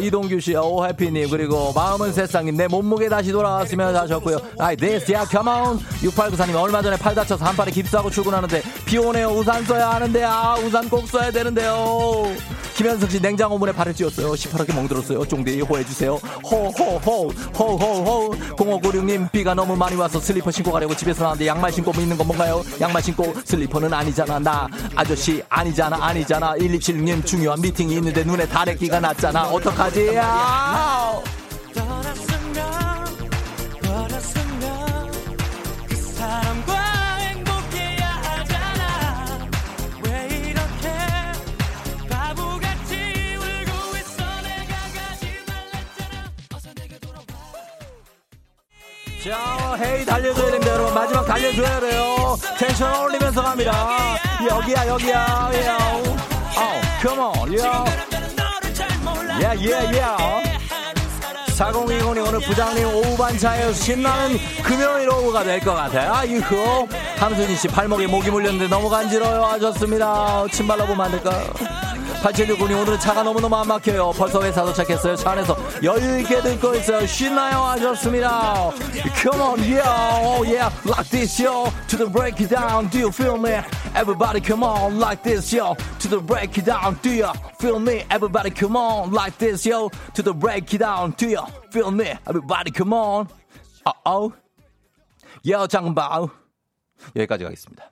이동규 0.01 0.41
씨 0.41 0.55
오해피님. 0.55 1.31
그리고 1.31 1.73
마음은 1.75 2.13
세상님 2.13 2.57
내 2.57 2.67
몸무게 2.67 3.09
다시 3.09 3.33
돌아왔으면 3.33 3.95
하셨고요. 3.97 4.39
아이 4.59 4.77
come 4.79 5.49
on. 5.49 5.79
6894님 6.03 6.55
얼마 6.57 6.83
전에 6.83 6.97
팔 6.97 7.15
다쳐서 7.15 7.45
한 7.45 7.57
팔에 7.57 7.71
깁스하고 7.71 8.11
출근하는데 8.11 8.63
비 8.93 8.99
오네요 8.99 9.29
우산 9.29 9.65
써야 9.65 9.89
하는데 9.93 10.23
아 10.23 10.55
우산 10.57 10.87
꼭 10.87 11.09
써야 11.09 11.31
되는데요. 11.31 12.27
김현석 12.75 13.11
씨 13.11 13.23
냉장고 13.23 13.57
문에 13.57 13.73
발을 13.73 13.95
찧었어요. 13.95 14.37
시퍼렇게 14.37 14.75
멍들었어요. 14.75 15.25
쫑디 15.25 15.63
호해주세요. 15.63 16.17
호호호 16.45 17.31
호호호. 17.59 18.35
0596님 18.55 19.33
비가 19.33 19.55
너무 19.55 19.77
많이 19.77 19.97
와서 19.97 20.21
슬리퍼 20.21 20.51
신고 20.51 20.73
가려고 20.73 20.95
집에서 20.95 21.23
나왔는데 21.23 21.47
양말 21.47 21.73
신고 21.73 21.91
있는 21.99 22.19
건 22.19 22.27
뭔가요? 22.27 22.63
양말 22.83 23.03
신고 23.03 23.33
슬리퍼는 23.47 23.95
아니잖아. 23.95 24.39
나 24.39 24.69
아저씨 24.95 25.43
아니잖아 25.49 25.97
아니잖아. 25.99 26.53
1276님 26.57 27.25
중요한 27.25 27.63
미팅이 27.63 27.95
있는데 27.95 28.25
눈에 28.25 28.47
다래끼가 28.47 29.01
났잖아. 29.01 29.45
어떡하지? 29.45 30.19
아 30.21 31.19
자, 49.23 49.77
헤이 49.81 50.05
달려줘야 50.05 50.51
됩니다, 50.51 50.73
여러분. 50.75 50.95
마지막 50.95 51.25
달려줘야 51.25 51.81
돼요. 51.81 52.37
텐션 52.59 53.05
올리면서 53.05 53.43
갑니다. 53.43 54.17
여기야, 54.49 54.87
여기야, 54.89 55.17
야. 55.65 55.79
어, 56.57 56.81
come 57.01 57.21
on, 57.21 57.51
몰라 59.05 59.39
예, 59.41 59.59
예, 59.61 59.71
예. 59.95 60.53
4020이 61.53 62.27
오늘 62.27 62.41
부장님 62.41 62.87
오후 62.87 63.17
반차에서 63.17 63.73
신나는 63.73 64.39
금요일 64.65 65.09
오후가 65.11 65.45
될 65.45 65.61
것 65.61 65.75
같아요. 65.75 66.13
아, 66.13 66.25
이후. 66.25 66.89
함순이 67.19 67.55
씨 67.57 67.69
팔목에 67.69 68.07
목이 68.09 68.31
물렸는데 68.31 68.67
너무 68.69 68.89
간지러요. 68.89 69.45
하셨습니다. 69.45 70.45
침 70.51 70.67
발라보면 70.67 71.01
안 71.07 71.11
될까요? 71.13 71.53
8769님 72.23 72.81
오늘은 72.81 73.01
차가 73.01 73.25
너무너무 73.25 73.57
안 73.57 73.67
막혀요. 73.67 74.13
벌써 74.13 74.41
회사 74.43 74.65
도착했어요. 74.65 75.17
차 75.17 75.33
안에서 75.33 75.57
여유있게 75.83 76.41
듣고 76.41 76.75
있어요. 76.77 77.05
신나요. 77.05 77.59
하셨습니다. 77.63 78.71
Come 79.21 79.41
on, 79.41 79.59
yeah, 79.61 80.23
oh 80.23 80.45
yeah, 80.47 80.71
like 80.87 81.11
this, 81.11 81.43
yo. 81.43 81.67
To 81.89 81.97
the 81.97 82.09
break 82.09 82.41
it 82.41 82.55
down, 82.55 82.89
do 82.91 82.99
you 82.99 83.11
feel 83.11 83.37
me? 83.37 83.59
Everybody 83.95 84.41
come 84.41 84.63
on, 84.63 85.01
like 85.01 85.23
this, 85.25 85.53
yo. 85.53 85.75
To 85.99 86.09
the 86.09 86.21
break 86.21 86.57
it 86.57 86.65
down, 86.65 86.97
do 87.03 87.11
you 87.11 87.33
feel 87.59 87.81
me? 87.81 88.05
Everybody 88.09 88.51
come 88.51 88.77
on, 88.77 89.11
like 89.11 89.37
this, 89.39 89.67
yo. 89.67 89.91
To 90.15 90.23
the 90.23 90.33
break 90.33 90.73
it 90.73 90.79
down, 90.79 91.15
do 91.19 91.29
you 91.29 91.43
feel 91.73 91.91
me? 91.91 92.15
Everybody 92.27 92.71
come 92.71 92.93
on. 92.93 93.27
Uh-oh. 93.85 94.33
여 95.49 95.67
장바우. 95.67 96.31
여기까지 97.17 97.43
가겠습니다. 97.43 97.92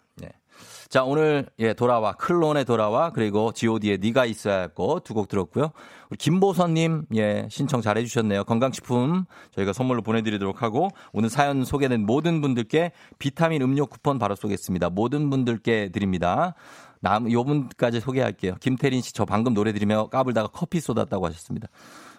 네. 0.90 0.98
자, 0.98 1.04
오늘, 1.04 1.46
예, 1.60 1.72
돌아와. 1.72 2.14
클론의 2.14 2.64
돌아와. 2.64 3.10
그리고 3.10 3.52
GOD의 3.52 3.98
네가 3.98 4.26
있어야 4.26 4.62
할것두곡 4.62 5.28
들었고요. 5.28 5.70
우리 6.10 6.16
김보선 6.18 6.74
님, 6.74 7.04
예, 7.14 7.46
신청 7.48 7.80
잘 7.80 7.96
해 7.96 8.04
주셨네요. 8.04 8.42
건강식품 8.42 9.24
저희가 9.54 9.72
선물로 9.72 10.02
보내 10.02 10.22
드리도록 10.22 10.62
하고, 10.62 10.88
오늘 11.12 11.30
사연 11.30 11.64
소개된 11.64 12.04
모든 12.06 12.40
분들께 12.40 12.90
비타민 13.20 13.62
음료 13.62 13.86
쿠폰 13.86 14.18
바로 14.18 14.34
쏘겠습니다. 14.34 14.90
모든 14.90 15.30
분들께 15.30 15.90
드립니다. 15.90 16.54
남, 16.98 17.30
요 17.30 17.44
분까지 17.44 18.00
소개할게요. 18.00 18.56
김태린 18.60 19.00
씨, 19.00 19.14
저 19.14 19.24
방금 19.24 19.54
노래 19.54 19.72
들으며 19.72 20.08
까불다가 20.08 20.48
커피 20.48 20.80
쏟았다고 20.80 21.24
하셨습니다. 21.26 21.68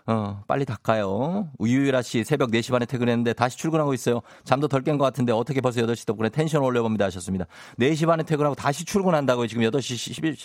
어, 0.07 0.43
빨리 0.47 0.65
닦아요. 0.65 1.49
우유유라 1.59 2.01
씨, 2.01 2.23
새벽 2.23 2.49
4시 2.51 2.71
반에 2.71 2.85
퇴근했는데 2.85 3.33
다시 3.33 3.57
출근하고 3.57 3.93
있어요. 3.93 4.21
잠도 4.43 4.67
덜 4.67 4.81
깬 4.81 4.97
것 4.97 5.05
같은데 5.05 5.31
어떻게 5.31 5.61
벌써 5.61 5.81
8시 5.81 6.05
덕분에 6.07 6.29
텐션 6.29 6.63
올려봅니다 6.63 7.05
하셨습니다. 7.05 7.45
4시 7.79 8.07
반에 8.07 8.23
퇴근하고 8.23 8.55
다시 8.55 8.83
출근한다고요. 8.83 9.47
지금 9.47 9.63
8시 9.63 10.13
11, 10.13 10.35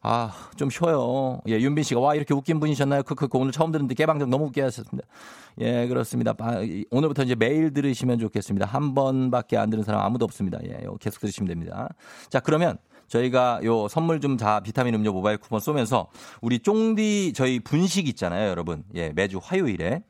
아, 0.00 0.32
좀 0.56 0.70
쉬어요. 0.70 1.40
예, 1.48 1.58
윤빈 1.58 1.82
씨가 1.84 2.00
와 2.00 2.14
이렇게 2.14 2.32
웃긴 2.32 2.60
분이셨나요? 2.60 3.02
크크크 3.02 3.36
오늘 3.36 3.50
처음 3.52 3.72
듣는데 3.72 3.94
깨방정 3.94 4.30
너무 4.30 4.46
웃게 4.46 4.62
하셨습니다. 4.62 5.06
예, 5.60 5.86
그렇습니다. 5.88 6.34
아, 6.38 6.60
이- 6.60 6.84
오늘부터 6.90 7.24
이제 7.24 7.34
매일 7.34 7.74
들으시면 7.74 8.18
좋겠습니다. 8.20 8.64
한 8.66 8.94
번밖에 8.94 9.56
안 9.58 9.70
들은 9.70 9.82
사람 9.84 10.00
아무도 10.02 10.24
없습니다. 10.24 10.58
예, 10.64 10.84
요 10.84 10.96
계속 11.00 11.20
들으시면 11.20 11.48
됩니다. 11.48 11.88
자, 12.30 12.38
그러면 12.40 12.78
저희가 13.08 13.60
요 13.64 13.88
선물 13.88 14.20
좀 14.20 14.36
다 14.36 14.60
비타민 14.60 14.94
음료 14.94 15.12
모바일 15.12 15.38
쿠폰 15.38 15.58
쏘면서 15.60 16.08
우리 16.40 16.60
쫑디 16.60 17.32
저희 17.34 17.58
분식 17.58 18.06
있잖아요, 18.08 18.48
여러분. 18.50 18.84
예, 18.94 19.10
매주 19.10 19.40
화요일에 19.42 20.02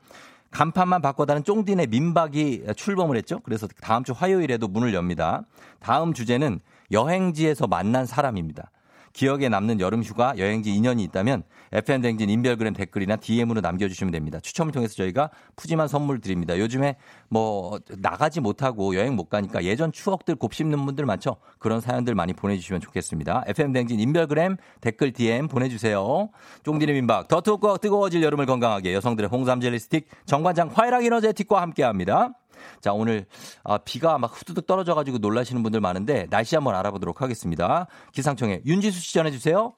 간판만 0.51 1.01
바꿔다는 1.01 1.43
쫑디네 1.43 1.87
민박이 1.87 2.65
출범을 2.75 3.17
했죠. 3.17 3.39
그래서 3.43 3.67
다음 3.81 4.03
주 4.03 4.13
화요일에도 4.15 4.67
문을 4.67 4.93
엽니다. 4.93 5.43
다음 5.79 6.13
주제는 6.13 6.59
여행지에서 6.91 7.67
만난 7.67 8.05
사람입니다. 8.05 8.71
기억에 9.13 9.49
남는 9.49 9.79
여름 9.79 10.03
휴가 10.03 10.33
여행지 10.37 10.73
인연이 10.73 11.03
있다면 11.03 11.43
FM 11.71 12.01
댕진 12.01 12.29
인별그램 12.29 12.73
댓글이나 12.73 13.15
DM으로 13.15 13.61
남겨주시면 13.61 14.11
됩니다. 14.11 14.39
추첨을 14.39 14.71
통해서 14.71 14.95
저희가 14.95 15.29
푸짐한 15.55 15.87
선물 15.87 16.19
드립니다. 16.19 16.57
요즘에 16.57 16.95
뭐 17.29 17.79
나가지 17.97 18.39
못하고 18.41 18.95
여행 18.95 19.15
못 19.15 19.29
가니까 19.29 19.63
예전 19.63 19.91
추억들 19.91 20.35
곱씹는 20.35 20.85
분들 20.85 21.05
많죠. 21.05 21.37
그런 21.59 21.81
사연들 21.81 22.15
많이 22.15 22.33
보내주시면 22.33 22.81
좋겠습니다. 22.81 23.43
FM 23.47 23.73
댕진 23.73 23.99
인별그램 23.99 24.57
댓글 24.81 25.11
DM 25.11 25.47
보내주세요. 25.47 26.29
쫑디네 26.63 26.93
민박 26.93 27.27
더 27.27 27.41
뜨거 27.41 27.77
뜨거워질 27.77 28.23
여름을 28.23 28.45
건강하게 28.45 28.93
여성들의 28.93 29.29
홍삼 29.29 29.61
젤리 29.61 29.79
스틱 29.79 30.07
정관장 30.25 30.71
화이락 30.73 31.05
이너제틱과 31.05 31.61
함께합니다. 31.61 32.33
자, 32.81 32.93
오늘 32.93 33.25
아, 33.63 33.77
비가 33.77 34.17
막 34.17 34.31
후두둑 34.33 34.65
떨어져가지고 34.65 35.17
놀라시는 35.19 35.63
분들 35.63 35.81
많은데 35.81 36.27
날씨 36.29 36.55
한번 36.55 36.75
알아보도록 36.75 37.21
하겠습니다. 37.21 37.87
기상청에 38.13 38.61
윤지수 38.65 38.99
씨 38.99 39.13
전해주세요. 39.13 39.73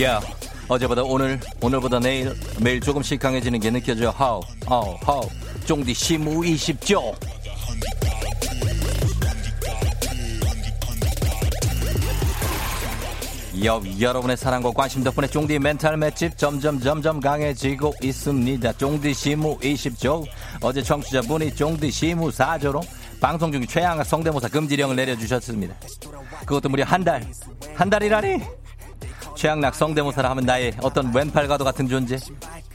야, 0.00 0.20
어제보다 0.68 1.02
오늘, 1.02 1.38
오늘보다 1.60 2.00
내일, 2.00 2.32
매일 2.62 2.80
조금씩 2.80 3.20
강해지는 3.20 3.60
게 3.60 3.70
느껴져. 3.70 4.08
하우, 4.10 4.40
하우, 4.66 4.96
하우. 5.02 5.28
쫑디 5.66 5.92
시무 5.92 6.40
20조. 6.40 7.41
여, 13.64 13.80
여러분의 14.00 14.36
사랑과 14.36 14.70
관심 14.70 15.04
덕분에 15.04 15.26
쫑디 15.26 15.58
멘탈 15.58 15.96
맷집 15.96 16.38
점점 16.38 16.80
점점 16.80 17.20
강해지고 17.20 17.92
있습니다. 18.02 18.72
쫑디 18.72 19.12
시무 19.12 19.58
20조. 19.58 20.26
어제 20.62 20.82
청취자분이 20.82 21.54
쫑디 21.54 21.90
시무 21.90 22.30
4조로 22.30 22.82
방송 23.20 23.52
중 23.52 23.66
최양학 23.66 24.06
성대모사 24.06 24.48
금지령을 24.48 24.96
내려주셨습니다. 24.96 25.74
그것도 26.46 26.70
무려 26.70 26.84
한 26.84 27.04
달. 27.04 27.22
한 27.74 27.90
달이라니? 27.90 28.40
최양락 29.36 29.74
성대모사를 29.74 30.28
하면 30.28 30.44
나의 30.44 30.72
어떤 30.82 31.14
왼팔과도 31.14 31.64
같은 31.64 31.88
존재. 31.88 32.16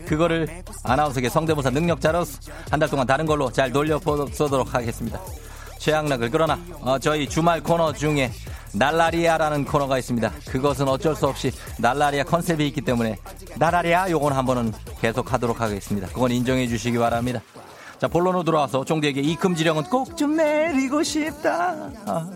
그거를 0.05 0.63
아나운서계 0.83 1.29
성대모사 1.29 1.69
능력자로서 1.71 2.39
한 2.69 2.79
달 2.79 2.87
동안 2.89 3.07
다른 3.07 3.25
걸로 3.25 3.51
잘 3.51 3.71
돌려보도록 3.71 4.73
하겠습니다. 4.73 5.19
최양락을 5.79 6.29
그러나 6.31 6.59
어, 6.81 6.97
저희 6.99 7.27
주말 7.27 7.61
코너 7.61 7.93
중에 7.93 8.31
날라리아라는 8.73 9.65
코너가 9.65 9.97
있습니다. 9.97 10.31
그것은 10.49 10.87
어쩔 10.87 11.15
수 11.15 11.27
없이 11.27 11.51
날라리아 11.79 12.23
컨셉이 12.23 12.67
있기 12.67 12.81
때문에 12.81 13.17
날라리아 13.57 14.09
요건 14.11 14.33
한번은 14.33 14.73
계속 15.01 15.31
하도록 15.33 15.59
하겠습니다. 15.59 16.07
그건 16.07 16.31
인정해 16.31 16.67
주시기 16.67 16.97
바랍니다. 16.97 17.41
자 17.99 18.07
본론으로 18.07 18.43
들어와서 18.43 18.85
종대에게 18.85 19.21
이 19.21 19.35
금지령은 19.35 19.83
꼭 19.85 20.15
좀 20.15 20.35
내리고 20.37 21.03
싶다. 21.03 21.89
아. 22.05 22.29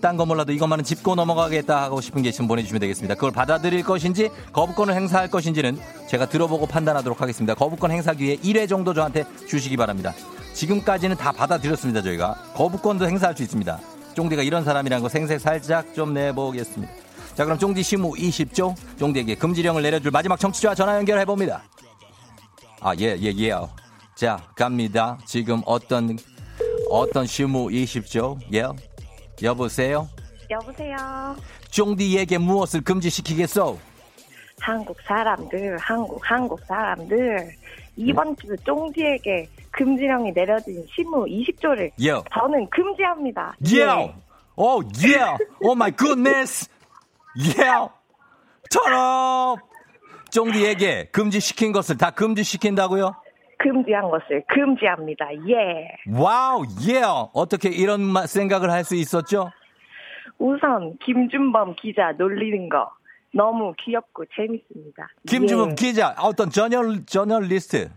딴거 0.00 0.24
몰라도 0.26 0.52
이것만은 0.52 0.84
짚고 0.84 1.16
넘어가겠다 1.16 1.82
하고 1.82 2.00
싶은 2.00 2.22
게 2.22 2.28
있으면 2.28 2.46
보내주시면 2.46 2.78
되겠습니다. 2.80 3.16
그걸 3.16 3.32
받아들일 3.32 3.82
것인지 3.82 4.30
거부권을 4.52 4.94
행사할 4.94 5.28
것인지는 5.28 5.76
제가 6.08 6.26
들어보고 6.28 6.66
판단하도록 6.66 7.20
하겠습니다. 7.20 7.54
거부권 7.54 7.90
행사 7.90 8.12
기회 8.14 8.36
1회 8.36 8.68
정도 8.68 8.94
저한테 8.94 9.24
주시기 9.48 9.76
바랍니다. 9.76 10.14
지금까지는 10.54 11.16
다 11.16 11.32
받아들였습니다. 11.32 12.02
저희가 12.02 12.34
거부권도 12.54 13.08
행사할 13.08 13.36
수 13.36 13.42
있습니다. 13.42 13.80
쫑디가 14.18 14.42
이런 14.42 14.64
사람이라는 14.64 15.00
거 15.00 15.08
생색 15.08 15.40
살짝 15.40 15.94
좀 15.94 16.12
내보겠습니다. 16.12 16.92
자 17.36 17.44
그럼 17.44 17.56
쫑디 17.56 17.84
시무 17.84 18.14
20조 18.14 18.74
쫑디에게 18.98 19.36
금지령을 19.36 19.80
내려줄 19.80 20.10
마지막 20.10 20.40
청취자 20.40 20.74
전화 20.74 20.96
연결해 20.96 21.24
봅니다. 21.24 21.62
아 22.80 22.94
예 22.96 23.16
예 23.22 23.32
예. 23.38 23.54
자 24.16 24.42
갑니다. 24.56 25.18
지금 25.24 25.62
어떤 25.66 26.18
어떤 26.90 27.26
시무 27.26 27.68
20조 27.68 28.40
예 28.54 28.64
여보세요. 29.40 30.08
여보세요. 30.50 30.96
쫑디에게 31.70 32.38
무엇을 32.38 32.80
금지시키겠소? 32.80 33.78
한국 34.60 34.96
사람들, 35.06 35.78
한국, 35.78 36.20
한국 36.28 36.58
사람들. 36.66 37.52
이번 37.94 38.34
주 38.36 38.56
쫑디에게 38.64 39.48
금지령이 39.82 40.32
내려진 40.32 40.84
시무 40.92 41.24
20조를 41.26 41.92
예. 42.00 42.10
저는 42.34 42.68
금지합니다. 42.68 43.54
예. 43.72 44.12
오 44.56 44.80
예. 44.82 45.36
oh 45.60 45.74
my 45.76 45.92
goodness. 45.92 46.68
예. 47.56 47.64
터럽. 48.74 49.58
쫑디에게 50.32 51.10
금지시킨 51.12 51.70
것을 51.72 51.96
다 51.96 52.10
금지시킨다고요? 52.10 53.14
금지한 53.58 54.10
것을 54.10 54.42
금지합니다. 54.48 55.28
예. 55.48 55.88
wow, 56.12 56.64
예. 56.88 57.02
어떻게 57.32 57.68
이런 57.68 58.00
마- 58.02 58.26
생각을 58.26 58.70
할 58.70 58.82
수 58.84 58.96
있었죠? 58.96 59.50
우선 60.38 60.96
김준범 61.04 61.76
기자 61.76 62.12
놀리는 62.18 62.68
거 62.68 62.90
너무 63.32 63.74
귀엽고 63.80 64.24
재밌습니다. 64.36 65.08
김주범 65.28 65.70
예. 65.70 65.74
기자, 65.76 66.14
어떤 66.18 66.50
저널, 66.50 67.04
저널리스트. 67.06 67.90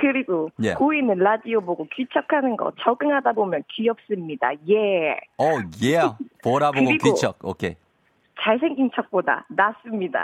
그리고 0.00 0.50
예. 0.62 0.74
고인은 0.74 1.18
라디오 1.18 1.60
보고 1.60 1.86
귀척하는 1.94 2.56
거 2.56 2.72
적응하다 2.82 3.32
보면 3.32 3.62
귀엽습니다. 3.70 4.50
예. 4.68 5.16
오, 5.38 5.60
예. 5.82 6.00
보라 6.42 6.72
보고 6.72 6.90
귀척. 6.90 7.38
오케이. 7.42 7.76
잘생긴 8.40 8.90
척보다 8.94 9.46
낫습니다. 9.48 10.22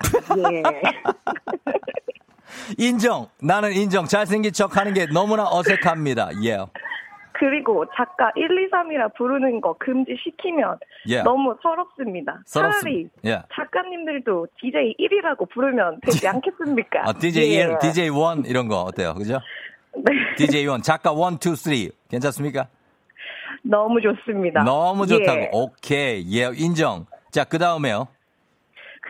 예. 0.52 0.62
인정. 2.78 3.28
나는 3.40 3.72
인정. 3.72 4.04
잘생긴 4.04 4.52
척 4.52 4.76
하는 4.76 4.92
게 4.94 5.06
너무나 5.06 5.44
어색합니다. 5.44 6.30
예. 6.44 6.58
그리고 7.40 7.86
작가 7.96 8.30
1, 8.36 8.44
2, 8.44 8.70
3이라 8.70 9.14
부르는 9.14 9.62
거 9.62 9.74
금지시키면 9.78 10.76
예. 11.08 11.22
너무 11.22 11.56
서럽습니다. 11.62 12.42
차라리 12.44 12.72
서럽습니다. 12.72 13.10
예. 13.24 13.42
작가님들도 13.54 14.46
DJ 14.60 14.96
1이라고 15.00 15.48
부르면 15.50 16.00
되지 16.02 16.28
않겠습니까? 16.28 17.08
아, 17.08 17.14
DJ 17.14 17.54
예. 17.54 17.62
1, 17.62 17.78
DJ 17.80 18.08
1 18.08 18.44
이런 18.44 18.68
거 18.68 18.82
어때요? 18.82 19.14
그죠? 19.14 19.38
네. 19.96 20.12
DJ 20.36 20.64
1, 20.64 20.82
작가 20.82 21.12
1, 21.12 21.38
2, 21.40 21.56
3. 21.56 21.74
괜찮습니까? 22.10 22.66
너무 23.62 24.02
좋습니다. 24.02 24.62
너무 24.62 25.06
좋다고. 25.06 25.40
예. 25.40 25.50
오케이. 25.54 26.22
예, 26.38 26.50
인정. 26.54 27.06
자, 27.30 27.44
그 27.44 27.56
다음에요. 27.56 28.06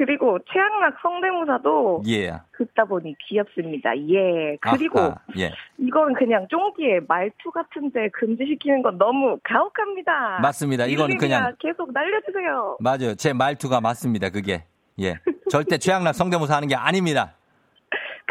그리고 0.05 0.39
최양락 0.51 0.95
성대모사도 1.03 2.03
예. 2.09 2.33
듣다 2.57 2.87
보니 2.87 3.15
귀엽습니다. 3.19 3.91
예. 4.09 4.57
그리고 4.63 4.99
아하, 4.99 5.17
예. 5.39 5.53
이건 5.77 6.15
그냥 6.15 6.47
쫑디의 6.49 7.03
말투 7.07 7.51
같은데 7.51 8.09
금지시키는 8.15 8.81
건 8.83 8.97
너무 8.97 9.39
가혹합니다. 9.45 10.39
맞습니다. 10.41 10.87
일일이야. 10.87 11.19
그냥- 11.19 11.55
계속 11.59 11.93
날려주세요. 11.93 12.79
맞아요. 12.81 13.15
제 13.15 13.35
말투가 13.35 13.83
맞습니다. 13.83 14.31
그게. 14.31 14.65
예. 15.03 15.17
절대 15.51 15.77
최양락 15.77 16.15
성대모사 16.15 16.57
하는 16.57 16.67
게 16.69 16.75
아닙니다. 16.75 17.35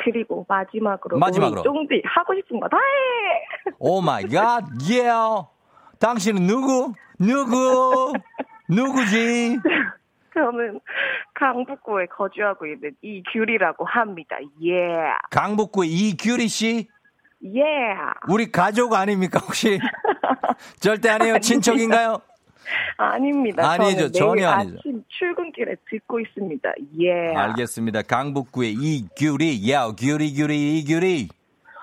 그리고 0.03 0.47
마지막으로 0.49 1.19
마지막으로. 1.19 1.61
쫑디 1.61 2.01
하고 2.03 2.33
싶은 2.33 2.59
거 2.59 2.67
다 2.67 2.77
해. 2.77 3.73
oh 3.77 4.01
my 4.01 4.23
god. 4.27 4.63
예. 4.91 5.03
당신은 5.99 6.47
누구? 6.47 6.93
누구? 7.19 8.13
누구지? 8.67 9.59
저는 10.39 10.79
강북구에 11.33 12.05
거주하고 12.07 12.65
있는 12.65 12.95
이규리라고 13.01 13.85
합니다. 13.85 14.37
예. 14.63 14.71
강북구의 15.31 15.89
이규리 15.89 16.47
씨? 16.47 16.87
예. 17.43 17.61
우리 18.29 18.51
가족 18.51 18.93
아닙니까, 18.93 19.39
혹시? 19.39 19.79
절대 20.79 21.09
아니에요. 21.09 21.39
친척인가요? 21.39 22.19
아닙니다. 22.97 23.69
아니죠. 23.69 24.11
전혀 24.11 24.49
아니죠. 24.49 24.77
아침 24.79 25.03
출근길에 25.07 25.75
듣고 25.89 26.19
있습니다. 26.19 26.71
예. 27.01 27.33
알겠습니다. 27.35 28.03
강북구의 28.03 28.73
이규리. 28.73 29.71
야, 29.71 29.91
규리, 29.97 30.33
규리, 30.33 30.79
이규리. 30.79 31.29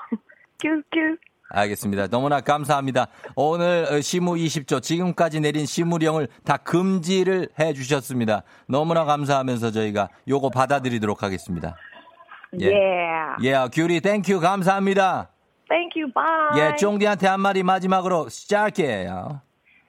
큐큐. 0.63 1.17
알겠습니다. 1.51 2.09
너무나 2.09 2.41
감사합니다. 2.41 3.07
오늘 3.37 3.87
어, 3.91 4.01
시무 4.01 4.35
20조 4.35 4.83
지금까지 4.83 5.41
내린 5.41 5.65
시무령을 5.67 6.29
다 6.45 6.57
금지를 6.57 7.49
해 7.59 7.73
주셨습니다. 7.73 8.43
너무나 8.69 9.05
감사하면서 9.05 9.71
저희가 9.71 10.09
요거 10.29 10.51
받아들이도록 10.51 11.23
하겠습니다. 11.23 11.77
예. 12.61 12.73
예, 13.43 13.55
규리 13.73 14.01
thank 14.01 14.26
you 14.26 14.41
감사합니다. 14.41 15.31
Thank 15.69 16.01
you. 16.01 16.13
Bye. 16.13 16.73
예, 16.73 16.77
쫑디한테 16.77 17.27
한 17.27 17.41
마디 17.41 17.63
마지막으로 17.63 18.29
시작해요. 18.29 19.41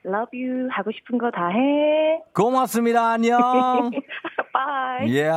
Love 0.05 0.41
you. 0.41 0.67
하고 0.71 0.91
싶은 0.91 1.17
거 1.17 1.29
다 1.31 1.47
해. 1.49 2.21
고맙습니다. 2.33 3.11
안녕. 3.11 3.91
Bye. 4.53 5.15
예. 5.15 5.31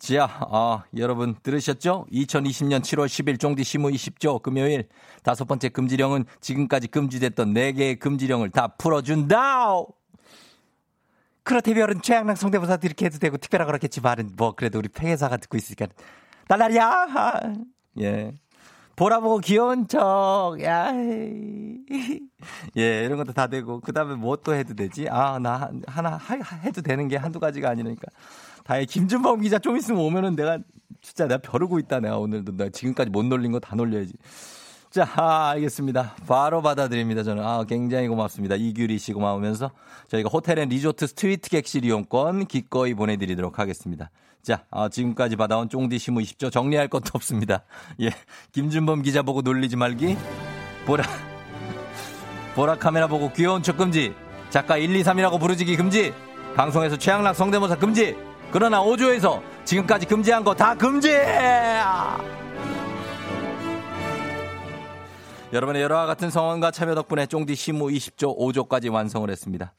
자, 0.00 0.24
어, 0.50 0.82
여러분 0.96 1.36
들으셨죠? 1.42 2.06
2020년 2.10 2.80
7월 2.80 3.06
10일 3.06 3.38
쫑디 3.38 3.62
시무 3.62 3.90
20조 3.90 4.42
금요일 4.42 4.88
다섯 5.22 5.44
번째 5.44 5.68
금지령은 5.68 6.24
지금까지 6.40 6.88
금지됐던 6.88 7.52
네 7.52 7.72
개의 7.72 7.96
금지령을 7.96 8.50
다 8.50 8.68
풀어준다. 8.68 9.76
그렇다면 11.44 12.02
최양락 12.02 12.36
성대모사도 12.36 12.86
이렇게 12.86 13.06
해도 13.06 13.18
되고 13.18 13.36
특별하고 13.36 13.68
그렇겠지만은 13.68 14.30
뭐 14.36 14.52
그래도 14.54 14.78
우리 14.78 14.88
폐회사가 14.88 15.36
듣고 15.36 15.56
있으니까 15.56 15.86
날라리야. 16.48 17.06
예. 18.00 18.32
보라보고 18.96 19.38
귀여운 19.38 19.88
척, 19.88 20.58
야, 20.62 20.92
예, 22.76 23.04
이런 23.04 23.16
것도 23.16 23.32
다 23.32 23.46
되고, 23.46 23.80
그 23.80 23.92
다음에 23.92 24.14
뭐 24.14 24.36
또 24.36 24.54
해도 24.54 24.74
되지? 24.74 25.08
아, 25.08 25.38
나 25.38 25.70
하나 25.86 26.16
하, 26.16 26.34
해도 26.56 26.82
되는 26.82 27.08
게 27.08 27.16
한두 27.16 27.40
가지가 27.40 27.70
아니니까. 27.70 28.02
다행 28.64 28.86
김준범 28.86 29.40
기자 29.40 29.58
좀 29.58 29.76
있으면 29.76 30.00
오면은 30.02 30.36
내가 30.36 30.58
진짜 31.00 31.26
내가 31.26 31.38
벼르고 31.38 31.78
있다, 31.80 32.00
내가 32.00 32.18
오늘도. 32.18 32.56
나 32.56 32.68
지금까지 32.68 33.10
못 33.10 33.24
놀린 33.24 33.50
거 33.52 33.58
다 33.60 33.74
놀려야지. 33.74 34.12
자, 34.90 35.08
아, 35.16 35.48
알겠습니다. 35.50 36.16
바로 36.28 36.60
받아드립니다. 36.60 37.22
저는 37.22 37.42
아, 37.42 37.64
굉장히 37.64 38.08
고맙습니다. 38.08 38.56
이규리 38.56 38.98
씨 38.98 39.12
고마우면서 39.14 39.70
저희가 40.08 40.28
호텔 40.30 40.58
앤 40.58 40.68
리조트 40.68 41.06
스위트 41.06 41.48
객실 41.48 41.84
이용권 41.86 42.44
기꺼이 42.46 42.92
보내드리도록 42.94 43.58
하겠습니다. 43.58 44.10
자, 44.42 44.64
아, 44.70 44.88
지금까지 44.90 45.36
받아온 45.36 45.68
쫑디 45.70 45.98
시무 45.98 46.20
20조 46.20 46.52
정리할 46.52 46.88
것도 46.88 47.04
없습니다. 47.14 47.62
예, 48.00 48.10
김준범 48.52 49.00
기자 49.02 49.22
보고 49.22 49.40
놀리지 49.40 49.76
말기. 49.76 50.16
보라, 50.84 51.04
보라 52.54 52.76
카메라 52.76 53.06
보고 53.06 53.32
귀여운 53.32 53.62
척 53.62 53.78
금지. 53.78 54.12
작가 54.50 54.76
1, 54.76 54.94
2, 54.94 55.02
3이라고 55.02 55.40
부르지기 55.40 55.76
금지. 55.76 56.12
방송에서 56.54 56.98
최양락 56.98 57.34
성대모사 57.34 57.76
금지. 57.78 58.14
그러나 58.52 58.82
5조에서 58.82 59.40
지금까지 59.64 60.06
금지한 60.06 60.44
거 60.44 60.54
다 60.54 60.74
금지! 60.74 61.10
여러분의 65.52 65.82
여러와 65.82 66.06
같은 66.06 66.30
성원과 66.30 66.70
참여 66.70 66.94
덕분에 66.94 67.26
쫑디 67.26 67.54
시무 67.54 67.86
20조 67.88 68.38
5조까지 68.38 68.90
완성을 68.92 69.28
했습니다. 69.28 69.74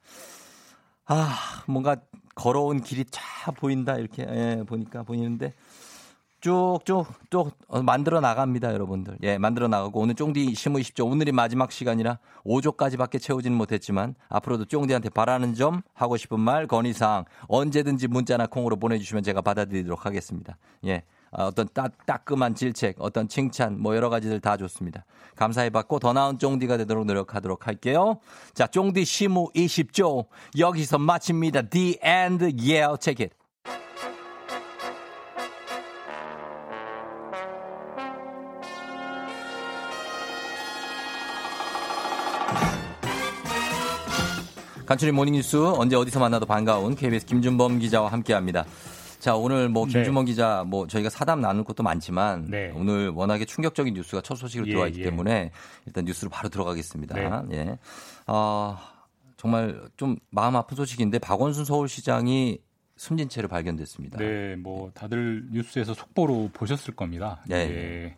아, 1.05 1.35
뭔가 1.67 1.97
걸어온 2.35 2.81
길이 2.81 3.05
쫙 3.09 3.51
보인다, 3.55 3.95
이렇게, 3.97 4.23
예, 4.23 4.63
보니까 4.65 5.03
보이는데. 5.03 5.53
쭉쭉 6.43 7.07
쭉 7.29 7.51
만들어 7.85 8.19
나갑니다, 8.19 8.73
여러분들. 8.73 9.17
예, 9.23 9.37
만들어 9.37 9.69
나가고 9.69 10.01
오늘 10.01 10.13
쫑디 10.13 10.45
20조 10.53 11.09
오늘이 11.09 11.31
마지막 11.31 11.71
시간이라 11.71 12.19
5조까지밖에 12.45 13.21
채우지는 13.21 13.57
못했지만 13.57 14.13
앞으로도 14.27 14.65
쫑디한테 14.65 15.09
바라는 15.09 15.53
점, 15.53 15.83
하고 15.93 16.17
싶은 16.17 16.41
말, 16.41 16.67
건의사항 16.67 17.23
언제든지 17.47 18.09
문자나 18.09 18.47
콩으로 18.47 18.75
보내주시면 18.75 19.23
제가 19.23 19.41
받아드리도록 19.41 20.05
하겠습니다. 20.05 20.57
예. 20.85 21.03
아, 21.31 21.45
어떤 21.45 21.69
따, 21.73 21.87
따끔한 22.05 22.55
질책, 22.55 22.97
어떤 22.99 23.29
칭찬, 23.29 23.79
뭐 23.79 23.95
여러 23.95 24.09
가지들 24.09 24.41
다 24.41 24.57
좋습니다. 24.57 25.05
감사해 25.37 25.69
받고 25.69 25.99
더 25.99 26.11
나은 26.11 26.39
쫑디가 26.39 26.75
되도록 26.75 27.05
노력하도록 27.05 27.65
할게요. 27.65 28.19
자, 28.53 28.67
쫑디 28.67 29.05
시무 29.05 29.49
20조 29.55 30.25
여기서 30.59 30.99
마칩니다. 30.99 31.61
The 31.69 31.99
end. 32.03 32.43
Yeah, 32.69 32.97
check 32.99 33.23
it. 33.23 33.42
간추린 44.93 45.15
모닝뉴스 45.15 45.57
언제 45.57 45.95
어디서 45.95 46.19
만나도 46.19 46.45
반가운 46.45 46.95
KBS 46.95 47.25
김준범 47.25 47.79
기자와 47.79 48.11
함께합니다. 48.11 48.63
자 49.17 49.35
오늘 49.35 49.67
뭐 49.67 49.87
네. 49.87 49.93
김준범 49.93 50.25
기자 50.25 50.63
뭐 50.67 50.85
저희가 50.85 51.09
사담 51.09 51.41
나눌 51.41 51.63
것도 51.63 51.81
많지만 51.81 52.45
네. 52.47 52.71
오늘 52.75 53.09
워낙에 53.09 53.45
충격적인 53.45 53.95
뉴스가 53.95 54.21
첫 54.21 54.35
소식으로 54.35 54.67
예, 54.67 54.71
들어와 54.71 54.87
있기 54.89 54.99
예. 54.99 55.05
때문에 55.05 55.49
일단 55.87 56.05
뉴스로 56.05 56.29
바로 56.29 56.49
들어가겠습니다. 56.49 57.15
네. 57.15 57.57
예. 57.57 57.79
아 58.27 58.77
정말 59.35 59.81
좀 59.97 60.17
마음 60.29 60.55
아픈 60.55 60.77
소식인데 60.77 61.17
박원순 61.17 61.65
서울시장이 61.65 62.59
숨진 62.95 63.29
채로 63.29 63.47
발견됐습니다. 63.47 64.19
네, 64.19 64.55
뭐 64.57 64.91
다들 64.93 65.47
뉴스에서 65.51 65.95
속보로 65.95 66.51
보셨을 66.53 66.95
겁니다. 66.95 67.41
네. 67.47 67.55
예, 67.55 68.15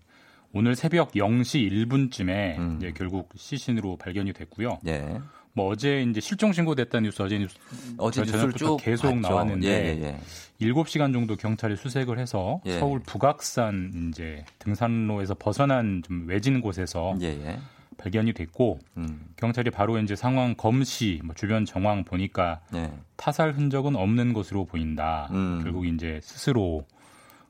오늘 0.52 0.76
새벽 0.76 1.14
0시 1.14 1.72
1분쯤에 1.88 2.58
음. 2.58 2.94
결국 2.96 3.30
시신으로 3.38 3.96
발견이 3.96 4.34
됐고요. 4.34 4.80
예. 4.88 5.22
뭐 5.56 5.70
어제 5.70 6.02
이제 6.04 6.20
실종 6.20 6.52
신고됐다는 6.52 7.06
뉴스 7.06 7.22
어제 7.22 7.40
뉴스 7.40 7.56
어제 7.98 8.22
뉴스를 8.22 8.54
쭉 8.54 8.78
계속 8.78 9.08
봤죠. 9.08 9.20
나왔는데 9.22 9.68
예, 9.68 9.98
예, 9.98 10.04
예. 10.04 10.20
7시간 10.68 11.14
정도 11.14 11.38
경찰이 11.38 11.78
수색을 11.78 12.20
해서 12.20 12.60
예. 12.66 12.78
서울 12.78 13.00
북악산 13.00 14.10
이제 14.10 14.44
등산로에서 14.60 15.36
벗어난 15.36 16.04
좀 16.06 16.28
외진 16.28 16.60
곳에서 16.60 17.16
예, 17.22 17.28
예. 17.28 17.60
발견이 17.98 18.34
됐고 18.34 18.80
음. 18.98 19.28
경찰이 19.38 19.72
바로 19.72 19.98
이제 19.98 20.14
상황 20.14 20.56
검시 20.56 21.22
뭐 21.24 21.34
주변 21.34 21.64
정황 21.64 22.04
보니까 22.04 22.60
예. 22.74 22.92
타살 23.16 23.54
흔적은 23.54 23.96
없는 23.96 24.34
것으로 24.34 24.66
보인다. 24.66 25.30
음. 25.32 25.62
결국 25.64 25.88
이제 25.88 26.20
스스로 26.22 26.84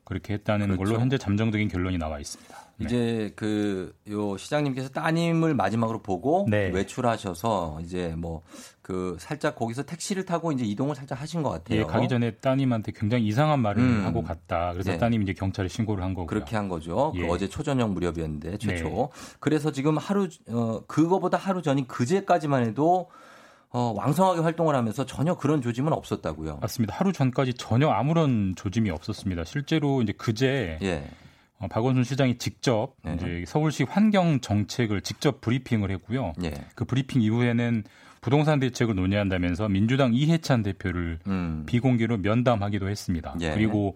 그렇게 0.06 0.32
했다는 0.34 0.68
그렇죠. 0.68 0.84
걸로 0.84 1.00
현재 1.00 1.18
잠정적인 1.18 1.68
결론이 1.68 1.98
나와 1.98 2.18
있습니다. 2.18 2.56
네. 2.78 2.84
이제 2.84 3.32
그 3.36 3.94
요 4.08 4.36
시장님께서 4.36 4.90
따님을 4.90 5.54
마지막으로 5.54 6.00
보고 6.00 6.46
네. 6.48 6.68
외출하셔서 6.68 7.80
이제 7.82 8.14
뭐 8.16 8.42
그 8.86 9.16
살짝 9.18 9.56
거기서 9.56 9.82
택시를 9.82 10.24
타고 10.24 10.52
이제 10.52 10.64
이동을 10.64 10.94
살짝 10.94 11.20
하신 11.20 11.42
것 11.42 11.50
같아요. 11.50 11.80
예, 11.80 11.82
가기 11.82 12.06
전에 12.06 12.30
따님한테 12.36 12.92
굉장히 12.94 13.26
이상한 13.26 13.58
말을 13.58 13.82
음. 13.82 14.04
하고 14.04 14.22
갔다. 14.22 14.70
그래서 14.74 14.92
네. 14.92 14.98
따님이 14.98 15.24
이제 15.24 15.32
경찰에 15.32 15.66
신고를 15.66 16.04
한 16.04 16.14
거고요. 16.14 16.28
그렇게 16.28 16.54
한 16.54 16.68
거죠. 16.68 17.10
그 17.12 17.20
예. 17.20 17.28
어제 17.28 17.48
초저녁 17.48 17.90
무렵이었는데 17.90 18.58
최초. 18.58 18.84
네. 18.84 19.08
그래서 19.40 19.72
지금 19.72 19.98
하루 19.98 20.28
어 20.50 20.82
그거보다 20.86 21.36
하루 21.36 21.62
전인 21.62 21.88
그제까지만 21.88 22.64
해도 22.64 23.10
어 23.76 23.92
왕성하게 23.94 24.40
활동을 24.40 24.74
하면서 24.74 25.04
전혀 25.04 25.34
그런 25.34 25.60
조짐은 25.60 25.92
없었다고요. 25.92 26.60
맞습니다. 26.62 26.94
하루 26.96 27.12
전까지 27.12 27.52
전혀 27.52 27.90
아무런 27.90 28.54
조짐이 28.56 28.88
없었습니다. 28.88 29.44
실제로 29.44 30.00
이제 30.00 30.14
그제 30.16 30.78
예. 30.80 31.04
어, 31.58 31.68
박원순 31.68 32.02
시장이 32.04 32.38
직접 32.38 32.94
네. 33.02 33.16
이제 33.16 33.44
서울시 33.46 33.82
환경 33.82 34.40
정책을 34.40 35.02
직접 35.02 35.42
브리핑을 35.42 35.90
했고요. 35.90 36.32
예. 36.44 36.54
그 36.74 36.86
브리핑 36.86 37.20
이후에는 37.20 37.84
부동산 38.22 38.60
대책을 38.60 38.94
논의한다면서 38.94 39.68
민주당 39.68 40.14
이해찬 40.14 40.62
대표를 40.62 41.18
음. 41.26 41.64
비공개로 41.66 42.16
면담하기도 42.16 42.88
했습니다. 42.88 43.36
예. 43.42 43.50
그리고 43.52 43.94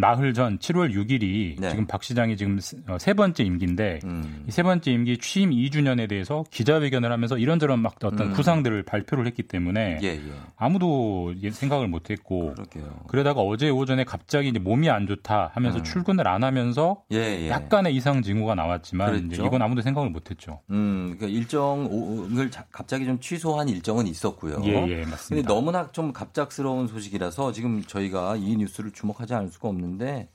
나흘 0.00 0.32
전 0.32 0.58
7월 0.60 0.94
6일이 0.94 1.60
네. 1.60 1.70
지금 1.70 1.84
박 1.88 2.04
시장이 2.04 2.36
지금 2.36 2.60
세- 2.60 2.76
어, 2.86 2.98
세 2.98 3.14
번째 3.14 3.42
임기인데 3.42 3.98
음. 4.04 4.44
이세 4.46 4.62
번째 4.62 4.92
임기 4.92 5.18
취임 5.18 5.50
2주년에 5.50 6.08
대해서 6.08 6.44
기자회견을 6.52 7.10
하면서 7.10 7.36
이런저런 7.36 7.80
막 7.80 7.96
어떤 8.04 8.28
음. 8.28 8.32
구상들을 8.32 8.84
발표를 8.84 9.26
했기 9.26 9.42
때문에 9.42 9.98
예, 10.02 10.06
예. 10.06 10.20
아무도 10.56 11.32
이- 11.42 11.50
생각을 11.50 11.88
못 11.88 12.10
했고 12.10 12.54
그러게요. 12.54 12.84
그러다가 13.08 13.40
어제 13.40 13.70
오전에 13.70 14.04
갑자기 14.04 14.50
이제 14.50 14.60
몸이 14.60 14.88
안 14.88 15.08
좋다 15.08 15.50
하면서 15.54 15.78
음. 15.78 15.82
출근을 15.84 16.28
안 16.28 16.44
하면서 16.44 17.02
예, 17.10 17.16
예. 17.16 17.48
약간의 17.48 17.92
이상 17.96 18.22
징후가 18.22 18.54
나왔지만. 18.54 19.32
이건 19.32 19.60
아무도 19.62 19.82
생각을 19.82 20.10
못 20.10 20.30
했죠. 20.30 20.60
음, 20.70 21.16
그러니까 21.18 21.26
일정을 21.26 22.50
자- 22.52 22.64
갑자기 22.70 23.04
좀 23.04 23.18
취소한 23.18 23.68
일정은 23.68 24.06
있었고요. 24.06 24.60
예, 24.64 24.68
예, 24.74 24.96
근데 25.00 25.10
맞습니다. 25.10 25.48
너무나 25.48 25.90
좀 25.90 26.12
갑작스러운 26.12 26.86
소식이라서 26.86 27.50
지금 27.50 27.82
저희가 27.82 28.36
이 28.36 28.54
뉴스를 28.56 28.92
주목하지 28.92 29.34
않을 29.34 29.48
수가 29.48 29.68
없는 29.68 29.87
데 29.96 30.28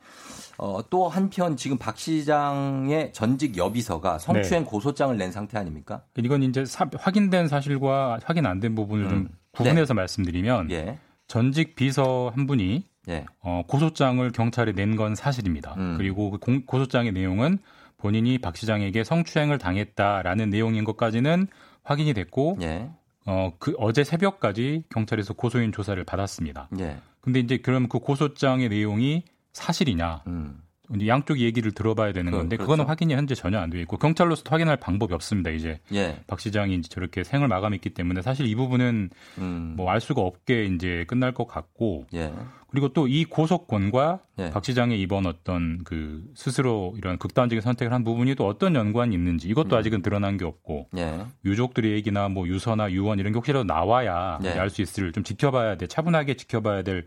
어, 0.57 0.79
또 0.89 1.07
한편 1.09 1.55
지금 1.57 1.77
박 1.77 1.97
시장의 1.97 3.13
전직 3.13 3.57
여비서가 3.57 4.17
성추행 4.19 4.65
고소장을 4.65 5.15
낸 5.17 5.31
상태 5.31 5.57
아닙니까? 5.57 6.03
이건 6.17 6.41
이제 6.43 6.65
사- 6.65 6.89
확인된 6.97 7.47
사실과 7.47 8.17
확인 8.23 8.45
안 8.45 8.59
된 8.59 8.73
부분을 8.75 9.09
좀 9.09 9.29
구분해서 9.51 9.93
말씀드리면 9.93 10.65
음. 10.67 10.71
예. 10.71 10.97
전직 11.27 11.75
비서 11.75 12.31
한 12.35 12.47
분이 12.47 12.85
예. 13.09 13.25
어, 13.41 13.63
고소장을 13.67 14.31
경찰에 14.31 14.71
낸 14.71 14.95
건 14.95 15.15
사실입니다. 15.15 15.73
음. 15.77 15.95
그리고 15.97 16.31
그 16.31 16.37
공- 16.37 16.65
고소장의 16.65 17.11
내용은 17.11 17.59
본인이 17.97 18.37
박 18.37 18.55
시장에게 18.57 19.03
성추행을 19.03 19.57
당했다라는 19.57 20.49
내용인 20.49 20.83
것까지는 20.83 21.47
확인이 21.83 22.13
됐고 22.13 22.57
예. 22.61 22.89
어, 23.25 23.53
그 23.59 23.73
어제 23.77 24.03
새벽까지 24.03 24.83
경찰에서 24.89 25.33
고소인 25.33 25.71
조사를 25.71 26.01
받았습니다. 26.03 26.69
예. 26.79 26.97
근데 27.21 27.39
이제 27.39 27.57
그럼 27.57 27.87
그 27.87 27.99
고소장의 27.99 28.67
내용이 28.69 29.23
사실이냐? 29.53 30.23
음. 30.27 30.59
이제 30.95 31.07
양쪽 31.07 31.39
얘기를 31.39 31.71
들어봐야 31.71 32.11
되는 32.11 32.31
그, 32.31 32.37
건데 32.37 32.57
그렇죠. 32.57 32.67
그거는 32.67 32.85
확인이 32.85 33.13
현재 33.13 33.35
전혀 33.35 33.57
안 33.57 33.69
되어 33.69 33.79
있고 33.81 33.97
경찰로서 33.97 34.43
확인할 34.47 34.77
방법이 34.77 35.13
없습니다. 35.13 35.49
이제 35.49 35.79
예. 35.93 36.19
박 36.27 36.39
시장이 36.39 36.75
이제 36.75 36.89
저렇게 36.89 37.23
생을 37.23 37.47
마감했기 37.47 37.91
때문에 37.91 38.21
사실 38.21 38.45
이 38.45 38.53
부분은 38.53 39.09
음. 39.37 39.73
뭐알 39.77 40.01
수가 40.01 40.21
없게 40.21 40.65
이제 40.65 41.05
끝날 41.07 41.33
것 41.33 41.47
같고 41.47 42.05
예. 42.13 42.33
그리고 42.69 42.89
또 42.89 43.07
이 43.07 43.23
고소권과 43.23 44.19
예. 44.39 44.49
박 44.49 44.65
시장의 44.65 44.99
이번 44.99 45.25
어떤 45.25 45.83
그 45.83 46.25
스스로 46.35 46.93
이런 46.97 47.17
극단적인 47.17 47.61
선택을 47.61 47.93
한 47.93 48.03
부분이 48.03 48.35
또 48.35 48.45
어떤 48.45 48.75
연관이 48.75 49.15
있는지 49.15 49.47
이것도 49.47 49.75
음. 49.75 49.79
아직은 49.79 50.01
드러난 50.01 50.37
게 50.37 50.43
없고 50.43 50.89
예. 50.97 51.25
유족들의 51.45 51.93
얘기나 51.93 52.27
뭐 52.27 52.45
유서나 52.47 52.91
유언 52.91 53.19
이런 53.19 53.31
게 53.31 53.37
혹시라도 53.37 53.63
나와야 53.63 54.37
네. 54.41 54.51
알수 54.51 54.81
있을 54.81 55.13
좀 55.13 55.23
지켜봐야 55.23 55.77
돼 55.77 55.87
차분하게 55.87 56.35
지켜봐야 56.35 56.81
될 56.81 57.05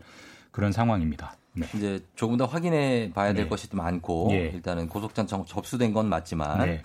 그런 0.51 0.71
상황입니다. 0.71 1.35
네. 1.57 1.67
이제 1.75 1.99
조금 2.15 2.37
더 2.37 2.45
확인해 2.45 3.11
봐야 3.13 3.33
될 3.33 3.43
네. 3.43 3.49
것이 3.49 3.67
많고 3.71 4.29
예. 4.31 4.51
일단은 4.53 4.87
고속장청 4.89 5.45
접수된 5.45 5.93
건 5.93 6.07
맞지만 6.07 6.65
네. 6.65 6.83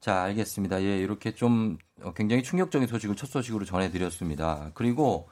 자 0.00 0.22
알겠습니다. 0.22 0.82
예 0.82 0.98
이렇게 0.98 1.34
좀 1.34 1.78
어, 2.02 2.12
굉장히 2.14 2.42
충격적인 2.42 2.86
소식을 2.86 3.16
첫 3.16 3.26
소식으로 3.26 3.64
전해드렸습니다. 3.64 4.70
그리고 4.74 5.28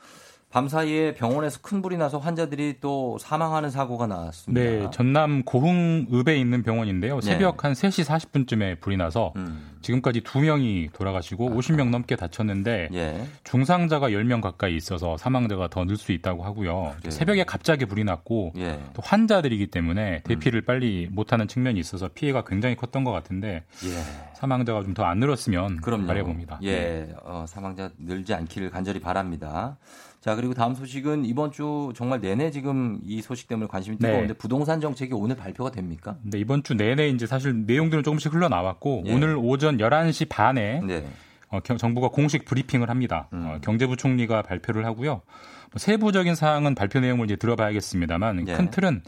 밤 0.52 0.68
사이에 0.68 1.14
병원에서 1.14 1.60
큰 1.62 1.80
불이 1.80 1.96
나서 1.96 2.18
환자들이 2.18 2.76
또 2.82 3.16
사망하는 3.18 3.70
사고가 3.70 4.06
나왔습니다. 4.06 4.60
네, 4.62 4.86
전남 4.92 5.42
고흥읍에 5.44 6.36
있는 6.38 6.62
병원인데요. 6.62 7.20
네. 7.20 7.26
새벽 7.32 7.64
한 7.64 7.72
3시 7.72 8.04
40분쯤에 8.04 8.78
불이 8.80 8.98
나서 8.98 9.32
음. 9.36 9.70
지금까지 9.80 10.20
2명이 10.20 10.92
돌아가시고 10.92 11.50
50명 11.50 11.88
넘게 11.88 12.16
다쳤는데 12.16 12.90
예. 12.92 13.26
중상자가 13.44 14.10
10명 14.10 14.40
가까이 14.42 14.76
있어서 14.76 15.16
사망자가 15.16 15.68
더 15.68 15.84
늘 15.84 15.96
수 15.96 16.12
있다고 16.12 16.44
하고요. 16.44 16.94
그래요. 16.98 17.10
새벽에 17.10 17.44
갑자기 17.44 17.86
불이 17.86 18.04
났고 18.04 18.52
예. 18.58 18.78
또 18.92 19.02
환자들이기 19.02 19.68
때문에 19.68 20.20
대피를 20.24 20.60
음. 20.60 20.64
빨리 20.66 21.08
못하는 21.10 21.48
측면이 21.48 21.80
있어서 21.80 22.08
피해가 22.08 22.44
굉장히 22.44 22.76
컸던 22.76 23.02
것 23.04 23.10
같은데 23.10 23.64
예. 23.84 24.34
사망자가 24.34 24.82
좀 24.82 24.92
더 24.94 25.04
안 25.04 25.18
늘었으면 25.18 25.76
그럼요. 25.80 26.06
바라봅니다. 26.06 26.58
예, 26.62 26.72
네. 27.08 27.14
어, 27.24 27.46
사망자 27.48 27.90
늘지 27.98 28.34
않기를 28.34 28.70
간절히 28.70 29.00
바랍니다. 29.00 29.78
자, 30.22 30.36
그리고 30.36 30.54
다음 30.54 30.72
소식은 30.76 31.24
이번 31.24 31.50
주 31.50 31.92
정말 31.96 32.20
내내 32.20 32.52
지금 32.52 33.00
이 33.04 33.20
소식 33.20 33.48
때문에 33.48 33.66
관심이 33.66 33.96
네. 33.98 34.06
뜨거운데 34.08 34.34
부동산 34.34 34.80
정책이 34.80 35.12
오늘 35.14 35.34
발표가 35.36 35.72
됩니까? 35.72 36.16
근데 36.22 36.38
이번 36.38 36.62
주 36.62 36.74
내내 36.74 37.08
이제 37.08 37.26
사실 37.26 37.66
내용들은 37.66 38.04
조금씩 38.04 38.32
흘러나왔고 38.32 39.02
예. 39.06 39.12
오늘 39.14 39.34
오전 39.36 39.78
11시 39.78 40.28
반에 40.28 40.80
네. 40.86 41.04
어, 41.48 41.58
경- 41.60 41.76
정부가 41.76 42.08
공식 42.08 42.44
브리핑을 42.44 42.88
합니다. 42.88 43.28
음. 43.32 43.46
어, 43.46 43.58
경제부총리가 43.62 44.42
발표를 44.42 44.84
하고요. 44.86 45.22
뭐 45.72 45.78
세부적인 45.78 46.36
사항은 46.36 46.76
발표 46.76 47.00
내용을 47.00 47.24
이제 47.26 47.34
들어봐야겠습니다만 47.34 48.46
예. 48.46 48.52
큰 48.54 48.70
틀은 48.70 49.02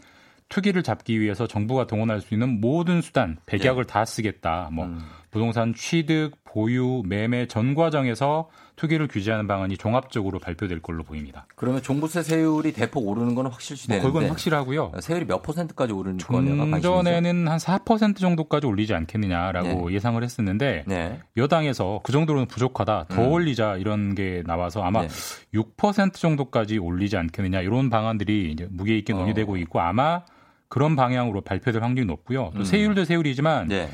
투기를 0.49 0.83
잡기 0.83 1.21
위해서 1.21 1.47
정부가 1.47 1.87
동원할 1.87 2.19
수 2.19 2.33
있는 2.33 2.59
모든 2.59 3.01
수단, 3.01 3.37
백약을 3.45 3.85
다 3.85 4.03
쓰겠다. 4.03 4.69
뭐 4.73 4.83
예. 4.85 4.89
음. 4.89 4.99
부동산 5.35 5.73
취득, 5.75 6.31
보유, 6.45 7.03
매매 7.05 7.45
전 7.45 7.75
과정에서 7.75 8.47
투기를 8.77 9.09
규제하는 9.09 9.47
방안이 9.47 9.75
종합적으로 9.75 10.39
발표될 10.39 10.81
걸로 10.81 11.03
보입니다. 11.03 11.45
그러면 11.57 11.81
종부세 11.81 12.23
세율이 12.23 12.71
대폭 12.71 13.05
오르는 13.05 13.35
건 13.35 13.47
확실시 13.47 13.89
뭐 13.89 13.97
되는데 13.97 14.13
그건 14.13 14.29
확실하고요. 14.29 14.93
세율이 14.97 15.25
몇 15.25 15.41
퍼센트까지 15.43 15.91
오르는 15.91 16.19
관심이죠. 16.19 16.81
종전에는 16.81 17.49
한 17.49 17.57
4% 17.57 18.17
정도까지 18.17 18.65
올리지 18.65 18.93
않겠느냐라고 18.93 19.91
예상을 19.91 20.23
했었는데 20.23 20.85
네. 20.87 21.19
여당에서 21.35 21.99
그 22.03 22.13
정도로는 22.13 22.47
부족하다. 22.47 23.07
더 23.09 23.21
음. 23.21 23.31
올리자 23.33 23.75
이런 23.75 24.15
게 24.15 24.41
나와서 24.45 24.83
아마 24.83 25.01
네. 25.01 25.09
6% 25.53 26.13
정도까지 26.13 26.77
올리지 26.77 27.17
않겠느냐 27.17 27.59
이런 27.59 27.89
방안들이 27.89 28.53
이제 28.53 28.69
무게 28.71 28.97
있게 28.97 29.11
어. 29.11 29.17
논의되고 29.17 29.57
있고 29.57 29.81
아마 29.81 30.23
그런 30.69 30.95
방향으로 30.95 31.41
발표될 31.41 31.83
확률이 31.83 32.05
높고요. 32.07 32.51
또 32.53 32.59
음. 32.59 32.63
세율도 32.63 33.03
세율이지만 33.03 33.67
네. 33.67 33.89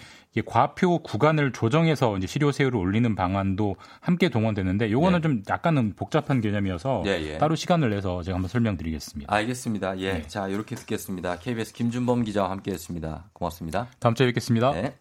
과표 0.46 1.00
구간을 1.00 1.52
조정해서 1.52 2.18
이제 2.18 2.26
실효 2.28 2.54
세율을 2.54 2.80
올리는 2.80 3.16
방안도 3.16 3.76
함께 4.00 4.30
동원되는데 4.30 4.90
요거는 4.92 5.20
네. 5.20 5.22
좀 5.22 5.44
약간은 5.50 5.96
복잡한 5.98 6.40
개념이어서 6.40 7.04
예, 7.08 7.22
예. 7.22 7.38
따로 7.38 7.56
시간을 7.56 7.90
내서 7.90 8.24
제가 8.24 8.36
한번 8.36 8.48
설명드리겠습니다. 8.48 9.34
알겠습니다. 9.34 10.00
예. 10.00 10.14
네. 10.14 10.28
자, 10.28 10.48
이렇게 10.48 10.76
듣겠습니다. 10.76 11.40
KBS 11.40 11.74
김준범 11.74 12.24
기자와 12.24 12.50
함께 12.50 12.72
했습니다. 12.72 13.26
고맙습니다. 13.34 13.88
다음 14.00 14.16
주에 14.16 14.28
뵙겠습니다. 14.28 14.72
네. 14.72 14.96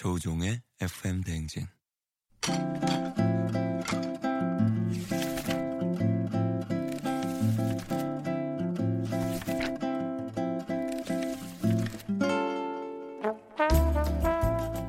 조우종의 0.00 0.62
FM 0.80 1.20
대행진. 1.22 1.66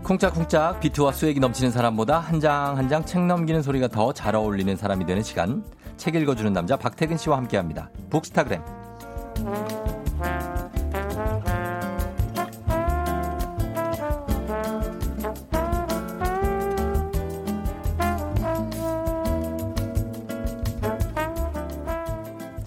쿵짝쿵짝 0.04 0.80
비트와 0.80 1.12
수액이 1.14 1.40
넘치는 1.40 1.72
사람보다 1.72 2.20
한 2.20 2.40
장 2.40 2.78
한 2.78 2.90
장 2.90 3.06
책 3.06 3.26
넘기는 3.26 3.62
소리가 3.62 3.88
더 3.88 4.12
잘 4.14 4.36
어울리는 4.36 4.76
사람이 4.76 5.06
되는 5.06 5.24
시간. 5.24 5.64
책 5.98 6.16
읽어주는 6.16 6.52
남자 6.52 6.76
박태근 6.76 7.18
씨와 7.18 7.38
함께합니다. 7.38 7.90
북스타그램. 8.10 8.62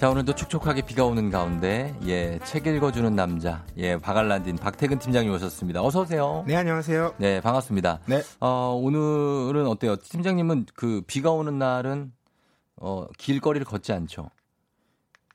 자 0.05 0.11
오늘도 0.11 0.35
촉촉하게 0.35 0.83
비가 0.83 1.07
오는 1.07 1.31
가운데 1.31 1.95
예 2.05 2.39
책 2.45 2.67
읽어주는 2.67 3.17
남자 3.17 3.65
예 3.79 3.97
바갈란딘 3.97 4.57
박태근 4.57 4.99
팀장님 4.99 5.33
오셨습니다. 5.33 5.83
어서 5.83 6.03
오세요. 6.03 6.45
네, 6.47 6.57
안녕하세요. 6.57 7.15
네, 7.17 7.41
반갑습니다. 7.41 8.01
네. 8.05 8.21
어, 8.39 8.79
오늘은 8.83 9.67
어때요? 9.67 9.97
팀장님은 9.97 10.67
그 10.75 11.01
비가 11.07 11.31
오는 11.31 11.59
날은 11.59 12.13
어, 12.77 13.07
길거리를 13.17 13.65
걷지 13.65 13.93
않죠. 13.95 14.29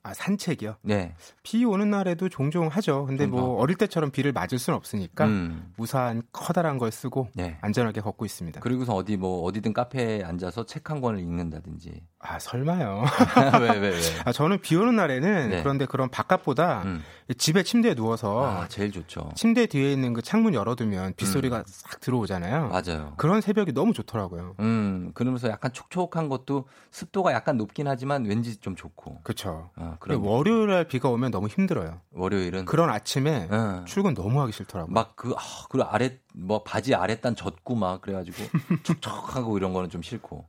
아, 0.04 0.14
산책이요? 0.14 0.76
네. 0.84 1.16
비 1.50 1.66
오는 1.66 1.90
날에도 1.90 2.30
종종 2.30 2.68
하죠. 2.68 3.08
근데 3.08 3.26
뭐 3.26 3.60
어릴 3.60 3.76
때처럼 3.76 4.12
비를 4.12 4.32
맞을 4.32 4.60
수는 4.60 4.78
없으니까 4.78 5.26
음. 5.26 5.74
우산 5.78 6.22
커다란 6.32 6.78
걸 6.78 6.92
쓰고 6.92 7.30
네. 7.34 7.58
안전하게 7.62 8.02
걷고 8.02 8.24
있습니다. 8.24 8.60
그리고서 8.62 8.94
어디 8.94 9.18
뭐 9.18 9.42
어디든 9.46 9.74
카페에 9.74 10.24
앉아서 10.24 10.66
책 10.68 10.90
한 10.90 11.02
권을 11.02 11.20
읽는다든지. 11.20 12.02
아, 12.20 12.40
설마요. 12.40 13.04
왜, 13.62 13.80
왜, 13.80 13.90
왜? 13.90 14.00
아, 14.26 14.32
저는 14.32 14.60
비 14.62 14.76
오는 14.76 14.96
날에는 14.96 15.50
네. 15.50 15.60
그런데 15.62 15.86
그런 15.86 16.10
바깥보다 16.10 16.84
음. 16.84 17.04
집에 17.38 17.64
침대에 17.64 17.94
누워서 17.96 18.46
아, 18.46 18.68
제일 18.68 18.92
좋죠. 18.92 19.32
침대 19.36 19.68
뒤에 19.68 19.92
있는 19.92 20.14
그 20.14 20.22
창문 20.22 20.54
열어두면 20.54 21.14
빗소리가 21.16 21.64
싹 21.68 22.00
들어오잖아요. 22.00 22.70
맞아요. 22.70 23.14
그런 23.18 23.42
새벽이 23.42 23.74
너무 23.74 23.94
좋더라고요. 23.94 24.56
음, 24.60 25.12
그러면서 25.14 25.48
약간 25.50 25.72
촉촉한 25.72 26.28
것도 26.30 26.68
습도가 26.92 27.34
약간 27.34 27.58
높긴 27.58 27.88
하지만 27.88 28.26
왠지 28.26 28.58
좀 28.58 28.76
좋고. 28.76 29.22
그렇죠. 29.24 29.70
그럼 30.00 30.26
월요일 30.26 30.68
날 30.70 30.86
비가 30.86 31.10
오면 31.10 31.32
너무 31.40 31.48
힘들어요. 31.48 32.02
월요일은 32.12 32.66
그런 32.66 32.90
아침에 32.90 33.48
어. 33.50 33.86
출근 33.88 34.14
너무 34.14 34.42
하기 34.42 34.52
싫더라고요. 34.52 34.94
막 34.94 35.16
그, 35.16 35.34
아, 35.38 35.42
그 35.70 35.82
아래, 35.82 36.18
뭐 36.34 36.64
바지 36.64 36.94
아랫단 36.94 37.36
젖고 37.38 37.76
막 37.76 38.02
그래가지고 38.02 38.38
촉촉하고 38.84 39.58
이런 39.58 39.72
거는 39.72 39.90
좀 39.90 40.02
싫고. 40.02 40.46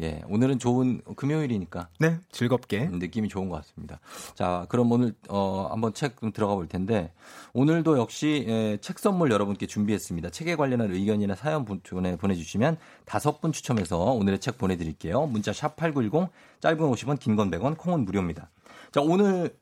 예, 0.00 0.22
오늘은 0.26 0.58
좋은 0.58 1.02
금요일이니까. 1.14 1.88
네, 2.00 2.18
즐겁게. 2.32 2.86
느낌이 2.86 3.28
좋은 3.28 3.48
것 3.50 3.56
같습니다. 3.56 4.00
자, 4.34 4.66
그럼 4.68 4.90
오늘, 4.90 5.14
어, 5.28 5.68
한번 5.70 5.92
책 5.94 6.16
좀 6.18 6.32
들어가 6.32 6.54
볼 6.54 6.66
텐데, 6.66 7.12
오늘도 7.52 7.98
역시, 7.98 8.44
예, 8.48 8.78
책 8.80 8.98
선물 8.98 9.30
여러분께 9.30 9.66
준비했습니다. 9.66 10.30
책에 10.30 10.56
관련한 10.56 10.90
의견이나 10.92 11.36
사연 11.36 11.64
보내, 11.66 12.16
보내주시면 12.16 12.78
다섯 13.04 13.40
분 13.40 13.52
추첨해서 13.52 13.98
오늘의 13.98 14.40
책 14.40 14.56
보내드릴게요. 14.58 15.26
문자 15.26 15.52
샵 15.52 15.76
8910, 15.76 16.30
짧은 16.60 16.78
50원, 16.78 17.20
긴 17.20 17.36
건 17.36 17.50
100원, 17.50 17.76
콩은 17.76 18.04
무료입니다. 18.06 18.50
자, 18.92 19.02
오늘 19.02 19.54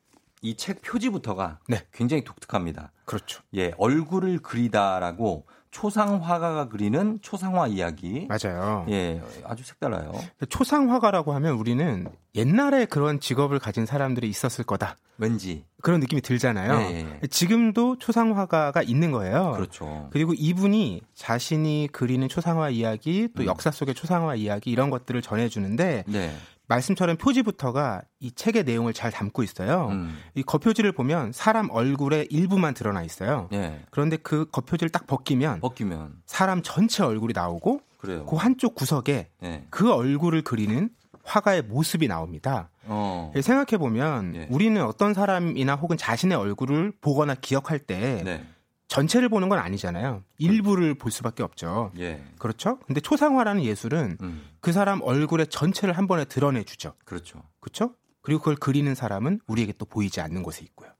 이 0.42 0.54
책 0.56 0.82
표지부터가 0.82 1.58
네. 1.68 1.82
굉장히 1.92 2.24
독특합니다. 2.24 2.92
그렇죠. 3.04 3.42
예, 3.54 3.72
얼굴을 3.78 4.38
그리다라고 4.38 5.44
초상화가가 5.70 6.68
그리는 6.68 7.18
초상화 7.22 7.68
이야기. 7.68 8.26
맞아요. 8.28 8.84
예, 8.88 9.22
아주 9.44 9.62
색달라요. 9.64 10.12
초상화가라고 10.48 11.32
하면 11.34 11.54
우리는 11.54 12.08
옛날에 12.34 12.86
그런 12.86 13.20
직업을 13.20 13.58
가진 13.60 13.86
사람들이 13.86 14.28
있었을 14.28 14.64
거다. 14.64 14.96
왠지 15.18 15.64
그런 15.82 16.00
느낌이 16.00 16.22
들잖아요. 16.22 16.80
예, 16.92 17.18
예. 17.22 17.26
지금도 17.28 17.98
초상화가가 17.98 18.82
있는 18.82 19.12
거예요. 19.12 19.52
그렇죠. 19.52 20.08
그리고 20.10 20.32
이분이 20.34 21.02
자신이 21.14 21.88
그리는 21.92 22.26
초상화 22.28 22.70
이야기, 22.70 23.28
또 23.36 23.42
음. 23.42 23.46
역사 23.46 23.70
속의 23.70 23.94
초상화 23.94 24.34
이야기 24.36 24.70
이런 24.70 24.90
것들을 24.90 25.20
전해주는데 25.22 26.04
네. 26.06 26.36
말씀처럼 26.70 27.16
표지부터가 27.16 28.02
이 28.20 28.30
책의 28.32 28.64
내용을 28.64 28.92
잘 28.92 29.10
담고 29.10 29.42
있어요. 29.42 29.88
음. 29.90 30.16
이 30.34 30.42
겉표지를 30.42 30.92
보면 30.92 31.32
사람 31.32 31.68
얼굴의 31.70 32.28
일부만 32.30 32.74
드러나 32.74 33.02
있어요. 33.02 33.48
예. 33.52 33.80
그런데 33.90 34.16
그 34.16 34.48
겉표지를 34.50 34.90
딱 34.90 35.06
벗기면 35.06 35.60
벗기면 35.60 36.14
사람 36.26 36.62
전체 36.62 37.02
얼굴이 37.02 37.32
나오고 37.34 37.80
그래요. 37.98 38.24
그 38.24 38.36
한쪽 38.36 38.76
구석에 38.76 39.30
예. 39.42 39.66
그 39.70 39.92
얼굴을 39.92 40.42
그리는 40.42 40.90
화가의 41.24 41.62
모습이 41.62 42.06
나옵니다. 42.08 42.70
어. 42.84 43.32
생각해 43.34 43.76
보면 43.76 44.36
예. 44.36 44.46
우리는 44.48 44.80
어떤 44.82 45.12
사람이나 45.12 45.74
혹은 45.74 45.96
자신의 45.96 46.38
얼굴을 46.38 46.92
보거나 47.00 47.34
기억할 47.34 47.80
때 47.80 48.22
네. 48.24 48.44
전체를 48.90 49.28
보는 49.28 49.48
건 49.48 49.60
아니잖아요. 49.60 50.24
일부를 50.38 50.94
볼 50.94 51.12
수밖에 51.12 51.44
없죠. 51.44 51.92
예. 51.98 52.24
그렇죠? 52.40 52.80
근데 52.80 53.00
초상화라는 53.00 53.62
예술은 53.62 54.18
음. 54.20 54.42
그 54.60 54.72
사람 54.72 55.00
얼굴의 55.02 55.46
전체를 55.46 55.96
한 55.96 56.08
번에 56.08 56.24
드러내 56.24 56.64
주죠. 56.64 56.94
그렇죠. 57.04 57.40
그렇죠? 57.60 57.94
그리고 58.20 58.40
그걸 58.40 58.56
그리는 58.56 58.92
사람은 58.92 59.40
우리에게 59.46 59.74
또 59.78 59.86
보이지 59.86 60.20
않는 60.20 60.42
곳에 60.42 60.64
있고요. 60.64 60.90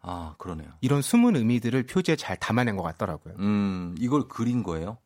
아, 0.00 0.36
그러네요. 0.38 0.70
이런 0.80 1.02
숨은 1.02 1.36
의미들을 1.36 1.82
표지에 1.82 2.16
잘 2.16 2.38
담아낸 2.38 2.76
것 2.76 2.82
같더라고요. 2.82 3.34
음, 3.40 3.94
이걸 3.98 4.26
그린 4.26 4.62
거예요? 4.62 4.96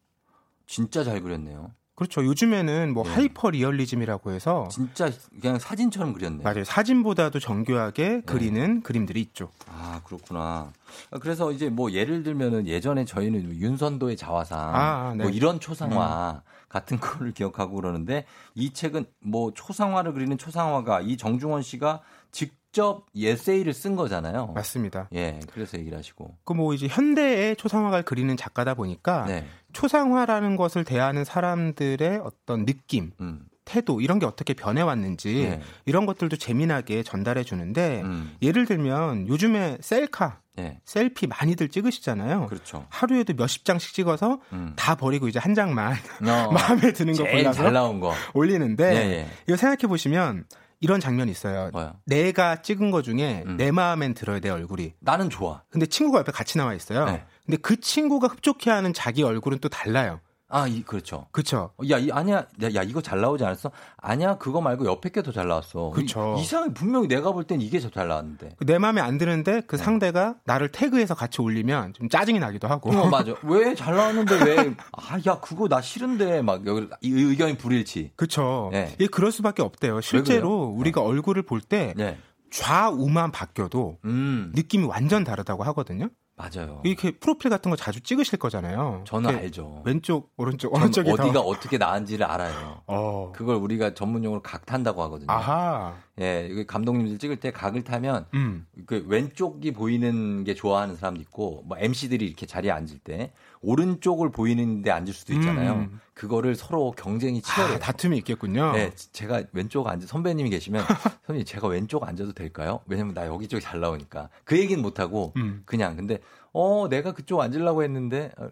진짜 0.66 1.03
잘 1.03 1.23
그렸네요. 1.23 1.73
그렇죠. 1.95 2.24
요즘에는 2.24 2.95
뭐 2.95 3.05
예. 3.07 3.11
하이퍼 3.11 3.51
리얼리즘이라고 3.51 4.32
해서 4.32 4.66
진짜 4.70 5.11
그냥 5.40 5.59
사진처럼 5.59 6.14
그렸네요. 6.14 6.43
맞아요. 6.43 6.64
사진보다도 6.64 7.38
정교하게 7.38 8.22
그리는 8.24 8.82
그림들이 8.82 9.20
있죠. 9.20 9.51
아, 9.68 10.01
그렇구나. 10.05 10.72
아, 11.11 11.18
그래서 11.18 11.53
이제 11.53 11.68
뭐 11.68 11.93
예를 11.93 12.22
들면은 12.22 12.66
예전에 12.66 13.05
저희는 13.05 13.57
윤선도의 13.57 14.16
자화상 14.16 14.59
아, 14.74 15.14
네. 15.16 15.24
뭐 15.24 15.30
이런 15.30 15.61
초상화 15.61 16.43
같은 16.68 16.99
거를 16.99 17.32
기억하고 17.34 17.76
그러는데 17.76 18.24
이 18.55 18.72
책은 18.72 19.05
뭐 19.20 19.53
초상화를 19.55 20.14
그리는 20.14 20.38
초상화가 20.38 21.03
이 21.03 21.18
정중원 21.18 21.61
씨가 21.62 22.01
직접 22.30 23.05
에세이를 23.14 23.74
쓴 23.74 23.97
거잖아요. 23.97 24.47
맞습니다. 24.55 25.09
예, 25.12 25.38
그래서 25.53 25.78
얘기를 25.78 25.99
하시고. 25.99 26.34
그 26.45 26.55
뭐 26.55 26.72
이제 26.72 26.86
현대의 26.88 27.57
초상화를 27.57 28.03
그리는 28.05 28.34
작가다 28.38 28.72
보니까 28.72 29.26
네. 29.26 29.47
초상화라는 29.73 30.57
것을 30.57 30.85
대하는 30.85 31.25
사람들의 31.25 32.20
어떤 32.25 32.64
느낌, 32.64 33.12
음. 33.20 33.45
태도 33.64 34.01
이런 34.01 34.18
게 34.18 34.27
어떻게 34.27 34.55
변해왔는지 34.55 35.35
네. 35.35 35.62
이런 35.87 36.05
것들도 36.05 36.37
재미나게 36.37 37.03
전달해 37.05 37.45
주는데 37.45 38.03
음. 38.03 38.37
예를 38.43 38.66
들면 38.66 39.29
요즘에 39.29 39.79
셀카, 39.81 40.41
예. 40.59 40.81
셀피 40.85 41.29
많이들 41.29 41.68
찍으시잖아요. 41.68 42.47
그렇죠. 42.49 42.87
하루에도 42.91 43.35
몇십 43.35 43.64
장씩 43.64 43.95
찍어서 43.95 44.41
음. 44.53 44.73
다 44.77 44.97
버리고 44.97 45.29
이제 45.29 45.39
한 45.39 45.55
장만 45.55 45.93
어, 45.93 45.97
마음에 46.53 46.93
드는 46.93 47.14
거 47.14 47.25
골라서 47.25 47.62
잘 47.62 47.73
나온 47.73 48.01
거. 48.01 48.12
올리는데 48.35 48.85
예, 48.85 48.99
예. 49.12 49.29
이거 49.47 49.57
생각해 49.57 49.87
보시면 49.89 50.45
이런 50.81 50.99
장면이 50.99 51.31
있어요. 51.31 51.70
뭐야? 51.73 51.95
내가 52.07 52.61
찍은 52.62 52.91
거 52.91 53.03
중에 53.03 53.45
음. 53.47 53.57
내 53.57 53.70
마음엔 53.70 54.14
들어야 54.14 54.41
내 54.41 54.51
얼굴이. 54.51 54.95
나는 54.99 55.31
좋아. 55.31 55.62
근데 55.70 55.87
친구가 55.87 56.18
옆에 56.18 56.33
같이 56.33 56.59
나와 56.59 56.75
있어요. 56.75 57.20
네. 57.47 57.57
근데 57.57 57.57
그 57.62 57.80
친구가 57.80 58.28
흡족해하는 58.28 58.93
자기 58.93 59.22
얼굴은 59.22 59.59
또 59.59 59.68
달라요. 59.68 60.20
아, 60.55 60.68
이, 60.68 60.82
그렇죠. 60.82 61.24
그쵸? 61.32 61.70
야, 61.88 61.97
이, 61.97 62.11
아니야, 62.11 62.45
야, 62.62 62.74
야, 62.74 62.82
이거 62.82 63.01
잘 63.01 63.22
나오지 63.22 63.43
않았어? 63.43 63.70
아니야, 63.97 64.36
그거 64.36 64.61
말고 64.61 64.84
옆에 64.84 65.09
게 65.09 65.22
더 65.22 65.32
잘 65.32 65.49
나왔어. 65.49 65.88
그쵸. 65.95 66.34
이, 66.36 66.43
이상하게 66.43 66.74
분명히 66.74 67.09
내가 67.09 67.32
볼 67.32 67.45
땐 67.45 67.62
이게 67.62 67.80
더 67.80 67.88
잘 67.88 68.07
나왔는데. 68.09 68.57
내 68.66 68.76
마음에 68.76 69.01
안 69.01 69.16
드는데 69.16 69.53
네. 69.53 69.61
그 69.66 69.78
상대가 69.78 70.34
나를 70.45 70.68
태그해서 70.68 71.14
같이 71.14 71.40
올리면 71.40 71.95
좀 71.95 72.11
짜증이 72.11 72.38
나기도 72.38 72.68
하고. 72.68 72.90
어, 72.95 73.07
맞아. 73.09 73.34
왜 73.45 73.74
잘 73.74 73.97
나왔는데 73.97 74.45
왜, 74.45 74.74
아, 74.93 75.16
야, 75.26 75.40
그거 75.40 75.68
나 75.68 75.80
싫은데, 75.80 76.43
막, 76.43 76.66
여기, 76.66 76.86
이 77.01 77.11
의견이 77.12 77.57
불일치. 77.57 78.12
그쵸. 78.16 78.68
네. 78.72 78.90
이게 78.97 79.07
그럴 79.07 79.32
수밖에 79.32 79.62
없대요. 79.62 80.03
실제로 80.03 80.64
우리가 80.66 81.01
얼굴을 81.01 81.45
볼때 81.45 81.95
네. 81.97 82.18
좌우만 82.51 83.32
바뀌어도 83.32 83.97
음, 84.05 84.53
느낌이 84.55 84.84
완전 84.84 85.24
다르다고 85.24 85.62
하거든요. 85.64 86.11
맞아요. 86.43 86.80
이렇게 86.84 87.12
프로필 87.12 87.51
같은 87.51 87.70
거 87.70 87.76
자주 87.76 88.01
찍으실 88.01 88.38
거잖아요. 88.38 89.05
저는 89.07 89.36
알죠. 89.36 89.82
왼쪽, 89.84 90.32
오른쪽, 90.36 90.74
전 90.74 90.82
어느 90.82 90.90
쪽이 90.90 91.11
어디가 91.11 91.32
더. 91.34 91.40
어떻게 91.43 91.78
나은지를 91.78 92.26
알아요. 92.26 92.82
어. 92.86 93.30
그걸 93.34 93.57
우리가 93.57 93.95
전문용어로 93.95 94.43
각탄다고 94.43 95.03
하거든요. 95.05 95.30
아하. 95.30 95.95
예, 96.21 96.65
감독님들 96.67 97.19
찍을 97.19 97.37
때 97.37 97.51
각을 97.51 97.85
타면 97.85 98.27
음. 98.35 98.67
그 98.85 99.03
왼쪽이 99.09 99.73
보이는 99.73 100.45
게 100.45 100.55
좋아하는 100.55 100.95
사람도 100.95 101.23
있고 101.23 101.65
뭐 101.67 101.79
MC들이 101.79 102.27
이렇게 102.27 102.45
자리에 102.45 102.71
앉을 102.71 102.99
때 103.03 103.33
오른쪽을 103.63 104.31
보이는데 104.31 104.91
앉을 104.91 105.15
수도 105.15 105.33
있잖아요. 105.33 105.73
음. 105.75 106.01
그거를 106.13 106.55
서로 106.55 106.91
경쟁이 106.91 107.41
치열해요. 107.41 107.77
아, 107.77 107.79
다툼이 107.79 108.19
있겠군요. 108.19 108.73
네, 108.73 108.91
제가 109.13 109.45
왼쪽 109.53 109.87
앉은 109.89 110.07
선배님이 110.07 110.51
계시면 110.51 110.85
선배님 111.27 111.47
제가 111.47 111.69
왼쪽 111.69 112.07
앉아도 112.07 112.33
될까요? 112.33 112.81
왜냐면 112.87 113.15
나 113.15 113.27
여기 113.27 113.49
쪽이 113.49 113.63
잘 113.63 113.81
나오니까 113.81 114.29
그 114.45 114.59
얘기는 114.59 114.81
못 114.83 115.01
하고 115.01 115.33
음. 115.37 115.63
그냥 115.65 115.97
근데 115.97 116.19
어 116.53 116.89
내가 116.91 117.13
그쪽 117.13 117.41
앉으려고 117.41 117.83
했는데 117.83 118.31
어, 118.37 118.51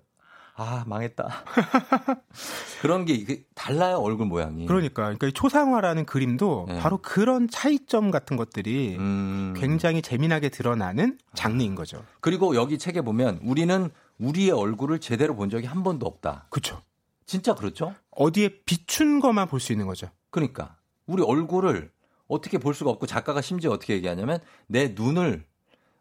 아 0.61 0.85
망했다 0.87 1.27
그런 2.83 3.07
게 3.07 3.15
이게 3.15 3.45
달라요 3.55 3.97
얼굴 3.97 4.27
모양이. 4.27 4.67
그러니까, 4.67 5.05
그러니까 5.05 5.29
이 5.29 5.33
초상화라는 5.33 6.05
그림도 6.05 6.67
네. 6.69 6.79
바로 6.79 6.99
그런 6.99 7.49
차이점 7.49 8.11
같은 8.11 8.37
것들이 8.37 8.97
음. 8.99 9.55
굉장히 9.57 10.03
재미나게 10.03 10.51
드러나는 10.51 11.19
장르인 11.33 11.75
거죠. 11.75 12.05
그리고 12.21 12.55
여기 12.57 12.77
책에 12.77 13.01
보면 13.01 13.41
우리는 13.43 13.89
우리의 14.19 14.51
얼굴을 14.51 15.01
제대로 15.01 15.35
본 15.35 15.49
적이 15.49 15.67
한 15.67 15.83
번도 15.83 16.05
없다. 16.07 16.49
그렇죠. 16.51 16.83
진짜 17.25 17.55
그렇죠? 17.55 17.95
어디에 18.11 18.61
비춘 18.67 19.21
것만 19.21 19.49
볼 19.49 19.61
수 19.61 19.73
있는 19.73 19.87
거죠. 19.87 20.09
그러니까 20.29 20.77
우리 21.07 21.23
얼굴을 21.23 21.91
어떻게 22.29 22.59
볼 22.59 22.75
수가 22.75 22.91
없고 22.91 23.07
작가가 23.07 23.41
심지어 23.41 23.71
어떻게 23.71 23.95
얘기하냐면 23.95 24.41
내 24.67 24.89
눈을 24.95 25.47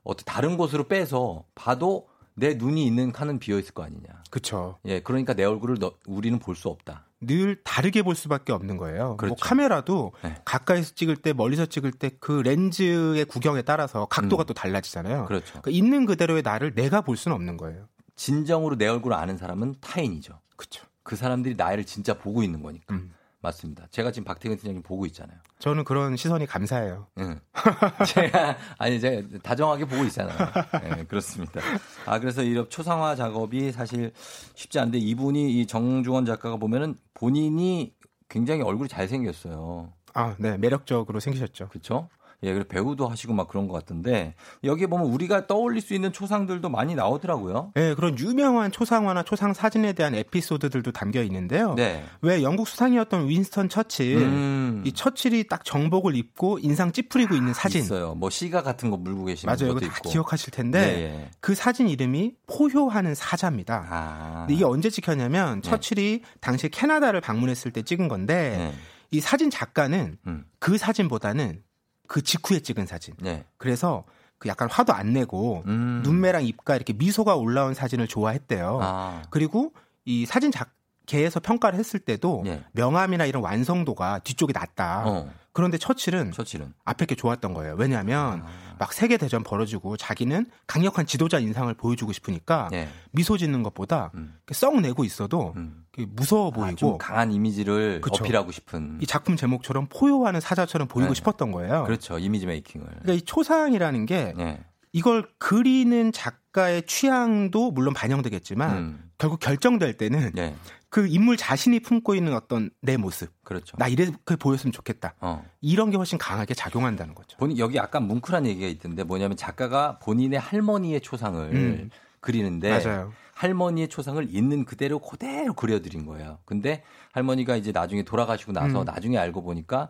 어떤 0.04 0.26
다른 0.26 0.58
곳으로 0.58 0.90
빼서 0.90 1.46
봐도 1.56 2.09
내 2.40 2.54
눈이 2.56 2.86
있는 2.86 3.12
칸은 3.12 3.40
비어 3.40 3.60
있을 3.60 3.74
거 3.74 3.84
아니냐. 3.84 4.08
그렇죠. 4.30 4.78
예, 4.86 5.02
그러니까 5.02 5.34
내 5.34 5.44
얼굴을 5.44 5.78
너- 5.80 5.94
우리는 6.08 6.40
볼 6.40 6.56
수 6.56 6.70
없다. 6.70 7.06
늘 7.22 7.62
다르게 7.64 8.02
볼 8.02 8.16
수밖에 8.16 8.54
없는 8.54 8.78
거예요. 8.78 9.18
그렇죠. 9.18 9.32
뭐 9.32 9.38
카메라도 9.42 10.14
네. 10.24 10.36
가까이서 10.46 10.94
찍을 10.96 11.18
때 11.18 11.34
멀리서 11.34 11.66
찍을 11.66 11.92
때 11.92 12.12
그 12.20 12.32
렌즈의 12.44 13.26
구경에 13.26 13.62
따라서 13.62 14.06
각도가 14.06 14.44
음. 14.44 14.46
또 14.46 14.54
달라지잖아요. 14.54 15.26
그렇죠. 15.26 15.46
그러니까 15.62 15.72
있는 15.72 16.06
그대로의 16.06 16.42
나를 16.44 16.74
내가 16.76 17.02
볼 17.02 17.18
수는 17.18 17.36
없는 17.36 17.58
거예요. 17.58 17.88
진정으로 18.16 18.78
내 18.78 18.88
얼굴을 18.88 19.16
아는 19.18 19.38
사람은 19.38 19.76
타인이죠. 19.82 20.40
그렇죠. 20.56 20.86
그 21.04 21.16
사람들이 21.16 21.56
나를 21.56 21.86
진짜 21.86 22.14
보고 22.14 22.42
있는 22.44 22.62
거니까. 22.64 22.94
음. 22.96 23.12
맞습니다. 23.42 23.88
제가 23.92 24.12
지금 24.12 24.26
박태근 24.26 24.58
팀장님 24.58 24.84
보고 24.84 25.06
있잖아요. 25.08 25.38
저는 25.60 25.84
그런 25.86 26.18
시선이 26.18 26.46
감사해요. 26.46 27.08
응. 27.20 27.40
제가 28.08 28.58
아니 28.78 29.00
제가 29.00 29.40
다정하게 29.42 29.86
보고 29.86 30.04
있잖아요. 30.06 30.38
네, 30.84 31.04
그렇습니다. 31.06 31.62
아 32.06 32.20
그래서 32.20 32.44
이런 32.44 32.70
초상화 32.70 33.16
작업이 33.16 33.72
사실 33.72 34.12
쉽지 34.56 34.80
않은데 34.80 34.98
이분이 34.98 35.60
이 35.60 35.68
정중원 35.68 36.26
작가가 36.26 36.58
보면은 36.58 36.96
본인이 37.14 37.94
굉장히 38.28 38.62
얼굴이 38.62 38.90
잘 38.90 39.08
생겼어요. 39.08 39.94
아, 40.14 40.36
네, 40.40 40.58
매력적으로 40.58 41.20
생기셨죠. 41.20 41.70
그렇죠? 41.70 42.10
예, 42.44 42.54
그리고 42.54 42.68
배우도 42.70 43.08
하시고 43.08 43.34
막 43.34 43.48
그런 43.50 43.68
것 43.68 43.74
같은데 43.74 44.34
여기에 44.64 44.88
보면 44.88 45.08
우리가 45.08 45.48
떠올릴 45.48 45.82
수 45.82 45.94
있는 45.94 46.14
초상들도 46.14 46.70
많이 46.70 46.96
나오더라고요. 46.96 47.72
네, 47.76 47.94
그런 47.96 48.18
유명한 48.18 48.72
초상화나 48.72 49.24
초상 49.24 49.54
사진에 49.54 49.94
대한 49.94 50.16
에피소드들도 50.16 50.92
담겨 50.94 51.22
있는데요. 51.24 51.74
네. 51.76 52.04
왜 52.22 52.42
영국 52.42 52.68
수상이었던 52.68 53.28
윈스턴 53.28 53.68
처칠, 53.68 54.18
음. 54.18 54.84
이 54.86 54.94
처칠이 54.94 55.48
딱 55.48 55.66
정복을 55.66 56.16
입고 56.16 56.60
인상 56.60 56.92
찌푸리고 56.92 57.36
있는 57.36 57.54
사진. 57.54 57.82
있어요. 57.82 58.16
뭐 58.16 58.30
시가 58.30 58.64
같은 58.64 58.90
거 58.90 58.98
물고 58.98 59.26
계시는 59.26 59.54
맞아요. 59.54 59.74
것도 59.74 59.88
다 59.88 59.98
있고. 59.98 60.10
기억하실 60.10 60.52
텐데 60.52 60.80
네, 60.82 61.02
예. 61.02 61.32
그 61.42 61.56
사진 61.56 61.90
이름이 61.90 62.36
포효하는 62.48 63.16
사자입니다. 63.16 63.86
아. 63.90 64.48
이게 64.50 64.64
언제 64.64 64.90
찍혔냐면 64.90 65.62
네. 65.62 65.70
처칠이 65.70 66.22
당시 66.40 66.70
캐나다를 66.70 67.20
방문했을 67.22 67.72
때 67.72 67.82
찍은 67.82 68.08
건데 68.08 68.56
네. 68.58 68.74
이 69.12 69.20
사진 69.20 69.50
작가는 69.50 70.18
음. 70.28 70.46
그 70.60 70.78
사진보다는 70.78 71.62
그 72.10 72.24
직후에 72.24 72.60
찍은 72.60 72.88
사진. 72.88 73.14
네. 73.22 73.46
그래서 73.58 74.04
그 74.40 74.50
약간 74.50 74.68
화도 74.70 74.94
안 74.94 75.14
내고 75.14 75.64
음. 75.68 76.02
눈매랑 76.04 76.44
입가 76.44 76.76
이렇게 76.76 76.92
미소가 76.92 77.36
올라온 77.36 77.76
사진을 77.76 78.08
좋아했대요. 78.08 78.80
아. 78.82 79.22
그리고 79.30 79.74
이 80.06 80.26
사진 80.26 80.52
작 80.52 80.72
계에서 81.10 81.40
평가를 81.40 81.80
했을 81.80 82.00
때도 82.00 82.44
예. 82.46 82.64
명암이나 82.74 83.26
이런 83.26 83.42
완성도가 83.42 84.20
뒤쪽이 84.20 84.54
낮다. 84.54 85.04
어. 85.08 85.30
그런데 85.52 85.80
처칠은 85.80 86.32
처칠은 86.32 86.72
앞에 86.86 87.08
게 87.08 87.16
좋았던 87.16 87.56
거예요. 87.56 87.76
왜냐하면 87.78 88.44
아. 88.46 88.76
막 88.78 88.94
세계 88.94 89.18
대전 89.18 89.44
벌어지고 89.44 89.98
자기는 89.98 90.46
강력한 90.68 91.08
지도자 91.08 91.40
인상을 91.40 91.74
보여주고 91.74 92.14
싶으니까 92.14 92.70
예. 92.74 92.88
미소 93.12 93.38
짓는 93.38 93.64
것보다 93.64 94.12
음. 94.14 94.38
썩 94.52 94.80
내고 94.80 95.04
있어도 95.04 95.54
음. 95.58 95.84
무서워 96.10 96.50
아, 96.50 96.52
보이고 96.52 96.76
좀 96.76 96.98
강한 97.00 97.32
이미지를 97.32 98.02
그쵸. 98.02 98.24
어필하고 98.24 98.52
싶은 98.52 99.00
이 99.02 99.08
작품 99.08 99.36
제목처럼 99.36 99.88
포효하는 99.90 100.40
사자처럼 100.40 100.88
보이고 100.88 101.10
네. 101.10 101.16
싶었던 101.16 101.52
거예요. 101.52 101.86
그렇죠. 101.86 102.20
이미지 102.20 102.46
메이킹을. 102.46 102.86
그러니까 102.86 103.14
이 103.14 103.22
초상이라는 103.22 104.06
게 104.06 104.36
예. 104.38 104.60
이걸 104.92 105.28
그리는 105.38 106.12
작가의 106.12 106.84
취향도 106.86 107.72
물론 107.72 107.94
반영되겠지만 107.94 108.78
음. 108.78 109.12
결국 109.18 109.40
결정될 109.40 109.98
때는 109.98 110.32
예. 110.38 110.56
그 110.90 111.06
인물 111.08 111.38
자신이 111.38 111.82
품고 111.82 112.16
있는 112.16 112.34
어떤 112.34 112.72
내 112.82 112.98
모습, 112.98 113.32
그렇죠. 113.44 113.78
나 113.78 113.88
이렇게 113.88 114.36
보였으면 114.36 114.72
좋겠다. 114.72 115.14
어. 115.20 115.46
이런 115.62 115.92
게 115.92 115.98
훨씬 115.98 116.18
강하게 116.18 116.56
작용한다는 116.56 117.14
거죠. 117.14 117.38
본인 117.38 117.60
여기 117.60 117.78
약간 117.78 118.08
뭉클한 118.08 118.48
얘기가 118.48 118.68
있던데 118.68 119.04
뭐냐면 119.04 119.38
작가가 119.38 120.00
본인의 120.00 120.40
할머니의 120.40 121.02
초상을 121.02 121.52
음. 121.54 121.90
그리는데 122.20 122.84
맞아요. 122.84 123.14
할머니의 123.36 123.88
초상을 123.88 124.28
있는 124.30 124.66
그대로 124.66 125.00
그대로 125.00 125.54
그려드린 125.54 126.06
거예요. 126.06 126.40
근데 126.44 126.84
할머니가 127.14 127.56
이제 127.56 127.72
나중에 127.72 128.04
돌아가시고 128.04 128.52
나서 128.52 128.82
음. 128.82 128.86
나중에 128.86 129.18
알고 129.18 129.44
보니까 129.44 129.90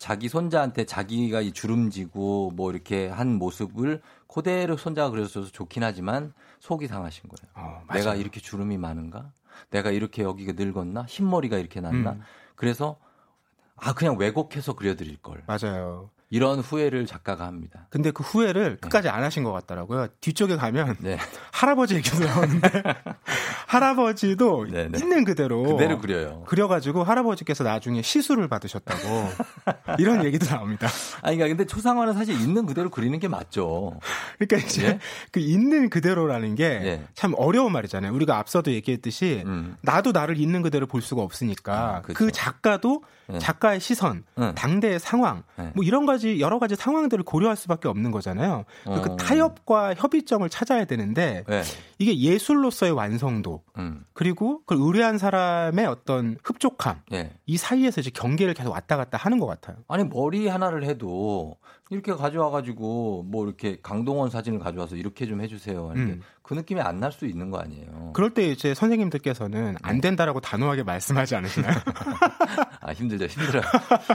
자기 0.00 0.30
손자한테 0.30 0.86
자기가 0.86 1.42
이 1.42 1.52
주름지고 1.52 2.52
뭐 2.56 2.72
이렇게 2.72 3.08
한 3.08 3.34
모습을 3.34 4.00
그대로 4.26 4.78
손자가 4.78 5.10
그려줘서 5.10 5.52
좋긴 5.52 5.82
하지만 5.84 6.32
속이 6.58 6.86
상하신 6.86 7.24
거예요. 7.28 7.52
어. 7.54 7.84
내가 7.92 8.14
이렇게 8.14 8.40
주름이 8.40 8.78
많은가? 8.78 9.30
내가 9.68 9.90
이렇게 9.90 10.22
여기가 10.22 10.54
늙었나? 10.56 11.04
흰머리가 11.06 11.58
이렇게 11.58 11.82
났나? 11.82 12.12
음. 12.12 12.22
그래서 12.56 12.96
아 13.76 13.92
그냥 13.92 14.16
왜곡해서 14.18 14.72
그려드릴 14.72 15.18
걸. 15.18 15.44
맞아요. 15.46 16.08
이런 16.32 16.60
후회를 16.60 17.06
작가가 17.06 17.46
합니다. 17.46 17.88
근데 17.90 18.12
그 18.12 18.22
후회를 18.22 18.78
끝까지 18.80 19.08
안 19.08 19.24
하신 19.24 19.42
것 19.42 19.50
같더라고요. 19.52 20.06
뒤쪽에 20.20 20.56
가면 20.56 20.96
네. 21.00 21.18
할아버지 21.50 21.96
얘기도 21.96 22.24
나오는데 22.24 22.70
할아버지도 23.66 24.66
네, 24.70 24.88
네. 24.88 24.98
있는 24.98 25.24
그대로 25.24 25.64
그대로 25.64 25.98
그려요. 25.98 26.44
그려가지고 26.46 27.02
할아버지께서 27.02 27.64
나중에 27.64 28.00
시술을 28.02 28.46
받으셨다고 28.46 29.28
이런 29.98 30.24
얘기도 30.24 30.46
나옵니다. 30.46 30.86
아니, 31.22 31.36
그러니까 31.36 31.56
근데 31.56 31.66
초상화는 31.66 32.14
사실 32.14 32.40
있는 32.40 32.64
그대로 32.64 32.90
그리는 32.90 33.18
게 33.18 33.26
맞죠. 33.26 33.98
그러니까 34.38 34.68
이제 34.68 34.86
예? 34.86 34.98
그 35.32 35.40
있는 35.40 35.90
그대로라는 35.90 36.54
게 36.54 36.64
예. 36.64 37.02
참 37.14 37.34
어려운 37.36 37.72
말이잖아요. 37.72 38.14
우리가 38.14 38.38
앞서도 38.38 38.70
얘기했듯이 38.72 39.42
음. 39.46 39.76
나도 39.82 40.12
나를 40.12 40.38
있는 40.38 40.62
그대로 40.62 40.86
볼 40.86 41.02
수가 41.02 41.22
없으니까 41.22 41.96
아, 41.96 42.02
그쵸. 42.02 42.14
그 42.14 42.30
작가도 42.30 43.02
예. 43.04 43.19
작가의 43.38 43.80
시선, 43.80 44.24
응. 44.38 44.54
당대의 44.54 44.98
상황, 44.98 45.42
예. 45.58 45.72
뭐 45.74 45.84
이런 45.84 46.06
가지 46.06 46.40
여러 46.40 46.58
가지 46.58 46.74
상황들을 46.76 47.24
고려할 47.24 47.56
수밖에 47.56 47.88
없는 47.88 48.10
거잖아요. 48.10 48.64
어. 48.86 49.02
그 49.02 49.16
타협과 49.16 49.94
협의점을 49.94 50.48
찾아야 50.48 50.84
되는데 50.84 51.44
네. 51.46 51.62
이게 51.98 52.18
예술로서의 52.18 52.92
완성도 52.92 53.62
음. 53.78 54.04
그리고 54.12 54.62
그 54.66 54.74
의뢰한 54.78 55.18
사람의 55.18 55.86
어떤 55.86 56.36
흡족함 56.42 57.02
예. 57.12 57.32
이 57.46 57.56
사이에서 57.56 58.00
이제 58.00 58.10
경계를 58.10 58.54
계속 58.54 58.70
왔다 58.72 58.96
갔다 58.96 59.18
하는 59.18 59.38
것 59.38 59.46
같아요. 59.46 59.76
아니 59.88 60.04
머리 60.04 60.48
하나를 60.48 60.84
해도 60.84 61.56
이렇게 61.90 62.12
가져와 62.14 62.50
가지고 62.50 63.24
뭐 63.28 63.44
이렇게 63.44 63.78
강동원 63.82 64.30
사진을 64.30 64.60
가져와서 64.60 64.94
이렇게 64.96 65.26
좀 65.26 65.40
해주세요. 65.40 65.90
하는데 65.90 66.12
음. 66.14 66.22
그 66.42 66.54
느낌이 66.54 66.80
안 66.80 67.00
날 67.00 67.10
수 67.12 67.26
있는 67.26 67.50
거 67.50 67.58
아니에요. 67.58 68.12
그럴 68.14 68.32
때 68.32 68.48
이제 68.48 68.74
선생님들께서는 68.74 69.76
안 69.82 70.00
된다라고 70.00 70.40
단호하게 70.40 70.84
말씀하지 70.84 71.34
않으시나요? 71.36 71.74
아 72.80 72.92
힘들죠, 72.92 73.26
힘들어요, 73.26 73.62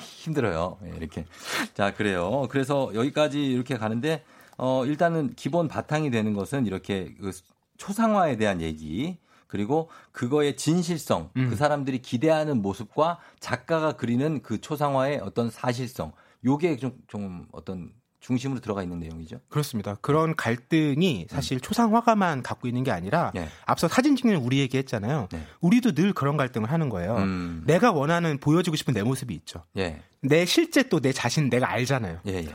힘들어요. 0.01 0.77
예, 0.85 0.97
이렇게 0.97 1.25
자 1.73 1.93
그래요. 1.93 2.47
그래서 2.49 2.91
여기까지 2.93 3.45
이렇게 3.45 3.77
가는데 3.77 4.23
어 4.57 4.85
일단은 4.85 5.33
기본 5.35 5.67
바탕이 5.67 6.11
되는 6.11 6.33
것은 6.33 6.65
이렇게 6.65 7.13
그 7.19 7.31
초상화에 7.77 8.37
대한 8.37 8.61
얘기. 8.61 9.17
그리고 9.47 9.89
그거의 10.11 10.57
진실성, 10.57 11.29
음. 11.37 11.49
그 11.49 11.55
사람들이 11.55 11.99
기대하는 12.01 12.61
모습과 12.61 13.19
작가가 13.39 13.93
그리는 13.93 14.41
그 14.41 14.59
초상화의 14.59 15.19
어떤 15.23 15.49
사실성, 15.49 16.11
요게 16.45 16.77
좀, 16.77 16.93
좀 17.07 17.47
어떤 17.51 17.91
중심으로 18.19 18.59
들어가 18.59 18.81
있는 18.81 18.99
내용이죠. 18.99 19.39
그렇습니다. 19.49 19.95
그런 20.01 20.35
갈등이 20.35 21.27
사실 21.29 21.59
초상화가만 21.59 22.41
갖고 22.41 22.67
있는 22.67 22.83
게 22.83 22.89
아니라 22.91 23.31
예. 23.35 23.49
앞서 23.65 23.87
사진 23.87 24.15
찍는 24.15 24.37
우리 24.37 24.59
얘기했잖아요. 24.59 25.27
네. 25.31 25.45
우리도 25.61 25.91
늘 25.93 26.11
그런 26.13 26.35
갈등을 26.37 26.71
하는 26.71 26.89
거예요. 26.89 27.17
음. 27.17 27.63
내가 27.67 27.91
원하는 27.91 28.39
보여주고 28.39 28.75
싶은 28.77 28.93
내 28.95 29.03
모습이 29.03 29.33
있죠. 29.35 29.63
예, 29.77 30.01
내 30.21 30.45
실제 30.45 30.83
또 30.83 30.99
내 30.99 31.11
자신 31.11 31.49
내가 31.51 31.69
알잖아요. 31.69 32.21
예, 32.27 32.33
예. 32.37 32.47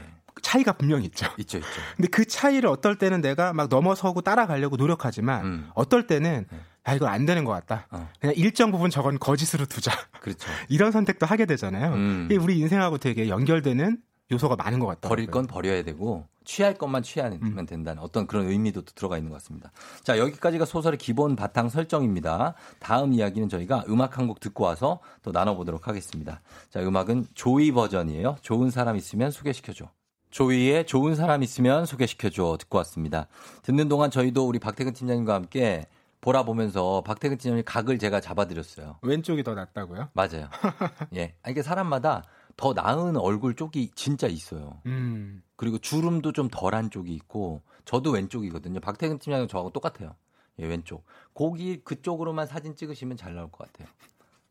차이가 0.42 0.72
분명히 0.72 1.04
있죠. 1.04 1.26
있죠, 1.38 1.58
있죠. 1.58 1.68
근데 1.96 2.08
그 2.08 2.24
차이를 2.24 2.68
어떨 2.68 2.96
때는 2.96 3.20
내가 3.20 3.52
막 3.52 3.68
넘어서고 3.68 4.22
따라가려고 4.22 4.76
노력하지만 4.76 5.44
음. 5.44 5.70
어떨 5.74 6.06
때는 6.08 6.46
야 6.88 6.94
이거 6.94 7.06
안 7.06 7.26
되는 7.26 7.44
것 7.44 7.52
같다. 7.52 7.86
어. 7.90 8.08
그냥 8.20 8.34
일정 8.36 8.70
부분 8.72 8.90
저건 8.90 9.18
거짓으로 9.18 9.66
두자. 9.66 9.92
그렇죠. 10.20 10.48
이런 10.68 10.92
선택도 10.92 11.26
하게 11.26 11.46
되잖아요. 11.46 11.92
음. 11.92 12.28
이게 12.30 12.36
우리 12.40 12.58
인생하고 12.58 12.98
되게 12.98 13.28
연결되는 13.28 13.98
요소가 14.32 14.56
많은 14.56 14.78
것 14.78 14.86
같다. 14.86 15.08
버릴 15.08 15.26
건 15.26 15.46
버려야 15.46 15.82
되고 15.82 16.26
취할 16.44 16.74
것만 16.74 17.02
취하면 17.02 17.38
음. 17.42 17.66
된다는 17.66 18.00
어떤 18.02 18.26
그런 18.26 18.46
의미도 18.46 18.82
또 18.82 18.92
들어가 18.94 19.16
있는 19.18 19.30
것 19.30 19.36
같습니다. 19.36 19.72
자 20.04 20.18
여기까지가 20.18 20.64
소설의 20.64 20.98
기본 20.98 21.36
바탕 21.36 21.68
설정입니다. 21.68 22.54
다음 22.78 23.12
이야기는 23.12 23.48
저희가 23.48 23.84
음악 23.88 24.18
한 24.18 24.26
곡 24.28 24.40
듣고 24.40 24.64
와서 24.64 25.00
또 25.22 25.32
나눠보도록 25.32 25.86
하겠습니다. 25.88 26.40
자 26.70 26.80
음악은 26.80 27.26
조이 27.34 27.72
버전이에요. 27.72 28.36
좋은 28.40 28.70
사람 28.70 28.96
있으면 28.96 29.30
소개시켜줘. 29.32 29.90
조이의 30.30 30.86
좋은 30.86 31.16
사람 31.16 31.42
있으면 31.42 31.84
소개시켜줘 31.84 32.56
듣고 32.60 32.78
왔습니다. 32.78 33.26
듣는 33.62 33.88
동안 33.88 34.12
저희도 34.12 34.46
우리 34.46 34.60
박태근 34.60 34.92
팀장님과 34.92 35.34
함께 35.34 35.86
보라 36.20 36.44
보면서 36.44 37.02
박태근 37.02 37.38
팀장님 37.38 37.64
각을 37.64 37.98
제가 37.98 38.20
잡아드렸어요. 38.20 38.98
왼쪽이 39.02 39.42
더 39.42 39.54
낫다고요? 39.54 40.10
맞아요. 40.12 40.48
예. 41.14 41.34
아니, 41.42 41.52
이게 41.52 41.62
사람마다 41.62 42.24
더 42.56 42.74
나은 42.74 43.16
얼굴 43.16 43.56
쪽이 43.56 43.92
진짜 43.94 44.26
있어요. 44.26 44.80
음. 44.86 45.42
그리고 45.56 45.78
주름도 45.78 46.32
좀 46.32 46.48
덜한 46.50 46.90
쪽이 46.90 47.14
있고 47.14 47.62
저도 47.84 48.10
왼쪽이거든요. 48.10 48.80
박태근 48.80 49.18
팀장님 49.18 49.48
저하고 49.48 49.70
똑같아요. 49.70 50.14
예, 50.58 50.66
왼쪽. 50.66 51.04
거기 51.34 51.82
그쪽으로만 51.82 52.46
사진 52.46 52.76
찍으시면 52.76 53.16
잘 53.16 53.34
나올 53.34 53.50
것 53.50 53.66
같아요. 53.66 53.88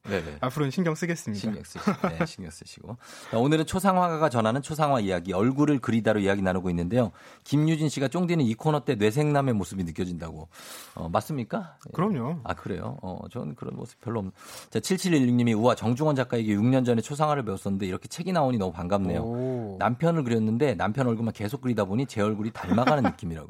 네네. 0.04 0.38
앞으로는 0.40 0.72
신경 0.72 0.96
쓰겠습니다. 0.96 1.40
신경 1.40 1.64
쓰시고, 1.64 2.08
네, 2.08 2.26
신경 2.26 2.52
쓰시고. 2.52 2.98
자, 3.32 3.38
오늘은 3.38 3.66
초상화가가 3.66 4.30
전하는 4.30 4.62
초상화 4.62 5.02
이야기, 5.02 5.34
얼굴을 5.34 5.80
그리다로 5.80 6.22
이야기 6.22 6.42
나누고 6.42 6.70
있는데요. 6.70 7.12
김유진 7.44 7.90
씨가 7.90 8.08
쫑디는 8.08 8.46
이 8.46 8.54
코너 8.56 8.86
때 8.86 8.96
뇌생남의 8.96 9.54
모습이 9.56 9.84
느껴진다고. 9.84 10.48
어, 10.96 11.10
맞습니까? 11.10 11.76
예. 11.88 11.92
그럼요. 11.94 12.40
아, 12.44 12.54
그래요? 12.54 12.98
어, 13.02 13.20
저는 13.30 13.56
그런 13.56 13.76
모습 13.76 14.00
별로 14.00 14.20
없는. 14.20 14.32
자, 14.70 14.80
7716님이 14.80 15.58
우와, 15.58 15.76
정중원 15.76 16.16
작가에게 16.16 16.56
6년 16.56 16.86
전에 16.86 17.02
초상화를 17.02 17.44
배웠었는데 17.44 17.86
이렇게 17.86 18.08
책이 18.08 18.32
나오니 18.32 18.58
너무 18.58 18.72
반갑네요. 18.72 19.22
오. 19.22 19.76
남편을 19.80 20.24
그렸는데 20.24 20.76
남편 20.76 21.08
얼굴만 21.08 21.34
계속 21.34 21.62
그리다 21.62 21.84
보니 21.86 22.06
제 22.08 22.22
얼굴이 22.22 22.52
닮아가는 22.52 23.04
느낌이라고. 23.12 23.50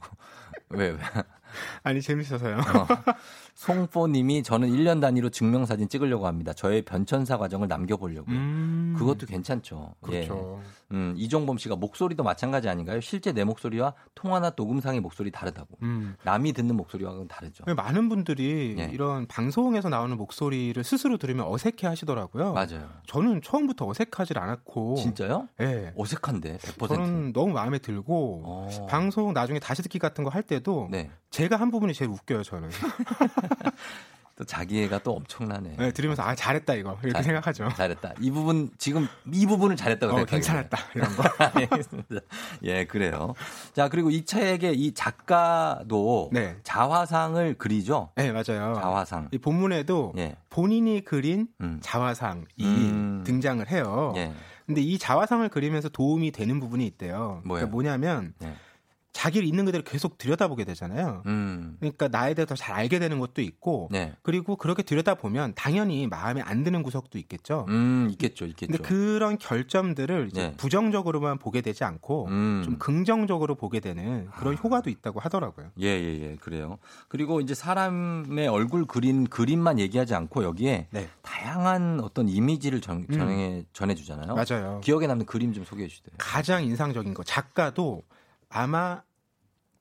왜, 0.70 0.90
왜? 0.90 0.98
아니 1.84 2.02
재밌어서요. 2.02 2.58
어. 2.58 2.88
송포님이 3.56 4.44
저는 4.44 4.70
1년 4.70 5.02
단위로 5.02 5.30
증명사진 5.30 5.90
찍으려고 5.90 6.28
합니다. 6.28 6.54
저의 6.54 6.82
변천사 6.84 7.38
과정을 7.38 7.68
남겨보려고요. 7.68 8.36
음. 8.36 8.96
그것도 8.98 9.26
괜찮죠. 9.26 9.96
그렇죠. 10.02 10.62
예. 10.64 10.79
음, 10.92 11.14
이종범 11.18 11.58
씨가 11.60 11.76
목소리도 11.76 12.24
마찬가지 12.24 12.70
아닌가요? 12.70 13.02
실제 13.02 13.32
내 13.32 13.44
목소리와 13.44 13.94
통화나 14.16 14.54
녹음상의 14.56 15.02
목소리 15.02 15.30
다르다고. 15.30 15.78
음. 15.84 16.16
남이 16.24 16.54
듣는 16.54 16.76
목소리와는 16.78 17.28
다르죠. 17.28 17.64
왜 17.68 17.74
많은 17.76 18.10
분들이 18.10 18.76
예. 18.80 18.90
이런 18.92 19.28
방송에서 19.28 19.90
나오는 19.90 20.18
목소리를 20.18 20.84
스스로 20.84 21.18
들으면 21.18 21.46
어색해 21.48 21.86
하시더라고요. 21.86 22.54
맞아요. 22.54 22.90
저는 23.06 23.42
처음부터 23.44 23.88
어색하질 23.88 24.40
않았고. 24.40 24.96
진짜요? 24.96 25.48
예. 25.62 25.94
어색한데 25.96 26.58
100%. 26.58 26.88
저는 26.88 27.34
너무 27.34 27.54
마음에 27.54 27.78
들고 27.78 28.42
어. 28.46 28.88
방송 28.90 29.34
나중에 29.34 29.60
다시 29.60 29.82
듣기 29.84 30.00
같은 30.00 30.24
거 30.24 30.30
할 30.30 30.44
때도 30.44 30.90
네. 30.92 31.10
제가 31.32 31.56
한 31.58 31.72
부분이 31.72 31.94
제일 31.96 32.12
웃겨요 32.12 32.44
저는. 32.44 32.70
또 34.40 34.46
자기애가 34.46 35.00
또 35.00 35.16
엄청나네. 35.18 35.76
네, 35.78 35.92
들으면서 35.92 36.24
아 36.24 36.34
잘했다 36.34 36.74
이거 36.76 36.92
이렇게 37.04 37.12
잘- 37.12 37.24
생각하죠. 37.26 37.68
잘했다. 37.76 38.14
이 38.22 38.32
부분 38.32 38.70
지금 38.78 39.06
이 39.34 39.46
부분을 39.46 39.76
잘했다고 39.76 40.14
어, 40.14 40.16
생각해요. 40.20 40.32
괜찮았다 40.42 40.78
이런 40.96 41.10
거. 41.14 41.24
알겠습니다. 41.60 42.16
예, 42.64 42.86
그래요. 42.86 43.34
자, 43.74 43.90
그리고 43.90 44.10
이 44.10 44.24
책의 44.24 44.80
이 44.80 44.94
작가도 44.94 46.30
네. 46.32 46.56
자화상을 46.64 47.56
그리죠. 47.56 48.12
네 48.16 48.32
맞아요. 48.32 48.76
자화상. 48.76 49.28
이 49.34 49.38
본문에도 49.38 50.14
예. 50.18 50.38
본인이 50.50 51.04
그린 51.04 51.50
음. 51.60 51.80
자화상이 51.82 52.46
음. 52.62 53.24
등장을 53.26 53.70
해요. 53.70 54.14
예. 54.16 54.32
근데 54.66 54.80
이 54.80 54.98
자화상을 54.98 55.50
그리면서 55.50 55.90
도움이 55.90 56.32
되는 56.32 56.62
부분이 56.62 56.86
있대요. 56.88 57.42
뭐예요? 57.44 57.68
그러니까 57.68 57.72
뭐냐면 57.72 58.34
예. 58.44 58.54
자기를 59.12 59.48
있는 59.48 59.66
그대로 59.66 59.84
계속 59.84 60.18
들여다보게 60.18 60.66
되잖아요. 60.66 61.24
음. 61.26 61.78
그러니까 61.80 62.08
나에 62.10 62.34
대해 62.36 62.46
더 62.46 62.56
잘 62.56 62.76
알게 62.76 63.00
되는 63.00 63.20
것도 63.20 63.42
있고 63.42 63.88
네. 63.92 64.14
그리고 64.22 64.56
그렇게 64.56 64.84
들여다보면 64.84 65.54
당연히 65.56 66.08
마음에 66.08 66.42
안 66.42 66.64
드는 66.64 66.84
구석도 66.84 67.18
있겠죠. 67.20 67.66
음, 67.70 68.10
있겠죠, 68.12 68.46
있겠죠. 68.46 68.72
근데 68.72 68.84
그런 68.88 69.38
결점들을 69.38 70.28
이제 70.32 70.50
네. 70.50 70.54
부정적으로만 70.58 71.38
보게 71.40 71.62
되지 71.62 71.84
않고 71.84 72.28
음. 72.28 72.62
좀 72.66 72.78
긍정적으로 72.78 73.56
보게 73.56 73.80
되는 73.80 74.28
그런 74.38 74.58
효과도 74.58 74.90
있다고 74.90 75.20
하더라고요. 75.22 75.72
예, 75.82 75.88
예, 75.88 76.22
예, 76.22 76.36
그래요. 76.36 76.78
그리고 77.08 77.40
이제 77.42 77.54
사람의 77.56 78.48
얼굴 78.48 78.86
그린 78.86 79.26
그림만 79.26 79.80
얘기하지 79.80 80.14
않고 80.16 80.44
여기에 80.44 80.88
네. 80.92 81.08
다양한 81.22 82.02
어떤 82.04 82.28
이미지를 82.30 82.82
전, 82.82 83.06
음. 83.10 83.14
전해, 83.18 83.64
전해주잖아요. 83.74 84.36
맞아요. 84.36 84.82
기억에 84.84 85.08
남는 85.08 85.26
그림 85.26 85.54
좀 85.54 85.64
소개해 85.64 85.88
주세요. 85.88 86.10
가장 86.18 86.64
인상적인 86.64 87.14
거 87.14 87.24
작가도 87.24 88.04
아마 88.50 89.02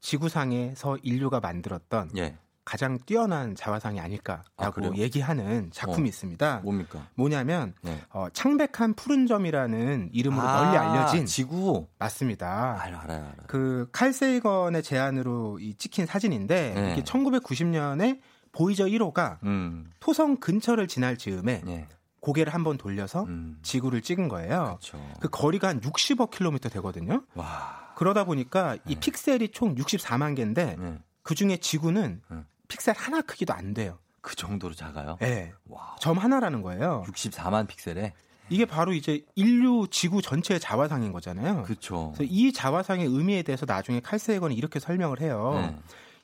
지구상에서 0.01 0.99
인류가 1.03 1.41
만들었던 1.41 2.11
예. 2.17 2.37
가장 2.69 2.99
뛰어난 3.07 3.55
자화상이 3.55 3.99
아닐까라고 3.99 4.85
아? 4.85 4.91
얘기하는 4.95 5.71
작품이 5.73 6.07
어. 6.07 6.09
있습니다. 6.09 6.61
뭡니까? 6.65 7.07
뭐냐면 7.15 7.73
네. 7.81 7.99
어, 8.11 8.29
창백한 8.31 8.93
푸른 8.95 9.27
점이라는 9.27 10.11
이름으로 10.13 10.47
아, 10.47 10.65
널리 10.65 10.77
알려진 10.77 11.25
지구. 11.25 11.87
맞습니다. 11.99 12.79
알아, 12.83 13.01
알아요, 13.01 13.21
알아요. 13.21 13.33
그 13.47 13.89
칼세이건의 13.93 14.83
제안으로 14.83 15.59
이 15.61 15.75
찍힌 15.77 16.05
사진인데 16.05 16.75
네. 16.75 16.93
이게 16.93 17.03
1990년에 17.05 18.21
보이저 18.53 18.85
1호가 18.85 19.43
음, 19.45 19.91
토성 19.99 20.37
근처를 20.37 20.89
지날 20.89 21.17
즈음에 21.17 21.63
예. 21.67 21.89
고개를 22.21 22.53
한번 22.53 22.77
돌려서 22.77 23.23
음, 23.25 23.59
지구를 23.63 24.03
찍은 24.03 24.29
거예요. 24.29 24.79
그렇죠. 24.79 25.01
그 25.21 25.29
거리가 25.31 25.69
한 25.69 25.81
60억 25.81 26.31
킬로미터 26.31 26.69
되거든요. 26.69 27.23
와, 27.35 27.88
그러다 27.99 28.23
보니까 28.23 28.77
이 28.87 28.95
네. 28.95 29.01
픽셀이 29.01 29.49
총 29.49 29.75
64만 29.75 30.37
개인데 30.37 30.77
네. 30.79 30.99
그 31.25 31.35
중에 31.35 31.57
지구는 31.57 32.23
네. 32.31 32.37
픽셀 32.69 32.95
하나 32.97 33.21
크기도 33.23 33.53
안 33.53 33.75
돼요. 33.75 33.99
그 34.21 34.37
정도로 34.37 34.73
작아요? 34.73 35.19
예. 35.23 35.53
와, 35.67 35.97
점 35.99 36.17
하나라는 36.17 36.63
거예요. 36.63 37.05
64만 37.09 37.67
픽셀에. 37.67 38.13
이게 38.51 38.67
바로 38.67 38.93
이제 38.93 39.25
인류 39.35 39.89
지구 39.91 40.23
전체의 40.23 40.61
자화상인 40.61 41.11
거잖아요. 41.11 41.65
그렇죠. 41.65 42.15
이 42.21 42.53
자화상의 42.53 43.05
의미에 43.05 43.43
대해서 43.43 43.67
나중에 43.67 43.99
칼세이건이 43.99 44.55
이렇게 44.55 44.79
설명을 44.79 45.21
해요. 45.21 45.55
네. 45.57 45.77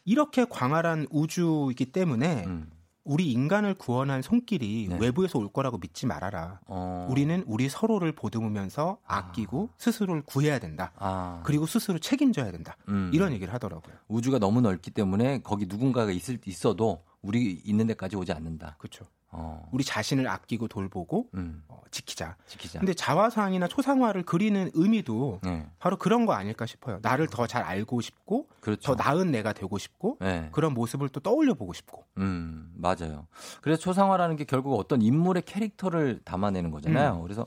이렇게 0.04 0.44
광활한 0.44 1.08
우주이기 1.10 1.86
때문에 1.86 2.44
음, 2.46 2.70
우리 3.04 3.30
인간을 3.30 3.74
구원할 3.74 4.22
손길이 4.22 4.86
네. 4.88 4.98
외부에서 4.98 5.38
올 5.38 5.52
거라고 5.52 5.78
믿지 5.78 6.06
말아라. 6.06 6.60
어, 6.66 7.06
우리는 7.10 7.44
우리 7.46 7.68
서로를 7.68 8.12
보듬으면서 8.12 8.98
아끼고 9.04 9.70
스스로를 9.76 10.22
구해야 10.22 10.58
된다. 10.58 10.92
아, 10.96 11.42
그리고 11.44 11.66
스스로 11.66 11.98
책임져야 11.98 12.50
된다. 12.50 12.76
음. 12.88 13.10
이런 13.12 13.32
얘기를 13.32 13.52
하더라고요. 13.52 13.94
우주가 14.08 14.38
너무 14.38 14.60
넓기 14.62 14.90
때문에 14.90 15.40
거기 15.42 15.66
누군가가 15.66 16.10
있을 16.12 16.38
있어도 16.46 17.04
우리 17.20 17.60
있는 17.64 17.86
데까지 17.86 18.16
오지 18.16 18.32
않는다. 18.32 18.76
그렇죠. 18.78 19.06
어, 19.36 19.68
우리 19.72 19.82
자신을 19.84 20.28
아끼고 20.28 20.68
돌보고 20.68 21.28
음, 21.34 21.62
어, 21.68 21.80
지키자. 21.90 22.36
지키자. 22.46 22.78
근데 22.78 22.94
자화상이나 22.94 23.66
초상화를 23.68 24.22
그리는 24.22 24.70
의미도 24.74 25.40
네, 25.42 25.66
바로 25.78 25.96
그런 25.96 26.24
거 26.26 26.32
아닐까 26.32 26.66
싶어요. 26.66 26.98
나를 27.02 27.26
더 27.26 27.46
잘 27.46 27.62
알고 27.62 28.00
싶고 28.00 28.46
그렇죠. 28.60 28.94
더 28.94 29.02
나은 29.02 29.30
내가 29.30 29.52
되고 29.52 29.76
싶고 29.76 30.18
네. 30.20 30.48
그런 30.52 30.72
모습을 30.74 31.08
또 31.10 31.20
떠올려 31.20 31.54
보고 31.54 31.72
싶고. 31.72 32.04
음, 32.18 32.72
맞아요. 32.76 33.26
그래서 33.60 33.80
초상화라는 33.80 34.36
게 34.36 34.44
결국 34.44 34.78
어떤 34.78 35.02
인물의 35.02 35.42
캐릭터를 35.42 36.20
담아내는 36.24 36.70
거잖아요. 36.70 37.16
음. 37.16 37.22
그래서 37.22 37.46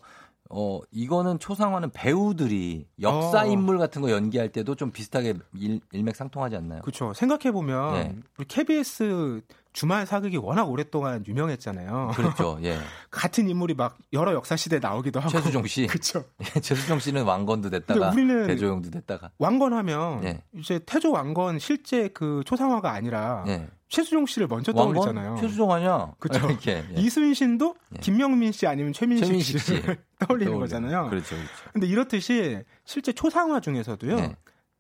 어 0.50 0.80
이거는 0.92 1.40
초상화는 1.40 1.90
배우들이 1.92 2.88
역사 3.02 3.42
어. 3.42 3.46
인물 3.46 3.78
같은 3.78 4.02
거 4.02 4.12
연기할 4.12 4.50
때도 4.50 4.76
좀 4.76 4.92
비슷하게 4.92 5.34
일, 5.56 5.82
일맥상통하지 5.92 6.56
않나요? 6.56 6.82
그렇죠. 6.84 7.14
생각해 7.14 7.52
보면 7.52 7.94
네. 7.96 8.16
우리 8.38 8.46
KBS 8.48 9.42
주말 9.78 10.08
사극이 10.08 10.38
워낙 10.38 10.64
오랫동안 10.64 11.24
유명했잖아요. 11.28 12.14
그렇죠. 12.16 12.58
예. 12.64 12.80
같은 13.12 13.48
인물이 13.48 13.76
막 13.76 13.96
여러 14.12 14.34
역사 14.34 14.56
시대에 14.56 14.80
나오기도 14.80 15.20
하고. 15.20 15.30
최수종 15.30 15.68
씨. 15.68 15.86
그렇죠. 15.88 16.24
최수종 16.64 16.98
씨는 16.98 17.24
왕건도 17.26 17.70
됐다가 17.70 18.10
우리는 18.10 18.48
대조영도 18.48 18.90
됐다가 18.90 19.30
왕건하면 19.38 20.24
예. 20.24 20.42
이제 20.56 20.80
태조 20.84 21.12
왕건 21.12 21.60
실제 21.60 22.08
그 22.08 22.42
초상화가 22.48 22.92
아니라 22.92 23.44
예. 23.50 23.68
최수종 23.88 24.26
씨를 24.26 24.48
먼저 24.48 24.74
떠올리잖아요. 24.74 25.38
최수종 25.42 25.72
아니야? 25.72 26.12
이렇게. 26.24 26.84
예. 26.96 27.00
이순신도 27.00 27.76
예. 27.98 28.00
김명민 28.00 28.54
씨 28.54 28.66
아니면 28.66 28.94
최민식, 28.94 29.28
최민식 29.28 29.60
씨. 29.60 29.82
떠올리는 30.18 30.52
떠올려. 30.54 30.58
거잖아요. 30.58 31.08
그렇죠. 31.12 31.36
그렇죠. 31.36 31.52
근데 31.72 31.86
이렇듯이 31.86 32.64
실제 32.84 33.14
초상화 33.14 33.60
중에서도요. 33.60 34.34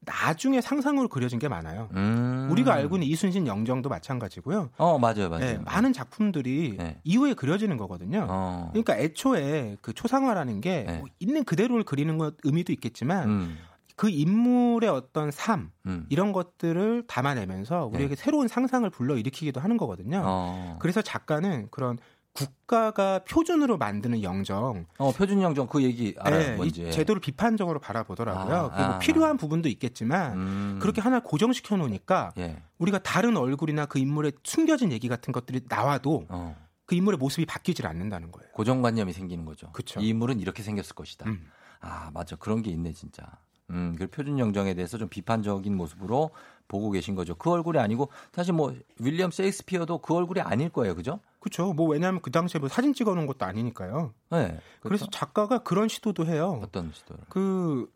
네. 0.08 0.12
나중에 0.12 0.62
상상으로 0.62 1.08
그려진 1.10 1.38
게 1.40 1.48
많아요. 1.48 1.90
음. 1.94 2.48
우리가 2.50 2.74
알고 2.74 2.96
있는 2.96 3.08
이순신 3.08 3.46
영정도 3.46 3.90
마찬가지고요. 3.90 4.70
어, 4.78 4.98
맞아요. 4.98 5.30
맞아요. 5.30 5.40
네, 5.40 5.58
많은 5.60 5.94
작품들이 5.94 6.76
네. 6.78 7.00
이후에 7.04 7.34
그려지는 7.34 7.78
거거든요. 7.78 8.26
어. 8.30 8.70
그러니까 8.72 8.98
애초에 8.98 9.78
그 9.82 9.94
초상화라는 9.94 10.62
게 10.62 10.84
네. 10.84 10.98
뭐 10.98 11.08
있는 11.20 11.44
그대로를 11.44 11.84
그리는 11.84 12.18
것 12.18 12.36
의미도 12.44 12.72
있겠지만 12.74 13.30
음. 13.30 13.58
그 13.96 14.10
인물의 14.10 14.90
어떤 14.90 15.32
삶 15.32 15.72
음. 15.88 16.06
이런 16.10 16.32
것들을 16.32 17.06
담아내면서 17.08 17.90
우리에게 17.92 18.16
새로운 18.16 18.48
상상을 18.48 18.88
불러일으키기도 18.90 19.60
하는 19.60 19.76
거거든요. 19.76 20.18
네. 20.18 20.24
어. 20.24 20.78
그래서 20.80 21.02
작가는 21.02 21.68
그런 21.72 21.98
국가가 22.38 23.20
표준으로 23.28 23.78
만드는 23.78 24.22
영정, 24.22 24.86
어, 25.00 25.12
표준 25.12 25.42
영정 25.42 25.66
그 25.68 25.82
얘기 25.82 26.14
알아요. 26.20 26.40
네, 26.40 26.56
뭔지. 26.56 26.88
이 26.88 26.92
제도를 26.92 27.20
비판적으로 27.20 27.80
바라보더라고요. 27.80 28.56
아, 28.56 28.70
그리고 28.70 28.84
아, 28.84 29.00
필요한 29.00 29.38
부분도 29.38 29.68
있겠지만 29.70 30.34
음. 30.38 30.80
그렇게 30.80 31.02
하나 31.02 31.20
고정시켜 31.20 31.78
놓으니까 31.78 32.34
예. 32.38 32.62
우리가 32.78 33.00
다른 33.00 33.38
얼굴이나 33.38 33.88
그 33.88 33.98
인물의 33.98 34.34
숨겨진 34.44 34.92
얘기 34.92 35.08
같은 35.08 35.34
것들이 35.34 35.62
나와도 35.68 36.26
어. 36.30 36.56
그 36.86 36.94
인물의 36.94 37.18
모습이 37.18 37.48
바뀌질 37.48 37.88
않는다는 37.88 38.32
거예요. 38.32 38.52
고정관념이 38.52 39.14
생기는 39.14 39.44
거죠. 39.44 39.72
그쵸. 39.72 40.00
이 40.00 40.10
인물은 40.10 40.40
이렇게 40.40 40.62
생겼을 40.62 40.94
것이다. 40.96 41.28
음. 41.28 41.50
아, 41.80 42.12
맞아. 42.14 42.36
그런 42.36 42.62
게 42.62 42.70
있네, 42.70 42.94
진짜. 42.94 43.24
음, 43.70 43.96
그 43.98 44.08
표준 44.08 44.40
영정에 44.40 44.74
대해서 44.74 44.98
좀 44.98 45.10
비판적인 45.10 45.76
모습으로 45.76 46.32
보고 46.68 46.92
계신 46.92 47.16
거죠. 47.16 47.36
그 47.36 47.50
얼굴이 47.52 47.80
아니고 47.80 48.10
사실 48.32 48.54
뭐 48.54 48.74
윌리엄 49.00 49.32
셰익스피어도 49.32 50.00
그 50.00 50.14
얼굴이 50.14 50.42
아닐 50.42 50.70
거예요. 50.70 50.96
그죠? 50.96 51.20
그렇죠. 51.40 51.74
뭐 51.74 51.88
왜냐하면 51.88 52.22
그 52.22 52.32
당시에 52.32 52.60
뭐 52.60 52.68
사진 52.70 52.94
찍어 52.94 53.14
놓은 53.16 53.28
것도 53.28 53.46
아니니까요. 53.46 54.14
네. 54.32 54.60
그래서 54.82 55.08
작가가 55.12 55.60
그런 55.60 55.88
시도도 55.88 56.26
해요. 56.26 56.60
어떤 56.64 56.92
시도를? 56.94 57.24
그 57.30 57.90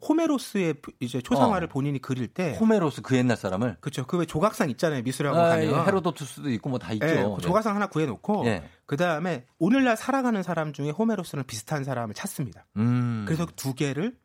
호메로스의 0.00 0.76
이제 1.00 1.20
초상화를 1.20 1.66
어. 1.66 1.70
본인이 1.70 1.98
그릴 1.98 2.28
때 2.28 2.56
호메로스 2.60 3.02
그 3.02 3.16
옛날 3.16 3.36
사람을 3.36 3.78
그렇죠. 3.80 4.06
그 4.06 4.16
왜 4.16 4.26
조각상 4.26 4.70
있잖아요. 4.70 5.02
미술학원 5.02 5.44
아, 5.44 5.48
가면. 5.48 5.64
예, 5.66 5.74
헤로도투스도 5.74 6.50
있고 6.50 6.70
뭐 6.70 6.78
다 6.78 6.92
있죠. 6.92 7.06
예, 7.06 7.14
그 7.14 7.20
네. 7.20 7.36
조각상 7.40 7.74
하나 7.74 7.88
구해 7.88 8.06
놓고 8.06 8.46
예. 8.46 8.62
그다음에 8.86 9.44
오늘날 9.58 9.96
살아가는 9.96 10.40
사람 10.44 10.72
중에 10.72 10.90
호메로스랑 10.90 11.46
비슷한 11.46 11.82
사람을 11.82 12.14
찾습니다. 12.14 12.64
음. 12.76 13.24
그래서 13.26 13.44
두 13.56 13.74
개를 13.74 14.16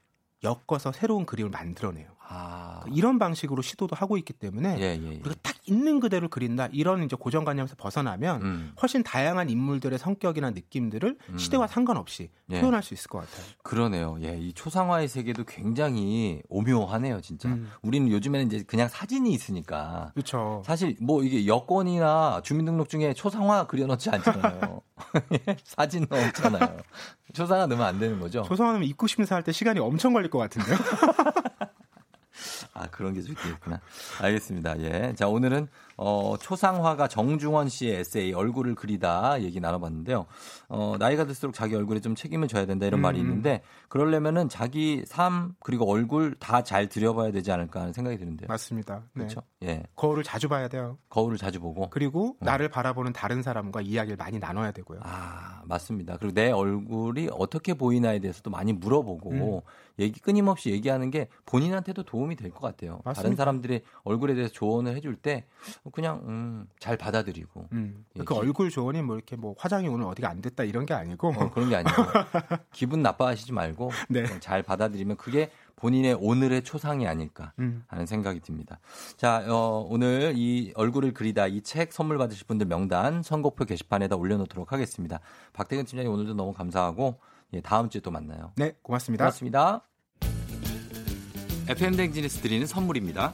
엮어서 0.43 0.91
새로운 0.91 1.25
그림을 1.25 1.49
만들어내요. 1.49 2.07
아. 2.33 2.83
이런 2.91 3.19
방식으로 3.19 3.61
시도도 3.61 3.95
하고 3.95 4.17
있기 4.17 4.33
때문에 4.33 4.77
예, 4.79 4.99
예, 4.99 5.03
예. 5.03 5.19
우리가 5.19 5.35
딱 5.41 5.55
있는 5.65 5.99
그대로 5.99 6.27
그린다 6.27 6.67
이런 6.71 7.03
이제 7.03 7.15
고정관념에서 7.15 7.75
벗어나면 7.77 8.41
음. 8.41 8.73
훨씬 8.81 9.03
다양한 9.03 9.49
인물들의 9.49 9.97
성격이나 9.99 10.49
느낌들을 10.51 11.17
음. 11.29 11.37
시대와 11.37 11.67
상관없이 11.67 12.29
예. 12.49 12.59
표현할 12.59 12.83
수 12.83 12.93
있을 12.93 13.07
것 13.09 13.19
같아요. 13.19 13.45
그러네요. 13.63 14.17
예, 14.21 14.37
이 14.37 14.53
초상화의 14.53 15.07
세계도 15.07 15.45
굉장히 15.45 16.41
오묘하네요, 16.49 17.21
진짜. 17.21 17.49
음. 17.49 17.69
우리는 17.81 18.09
요즘에는 18.09 18.47
이제 18.47 18.63
그냥 18.63 18.87
사진이 18.87 19.31
있으니까 19.31 20.11
그렇죠. 20.13 20.61
사실 20.65 20.95
뭐 21.01 21.23
이게 21.23 21.45
여권이나 21.47 22.41
주민등록증에 22.43 23.13
초상화 23.13 23.67
그려놓지 23.67 24.09
않잖아요. 24.09 24.81
사진 25.63 26.05
넣었잖아요. 26.09 26.77
초상화 27.33 27.67
넣으면 27.67 27.85
안 27.85 27.99
되는 27.99 28.19
거죠. 28.19 28.43
조성하면 28.43 28.83
입구 28.83 29.07
심사할 29.07 29.43
때 29.43 29.51
시간이 29.51 29.79
엄청 29.79 30.13
걸릴 30.13 30.29
것 30.29 30.37
같은데요. 30.39 30.77
아, 32.73 32.87
그런 32.87 33.13
게 33.13 33.21
좋겠구나. 33.21 33.79
알겠습니다. 34.19 34.79
예. 34.79 35.13
자, 35.15 35.27
오늘은 35.27 35.67
어, 35.97 36.35
초상화가 36.39 37.07
정중원 37.07 37.69
씨의 37.69 37.99
에세이 37.99 38.33
얼굴을 38.33 38.75
그리다 38.75 39.41
얘기 39.41 39.59
나눠봤는데요. 39.59 40.25
어, 40.69 40.95
나이가 40.97 41.25
들수록 41.25 41.53
자기 41.53 41.75
얼굴에 41.75 41.99
좀 41.99 42.15
책임을 42.15 42.47
져야 42.47 42.65
된다 42.65 42.85
이런 42.85 42.99
음. 42.99 43.01
말이 43.03 43.19
있는데 43.19 43.61
그러려면은 43.89 44.49
자기 44.49 45.03
삶 45.05 45.53
그리고 45.59 45.89
얼굴 45.89 46.35
다 46.39 46.63
잘 46.63 46.87
들여봐야 46.87 47.31
되지 47.31 47.51
않을까 47.51 47.81
하는 47.81 47.93
생각이 47.93 48.17
드는데요. 48.17 48.47
맞습니다. 48.47 49.03
네. 49.13 49.25
그렇죠? 49.25 49.41
예. 49.63 49.83
거울을 49.95 50.23
자주 50.23 50.47
봐야 50.47 50.67
돼요. 50.69 50.97
거울을 51.09 51.37
자주 51.37 51.59
보고. 51.59 51.89
그리고 51.89 52.37
나를 52.39 52.69
바라보는 52.69 53.11
다른 53.13 53.43
사람과 53.43 53.81
이야기를 53.81 54.15
많이 54.17 54.39
나눠야 54.39 54.71
되고요. 54.71 55.01
아, 55.03 55.61
맞습니다. 55.65 56.17
그리고 56.17 56.33
내 56.33 56.51
얼굴이 56.51 57.27
어떻게 57.31 57.73
보이나에 57.73 58.19
대해서도 58.19 58.49
많이 58.49 58.71
물어보고 58.73 59.31
음. 59.31 59.61
얘기 59.99 60.19
끊임없이 60.19 60.71
얘기하는 60.71 61.11
게 61.11 61.27
본인한테도 61.45 62.03
도움이 62.03 62.35
될 62.37 62.49
것 62.51 62.61
같아요. 62.61 63.01
다른 63.03 63.15
맞습니다. 63.15 63.35
사람들이 63.41 63.81
얼굴에 64.03 64.33
대해서 64.35 64.53
조언을 64.53 64.95
해줄 64.95 65.15
때 65.15 65.45
그냥 65.91 66.21
음, 66.27 66.67
잘 66.79 66.97
받아들이고 66.97 67.67
음. 67.73 68.05
예, 68.15 68.23
그 68.23 68.33
기- 68.33 68.39
얼굴 68.39 68.69
조언이 68.69 69.01
뭐 69.01 69.15
이렇게 69.15 69.35
뭐 69.35 69.53
화장이 69.57 69.87
오늘 69.89 70.05
어디가 70.05 70.29
안 70.29 70.41
됐다 70.41 70.63
이런 70.63 70.85
게 70.85 70.93
아니고 70.93 71.29
어, 71.37 71.51
그런 71.51 71.69
게 71.69 71.75
아니고 71.75 71.91
기분 72.71 73.01
나빠하시지 73.01 73.51
말고 73.51 73.91
네. 74.09 74.23
어, 74.23 74.39
잘 74.39 74.63
받아들이면 74.63 75.17
그게 75.17 75.51
본인의 75.75 76.13
오늘의 76.21 76.63
초상이 76.63 77.05
아닐까 77.07 77.51
음. 77.59 77.83
하는 77.87 78.05
생각이 78.05 78.39
듭니다. 78.39 78.79
자, 79.17 79.43
어, 79.49 79.85
오늘 79.89 80.33
이 80.37 80.71
얼굴을 80.75 81.13
그리다 81.13 81.47
이 81.47 81.61
책 81.61 81.91
선물 81.91 82.17
받으실 82.17 82.47
분들 82.47 82.67
명단 82.67 83.21
선곡표 83.21 83.65
게시판에다 83.65 84.15
올려놓도록 84.15 84.71
하겠습니다. 84.71 85.19
박대근 85.51 85.83
팀장님 85.85 86.13
오늘도 86.13 86.35
너무 86.35 86.53
감사하고 86.53 87.19
예, 87.53 87.59
다음 87.61 87.89
주에 87.89 87.99
또 87.99 88.09
만나요. 88.11 88.53
네, 88.55 88.73
고맙습니다. 88.81 89.25
고맙습니다. 89.25 89.81
FM 91.67 91.95
대행진에서 91.97 92.41
드리는 92.41 92.65
선물입니다. 92.65 93.33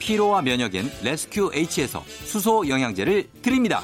피로와 0.00 0.42
면역엔 0.42 0.90
레스큐 1.04 1.52
H에서 1.54 2.02
수소 2.06 2.68
영양제를 2.68 3.28
드립니다. 3.42 3.82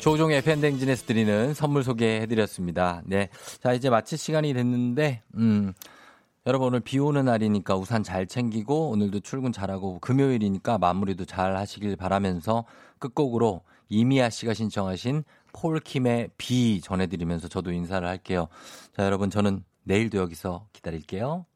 조충현의 0.00 0.42
FM 0.42 0.49
대행진에서 0.49 1.06
드리는 1.06 1.54
선물 1.54 1.84
소개해드렸습니다. 1.84 3.02
네. 3.06 3.28
자, 3.62 3.72
이제 3.72 3.88
마칠 3.88 4.18
시간이 4.18 4.52
됐는데, 4.52 5.22
음, 5.36 5.72
여러분 6.46 6.68
오늘 6.68 6.80
비 6.80 6.98
오는 6.98 7.24
날이니까 7.24 7.74
우산 7.76 8.02
잘 8.02 8.26
챙기고 8.26 8.90
오늘도 8.90 9.20
출근 9.20 9.50
잘하고 9.50 9.98
금요일이니까 10.00 10.76
마무리도 10.76 11.24
잘 11.24 11.56
하시길 11.56 11.96
바라면서 11.96 12.66
끝곡으로 12.98 13.62
이미아 13.88 14.28
씨가 14.28 14.52
신청하신 14.52 15.24
폴킴의 15.54 16.30
비 16.36 16.82
전해드리면서 16.82 17.48
저도 17.48 17.72
인사를 17.72 18.06
할게요. 18.06 18.48
자, 18.94 19.06
여러분 19.06 19.30
저는 19.30 19.64
내일도 19.84 20.18
여기서 20.18 20.66
기다릴게요. 20.74 21.46